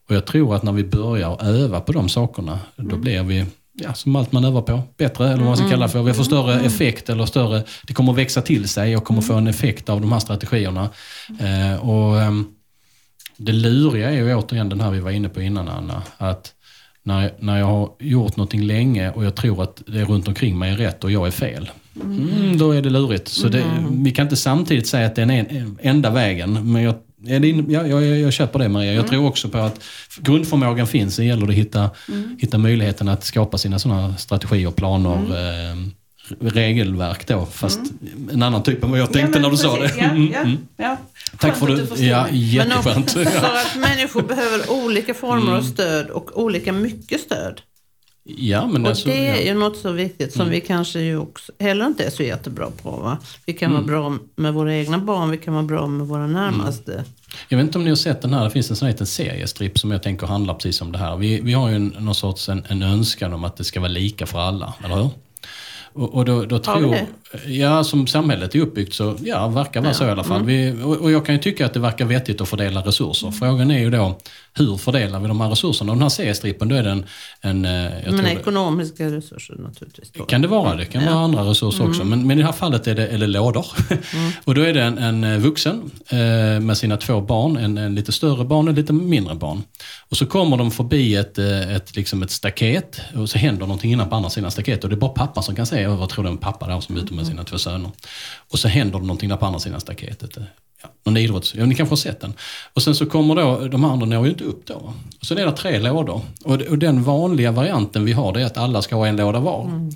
Och 0.09 0.15
jag 0.15 0.27
tror 0.27 0.57
att 0.57 0.63
när 0.63 0.73
vi 0.73 0.85
börjar 0.85 1.45
öva 1.45 1.81
på 1.81 1.93
de 1.93 2.09
sakerna, 2.09 2.59
då 2.77 2.83
mm. 2.83 3.01
blir 3.01 3.23
vi 3.23 3.45
ja, 3.77 3.95
som 3.95 4.17
allt 4.17 4.33
man 4.33 4.45
övar 4.45 4.63
på, 4.63 4.83
bättre 4.97 5.25
eller 5.25 5.37
vad 5.37 5.47
man 5.47 5.57
ska 5.57 5.65
mm. 5.65 5.71
kalla 5.71 5.87
det 5.87 5.93
för. 5.93 6.03
Vi 6.03 6.15
får 6.15 6.25
större 6.25 6.53
mm. 6.53 6.67
effekt 6.67 7.09
eller 7.09 7.27
större, 7.27 7.63
det 7.87 7.95
kommer 7.95 8.13
att 8.13 8.19
växa 8.19 8.43
till 8.43 8.69
sig 8.69 8.97
och 8.97 9.05
kommer 9.05 9.23
få 9.23 9.35
en 9.35 9.47
effekt 9.47 9.89
av 9.89 10.01
de 10.01 10.13
här 10.13 10.19
strategierna. 10.19 10.91
Eh, 11.41 11.89
och 11.89 12.21
eh, 12.21 12.33
Det 13.37 13.53
luriga 13.53 14.11
är 14.11 14.15
ju 14.15 14.35
återigen 14.35 14.69
den 14.69 14.81
här 14.81 14.91
vi 14.91 15.01
var 15.01 15.11
inne 15.11 15.29
på 15.29 15.43
innan 15.43 15.69
Anna, 15.69 16.03
att 16.19 16.53
när, 17.03 17.33
när 17.39 17.59
jag 17.59 17.67
har 17.67 17.91
gjort 17.99 18.37
någonting 18.37 18.63
länge 18.63 19.11
och 19.11 19.25
jag 19.25 19.35
tror 19.35 19.63
att 19.63 19.83
det 19.87 20.05
runt 20.05 20.29
omkring 20.29 20.59
mig 20.59 20.73
är 20.73 20.77
rätt 20.77 21.05
och 21.05 21.11
jag 21.11 21.27
är 21.27 21.31
fel. 21.31 21.71
Mm, 22.03 22.59
då 22.59 22.71
är 22.71 22.83
det 22.83 22.91
lurigt. 22.91 23.29
Så 23.29 23.49
det, 23.49 23.65
vi 23.91 24.11
kan 24.11 24.27
inte 24.27 24.37
samtidigt 24.37 24.87
säga 24.87 25.07
att 25.07 25.15
det 25.15 25.23
är 25.23 25.27
den 25.27 25.79
enda 25.83 26.11
vägen, 26.11 26.73
men 26.73 26.83
jag 26.83 26.95
Ja, 27.27 27.87
jag, 27.87 27.91
jag, 27.91 28.19
jag 28.19 28.33
köper 28.33 28.59
det 28.59 28.69
Maria. 28.69 28.93
Jag 28.93 28.99
mm. 28.99 29.11
tror 29.11 29.27
också 29.27 29.49
på 29.49 29.59
att 29.59 29.85
grundförmågan 30.17 30.87
finns. 30.87 31.17
Det 31.17 31.25
gäller 31.25 31.49
att 31.49 31.55
hitta, 31.55 31.91
mm. 32.09 32.37
hitta 32.41 32.59
möjligheten 32.59 33.09
att 33.09 33.25
skapa 33.25 33.59
sina 33.59 33.79
sådana 33.79 34.17
strategier, 34.17 34.71
planer, 34.71 35.17
mm. 35.17 35.33
eh, 35.33 35.93
regelverk 36.41 37.27
då. 37.27 37.47
Fast 37.47 37.79
mm. 37.79 38.31
en 38.33 38.43
annan 38.43 38.63
typ 38.63 38.85
än 38.85 38.91
vad 38.91 39.01
jag 39.01 39.13
tänkte 39.13 39.39
ja, 39.39 39.43
när 39.43 39.51
du 39.51 39.57
precis. 39.57 39.71
sa 39.71 39.79
det. 39.79 39.93
Ja, 39.99 40.33
ja, 40.33 40.41
mm. 40.41 40.59
ja. 40.77 40.97
Tack 41.39 41.57
för 41.57 41.67
det. 41.67 42.05
Ja, 42.05 42.27
jätteskönt. 42.31 42.85
Men 42.85 43.03
också 43.03 43.25
för 43.25 43.57
att 43.57 43.77
människor 43.77 44.23
behöver 44.23 44.71
olika 44.71 45.15
former 45.15 45.53
av 45.53 45.59
mm. 45.59 45.73
stöd 45.73 46.11
och 46.11 46.43
olika 46.43 46.73
mycket 46.73 47.21
stöd. 47.21 47.61
Ja, 48.29 48.67
men 48.67 48.83
och 48.83 48.89
alltså, 48.89 49.09
det 49.09 49.29
är 49.29 49.47
ju 49.47 49.55
något 49.55 49.77
så 49.77 49.93
viktigt 49.93 50.33
som 50.33 50.43
mm. 50.43 50.53
vi 50.53 50.61
kanske 50.61 51.01
ju 51.01 51.19
också 51.19 51.53
heller 51.59 51.87
inte 51.87 52.05
är 52.05 52.11
så 52.11 52.23
jättebra 52.23 52.71
på. 52.83 52.91
Va? 52.91 53.19
Vi 53.47 53.53
kan 53.53 53.71
mm. 53.71 53.87
vara 53.87 53.87
bra 53.87 54.19
med 54.37 54.55
våra 54.55 54.75
egna 54.75 54.99
barn, 54.99 55.31
vi 55.31 55.39
kan 55.39 55.55
vara 55.55 55.65
bra 55.65 55.87
med 55.87 56.07
våra 56.07 56.27
närmaste. 56.27 56.93
Mm. 56.93 57.05
Jag 57.49 57.59
vet 57.59 57.65
inte 57.67 57.79
om 57.79 57.85
ni 57.85 57.91
har 57.91 57.97
sett 57.97 58.23
den 58.23 58.35
här, 58.35 58.45
det 58.45 58.51
finns 58.51 58.71
en 58.71 58.77
sån 58.77 58.89
liten 58.89 59.07
seriestripp 59.07 59.79
som 59.79 59.91
jag 59.91 60.03
tänker 60.03 60.27
handlar 60.27 60.55
precis 60.55 60.81
om 60.81 60.93
det 60.93 60.99
här. 60.99 61.17
Vi, 61.17 61.41
vi 61.41 61.53
har 61.53 61.69
ju 61.69 61.77
en, 61.77 61.97
någon 61.99 62.15
sorts 62.15 62.49
en, 62.49 62.65
en 62.69 62.83
önskan 62.83 63.33
om 63.33 63.45
att 63.45 63.57
det 63.57 63.65
ska 63.65 63.81
vara 63.81 63.93
lika 63.93 64.27
för 64.27 64.39
alla, 64.39 64.75
eller 64.85 64.95
hur? 64.97 65.11
Och, 65.93 66.15
och 66.15 66.25
då, 66.25 66.45
då 66.45 66.59
tror, 66.59 66.97
Ja, 67.47 67.85
som 67.85 68.07
samhället 68.07 68.55
är 68.55 68.61
uppbyggt 68.61 68.95
så 68.95 69.17
ja, 69.25 69.49
verkar 69.49 69.81
vara 69.81 69.95
så 69.95 70.05
i 70.05 70.11
alla 70.11 70.25
fall. 70.25 70.41
Mm. 70.41 70.47
Vi, 70.47 70.85
och, 70.85 70.97
och 70.97 71.11
jag 71.11 71.27
kan 71.27 71.35
ju 71.35 71.41
tycka 71.41 71.67
att 71.67 71.75
det 71.75 71.81
verkar 71.81 72.05
vettigt 72.05 72.41
att 72.41 72.49
fördela 72.49 72.81
resurser. 72.81 73.31
Frågan 73.31 73.71
är 73.71 73.79
ju 73.79 73.91
då, 73.91 74.19
hur 74.55 74.77
fördelar 74.77 75.21
vi 75.21 75.29
de 75.29 75.41
här 75.41 75.49
resurserna? 75.49 75.93
Och 75.93 75.97
den 75.97 76.03
här 76.03 76.09
C-strippen, 76.09 76.69
då 76.69 76.75
är 76.75 76.83
det 76.83 77.03
en... 77.41 77.65
eh, 77.65 77.73
jag 78.05 78.13
Men 78.15 78.25
det- 78.25 78.31
ekonomiska 78.31 79.07
resurser 79.11 79.55
naturligtvis. 79.59 80.11
Då. 80.11 80.25
kan 80.25 80.43
det 80.43 80.49
vara. 80.49 80.75
Det 80.75 80.85
kan 80.85 81.05
vara 81.05 81.15
andra 81.15 81.43
resurser 81.43 81.89
också. 81.89 82.05
Men, 82.05 82.27
men 82.27 82.39
i 82.39 82.41
det 82.41 82.47
här 82.47 82.53
fallet 82.53 82.87
är 82.87 82.95
det, 82.95 83.07
det 83.17 83.27
lådor. 83.27 83.67
och 84.45 84.55
då 84.55 84.61
är 84.63 84.75
det 84.75 84.83
en, 84.83 84.99
en 84.99 85.25
eh, 85.25 85.39
vuxen 85.39 85.91
eh, 86.09 86.61
med 86.61 86.77
sina 86.79 86.97
två 86.97 87.21
barn. 87.21 87.57
En, 87.57 87.79
en 87.79 87.95
lite 87.95 88.13
större 88.13 88.45
barn 88.45 88.69
och 88.69 88.75
lite 88.75 88.93
mindre 88.93 89.35
barn. 89.35 89.63
Och 90.09 90.17
så 90.17 90.27
kommer 90.27 90.57
de 90.57 90.71
förbi 90.71 91.15
ett, 91.17 91.39
eh, 91.39 91.75
ett, 91.77 91.97
liksom 91.97 92.23
ett 92.23 92.31
staket 92.31 93.01
och 93.17 93.31
så 93.31 93.39
händer 93.39 93.61
någonting 93.61 93.93
innan 93.93 94.09
på 94.09 94.17
andra 94.17 94.31
sidan 94.31 94.51
staketet. 94.51 94.85
Och 94.85 94.91
det 94.91 94.97
är 94.97 95.01
bara 95.01 95.11
pappan 95.11 95.43
som 95.43 95.55
kan 95.57 95.67
säga, 95.67 95.83
jag 95.83 96.09
tror 96.09 96.25
det 96.25 96.31
är 96.31 96.33
en 96.33 96.39
pappa 96.39 96.67
där 96.67 96.81
som 96.81 96.97
är 96.97 97.01
ute 97.01 97.15
sina 97.27 97.45
två 97.45 97.59
söner. 97.59 97.91
Och 98.53 98.59
så 98.59 98.69
händer 98.69 98.99
det 98.99 99.05
någonting 99.07 99.29
där 99.29 99.37
på 99.37 99.47
andra 99.47 99.61
sidan 99.61 99.81
staketet. 99.81 100.37
Ja, 100.83 100.89
någon 101.05 101.17
idrotts... 101.17 101.55
Ja, 101.55 101.67
ni 101.67 101.75
kanske 101.75 101.93
har 101.93 101.97
sett 101.97 102.21
den. 102.21 102.33
Och 102.75 102.83
sen 102.83 102.95
så 102.95 103.07
kommer 103.07 103.35
då, 103.35 103.69
de 103.69 103.85
andra 103.85 104.07
når 104.07 104.25
ju 104.25 104.31
inte 104.31 104.45
upp 104.45 104.67
då. 104.67 104.75
Och 105.21 105.27
så 105.27 105.35
är 105.35 105.47
det 105.47 105.53
tre 105.53 105.79
lådor. 105.79 106.21
Och, 106.45 106.63
och 106.63 106.79
den 106.79 107.03
vanliga 107.03 107.53
varianten 107.53 108.05
vi 108.05 108.13
har 108.13 108.33
det 108.33 108.41
är 108.43 108.47
att 108.47 108.57
alla 108.57 108.83
ska 108.83 108.97
ha 108.97 109.07
en 109.07 109.17
låda 109.17 109.41
var. 109.41 109.91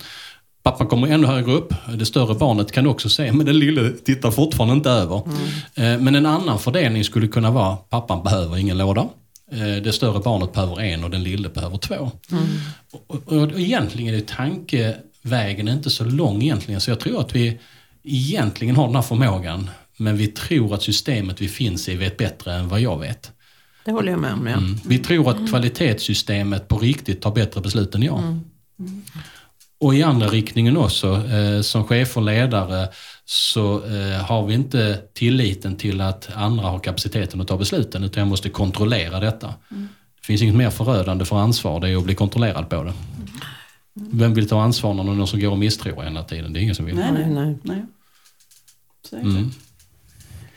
Pappan 0.63 0.87
kommer 0.87 1.07
ännu 1.09 1.27
högre 1.27 1.53
upp. 1.53 1.75
Det 1.95 2.07
större 2.07 2.35
barnet 2.35 2.73
kan 2.73 2.87
också 2.87 3.09
se, 3.09 3.33
men 3.33 3.47
den 3.47 3.59
lille 3.59 3.91
tittar 4.05 4.31
fortfarande 4.31 4.75
inte 4.75 4.91
över. 4.91 5.17
Eh, 5.75 5.99
Men 5.99 6.15
en 6.15 6.27
annan 6.27 6.59
fördelning 6.59 7.05
skulle 7.05 7.29
kunna 7.29 7.51
vara, 7.51 7.77
pappan 7.77 8.23
behöver 8.25 8.57
ingen 8.57 8.79
låda. 8.79 9.09
Eh, 9.53 9.83
Det 9.83 9.93
större 9.93 10.21
barnet 10.21 10.53
behöver 10.53 10.81
en 10.81 11.05
och 11.05 11.11
den 11.11 11.23
lille 11.23 11.49
behöver 11.49 11.79
två. 11.79 12.11
Och, 12.93 13.11
och, 13.27 13.33
och 13.33 13.61
egentligen 13.61 14.15
är 14.15 14.21
tankevägen 15.23 15.69
inte 15.69 15.91
så 15.91 16.05
lång 16.05 16.43
egentligen. 16.43 16.81
Så 16.81 16.91
jag 16.91 17.01
tror 17.01 17.21
att 17.21 17.35
vi 17.35 17.59
egentligen 18.05 18.77
har 18.77 18.87
den 18.87 18.95
här 18.95 19.03
förmågan. 19.03 19.71
Men 19.97 20.17
vi 20.17 20.27
tror 20.27 20.75
att 20.75 20.83
systemet 20.83 21.41
vi 21.41 21.49
finns 21.49 21.89
i 21.89 21.97
vet 21.97 22.17
bättre 22.17 22.55
än 22.55 22.69
vad 22.69 22.81
jag 22.81 23.01
vet. 23.01 23.33
Det 23.85 23.93
håller 23.93 24.13
jag 24.13 24.21
med 24.21 24.33
om. 24.33 24.47
Ja. 24.47 24.57
Mm. 24.57 24.77
Vi 24.87 24.99
tror 24.99 25.31
att 25.31 25.49
kvalitetssystemet 25.51 26.69
på 26.69 26.79
riktigt 26.79 27.23
tar 27.23 27.33
bättre 27.33 27.61
beslut 27.61 27.95
än 27.95 28.03
jag. 28.03 28.41
Och 29.81 29.95
i 29.95 30.03
andra 30.03 30.29
riktningen 30.29 30.77
också, 30.77 31.27
eh, 31.29 31.61
som 31.63 31.85
chef 31.85 32.17
och 32.17 32.23
ledare 32.23 32.89
så 33.25 33.85
eh, 33.85 34.25
har 34.25 34.47
vi 34.47 34.55
inte 34.55 35.01
tilliten 35.15 35.77
till 35.77 36.01
att 36.01 36.29
andra 36.35 36.69
har 36.69 36.79
kapaciteten 36.79 37.41
att 37.41 37.49
ta 37.49 37.57
besluten 37.57 38.05
utan 38.05 38.21
jag 38.21 38.29
måste 38.29 38.49
kontrollera 38.49 39.21
detta. 39.21 39.55
Det 39.69 40.27
finns 40.27 40.43
inget 40.43 40.55
mer 40.55 40.71
förödande 40.71 41.25
för 41.25 41.37
ansvar, 41.37 41.81
det 41.81 41.89
är 41.89 41.97
att 41.97 42.05
bli 42.05 42.15
kontrollerad 42.15 42.69
på 42.69 42.83
det. 42.83 42.93
Vem 43.95 44.35
vill 44.35 44.49
ta 44.49 44.63
ansvar 44.63 44.95
när 44.95 45.05
någon 45.05 45.27
som 45.27 45.41
går 45.41 45.51
och 45.51 45.59
misstror 45.59 46.03
hela 46.03 46.25
tiden? 46.25 46.53
Det 46.53 46.61
är 46.61 46.63
ingen 46.63 46.75
som 46.75 46.85
vill. 46.85 46.95
Nej, 46.95 47.13
nej. 47.13 47.27
Nej, 47.27 47.45
nej. 47.45 47.59
nej. 47.63 47.85
Så 49.03 49.17
är 49.17 49.21
det. 49.21 49.27
Mm. 49.27 49.51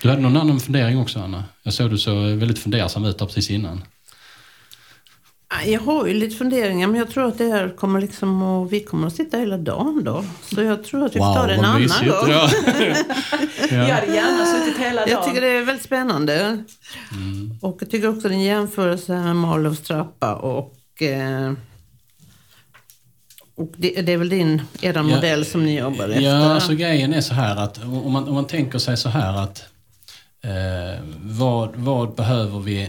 Du 0.02 0.10
hade 0.10 0.22
någon 0.22 0.38
annan 0.38 0.60
fundering 0.60 1.00
också 1.00 1.20
Anna? 1.20 1.44
Jag 1.64 1.74
såg 1.74 1.90
du 1.90 1.98
så 1.98 2.14
väldigt 2.14 2.60
fundersam 2.60 3.06
ut 3.06 3.18
precis 3.18 3.50
innan. 3.50 3.84
Jag 5.66 5.80
har 5.80 6.08
ju 6.08 6.14
lite 6.14 6.36
funderingar 6.36 6.88
men 6.88 7.00
jag 7.00 7.10
tror 7.10 7.28
att 7.28 7.38
det 7.38 7.46
här 7.46 7.76
kommer 7.76 8.02
liksom 8.02 8.42
att, 8.44 8.72
vi 8.72 8.80
kommer 8.80 9.08
att 9.08 9.16
sitta 9.16 9.38
hela 9.38 9.58
dagen 9.58 10.04
då. 10.04 10.26
Så 10.42 10.62
jag 10.62 10.84
tror 10.84 11.06
att 11.06 11.16
vi 11.16 11.20
får 11.20 11.36
ta 11.36 11.48
det 11.48 11.54
en 11.54 11.66
annan 11.66 11.82
mysigt. 11.82 12.06
gång. 12.06 12.30
Ja. 13.72 13.88
Jag 13.88 13.96
hade 13.96 14.16
gärna 14.16 14.46
suttit 14.46 14.78
hela 14.78 15.02
dagen. 15.02 15.12
Jag 15.12 15.26
tycker 15.26 15.42
det 15.42 15.48
är 15.48 15.66
väldigt 15.66 15.86
spännande. 15.86 16.64
Mm. 17.12 17.58
Och 17.62 17.78
jag 17.82 17.90
tycker 17.90 18.10
också 18.10 18.28
det 18.28 18.34
är 18.34 18.38
en 18.38 18.44
jämförelse 18.44 19.12
med 19.14 19.36
Marlows 19.36 19.82
trappa 19.82 20.36
och 20.36 21.02
eh, 21.02 21.54
och 23.56 23.74
det, 23.78 24.02
det 24.02 24.12
är 24.12 24.18
väl 24.18 24.30
din, 24.30 24.62
er 24.82 25.02
modell 25.02 25.46
som 25.46 25.66
ni 25.66 25.80
jobbar 25.80 26.10
efter? 26.10 26.22
Ja, 26.22 26.54
alltså 26.54 26.74
grejen 26.74 27.14
är 27.14 27.22
så 27.22 27.34
här 27.34 27.56
att 27.56 27.84
om 27.84 28.12
man, 28.12 28.28
om 28.28 28.34
man 28.34 28.48
tänker 28.48 28.80
sig 28.80 28.98
så 28.98 29.10
här 29.10 29.38
att 29.44 29.64
eh, 30.44 31.02
vad, 31.22 31.76
vad 31.76 32.16
behöver 32.16 32.60
vi 32.60 32.82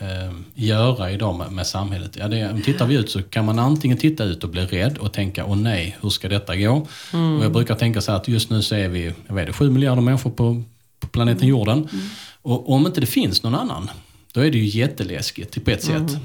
eh, 0.00 0.32
göra 0.54 1.10
idag 1.10 1.38
med, 1.38 1.52
med 1.52 1.66
samhället? 1.66 2.16
Ja, 2.16 2.28
det, 2.28 2.60
tittar 2.64 2.86
vi 2.86 2.94
ut 2.94 3.10
så 3.10 3.22
kan 3.22 3.44
man 3.44 3.58
antingen 3.58 3.98
titta 3.98 4.24
ut 4.24 4.44
och 4.44 4.50
bli 4.50 4.66
rädd 4.66 4.98
och 4.98 5.12
tänka 5.12 5.44
åh 5.44 5.56
nej, 5.56 5.96
hur 6.00 6.10
ska 6.10 6.28
detta 6.28 6.56
gå? 6.56 6.72
Och 7.38 7.44
jag 7.44 7.52
brukar 7.52 7.74
tänka 7.74 8.00
så 8.00 8.12
här 8.12 8.18
att 8.18 8.28
just 8.28 8.50
nu 8.50 8.62
så 8.62 8.74
är 8.74 8.88
vi, 8.88 9.12
jag 9.26 9.34
vet 9.34 9.46
det, 9.46 9.52
7 9.52 9.70
miljarder 9.70 10.02
människor 10.02 10.30
på, 10.30 10.62
på 11.00 11.06
planeten 11.06 11.48
jorden. 11.48 11.88
Och 12.42 12.72
om 12.72 12.86
inte 12.86 13.00
det 13.00 13.06
finns 13.06 13.42
någon 13.42 13.54
annan, 13.54 13.90
då 14.32 14.40
är 14.40 14.50
det 14.50 14.58
ju 14.58 14.78
jätteläskigt 14.78 15.64
på 15.64 15.70
ett 15.70 15.82
sätt. 15.82 16.18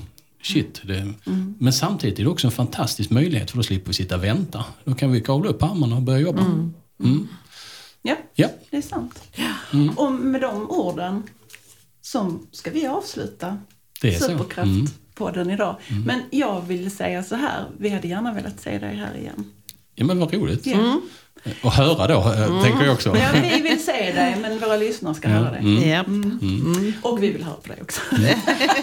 Shit, 0.43 0.81
det, 0.83 1.13
men 1.59 1.73
samtidigt 1.73 2.19
är 2.19 2.23
det 2.23 2.29
också 2.29 2.47
en 2.47 2.51
fantastisk 2.51 3.09
möjlighet 3.09 3.51
för 3.51 3.57
då 3.57 3.63
slipper 3.63 3.87
vi 3.87 3.93
sitta 3.93 4.15
och 4.15 4.23
vänta. 4.23 4.65
Då 4.83 4.93
kan 4.95 5.11
vi 5.11 5.21
kavla 5.21 5.49
upp 5.49 5.63
armarna 5.63 5.95
och 5.95 6.01
börja 6.01 6.19
jobba. 6.19 6.41
Mm. 6.41 7.27
Ja, 8.01 8.15
Ja. 8.35 8.47
det 8.69 8.77
är 8.77 8.81
sant. 8.81 9.23
Och 9.95 10.11
med 10.11 10.41
de 10.41 10.69
orden 10.69 11.23
som 12.01 12.47
ska 12.51 12.71
vi 12.71 12.87
avsluta 12.87 13.57
Det 14.01 14.15
är 14.15 14.19
så. 14.19 14.25
Superkraftpodden 14.25 15.49
idag. 15.49 15.75
Men 16.05 16.21
jag 16.31 16.61
vill 16.61 16.91
säga 16.95 17.23
så 17.23 17.35
här, 17.35 17.65
vi 17.77 17.89
hade 17.89 18.07
gärna 18.07 18.33
velat 18.33 18.59
se 18.59 18.79
dig 18.79 18.95
här 18.95 19.17
igen. 19.17 19.51
Ja 19.95 20.05
men 20.05 20.19
vad 20.19 20.33
roligt. 20.33 20.65
Ja. 20.65 20.99
Och 21.61 21.71
höra 21.71 22.07
då, 22.07 22.13
eh, 22.13 22.63
tänker 22.63 22.85
jag 22.85 22.93
också. 22.93 23.17
Ja, 23.17 23.27
vi 23.33 23.61
vill 23.61 23.85
se 23.85 23.91
dig, 23.91 24.35
men 24.41 24.59
våra 24.59 24.77
lyssnare 24.77 25.13
ska 25.13 25.27
höra 25.27 25.51
dig. 25.51 25.59
Mm. 25.59 25.89
Japp. 25.89 26.07
Och 27.01 27.23
vi 27.23 27.31
vill 27.31 27.43
höra 27.43 27.55
på 27.55 27.67
dig 27.67 27.77
också. 27.81 28.01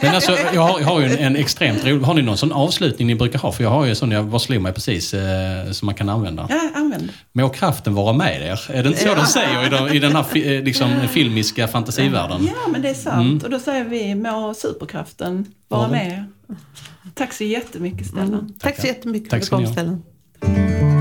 Men 0.00 0.14
alltså, 0.14 0.36
jag 0.54 0.60
har, 0.60 0.80
jag 0.80 0.86
har 0.86 1.00
ju 1.00 1.06
en, 1.06 1.18
en 1.18 1.36
extremt 1.36 1.84
rolig... 1.84 2.06
Har 2.06 2.14
ni 2.14 2.22
någon 2.22 2.36
sån 2.36 2.52
avslutning 2.52 3.06
ni 3.08 3.14
brukar 3.14 3.38
ha? 3.38 3.52
För 3.52 3.64
jag 3.64 3.70
har 3.70 3.84
ju 3.84 3.90
en 3.90 3.96
sån, 3.96 4.10
jag 4.10 4.26
bara 4.26 4.38
slog 4.38 4.62
mig 4.62 4.72
precis, 4.72 5.14
eh, 5.14 5.70
som 5.70 5.86
man 5.86 5.94
kan 5.94 6.08
använda. 6.08 6.46
Ja, 6.50 6.70
använd. 6.74 7.12
Må 7.32 7.48
kraften 7.48 7.94
vara 7.94 8.12
med 8.12 8.42
er. 8.42 8.60
Är 8.70 8.82
det 8.82 8.88
inte 8.88 9.02
så 9.02 9.14
de 9.14 9.26
säger 9.26 9.66
i, 9.66 9.68
de, 9.68 9.88
i 9.88 9.98
den 9.98 10.16
här 10.16 10.22
fi, 10.22 10.56
eh, 10.56 10.62
liksom, 10.62 11.08
filmiska 11.10 11.68
fantasivärlden? 11.68 12.46
Ja, 12.46 12.68
men 12.72 12.82
det 12.82 12.88
är 12.88 12.94
sant. 12.94 13.44
Och 13.44 13.50
då 13.50 13.58
säger 13.58 13.84
vi, 13.84 14.14
må 14.14 14.54
superkraften 14.54 15.46
vara 15.68 15.88
med 15.88 16.06
er. 16.06 16.26
Tack 17.14 17.32
så 17.32 17.44
jättemycket 17.44 18.06
Stellan. 18.06 18.54
Tack 18.60 18.80
så 18.80 18.86
jättemycket 18.86 19.30
Tack 19.30 19.44
för 19.44 19.56
att 19.56 19.60
du 19.60 19.66
kom 19.66 19.74
Stellan. 19.74 20.99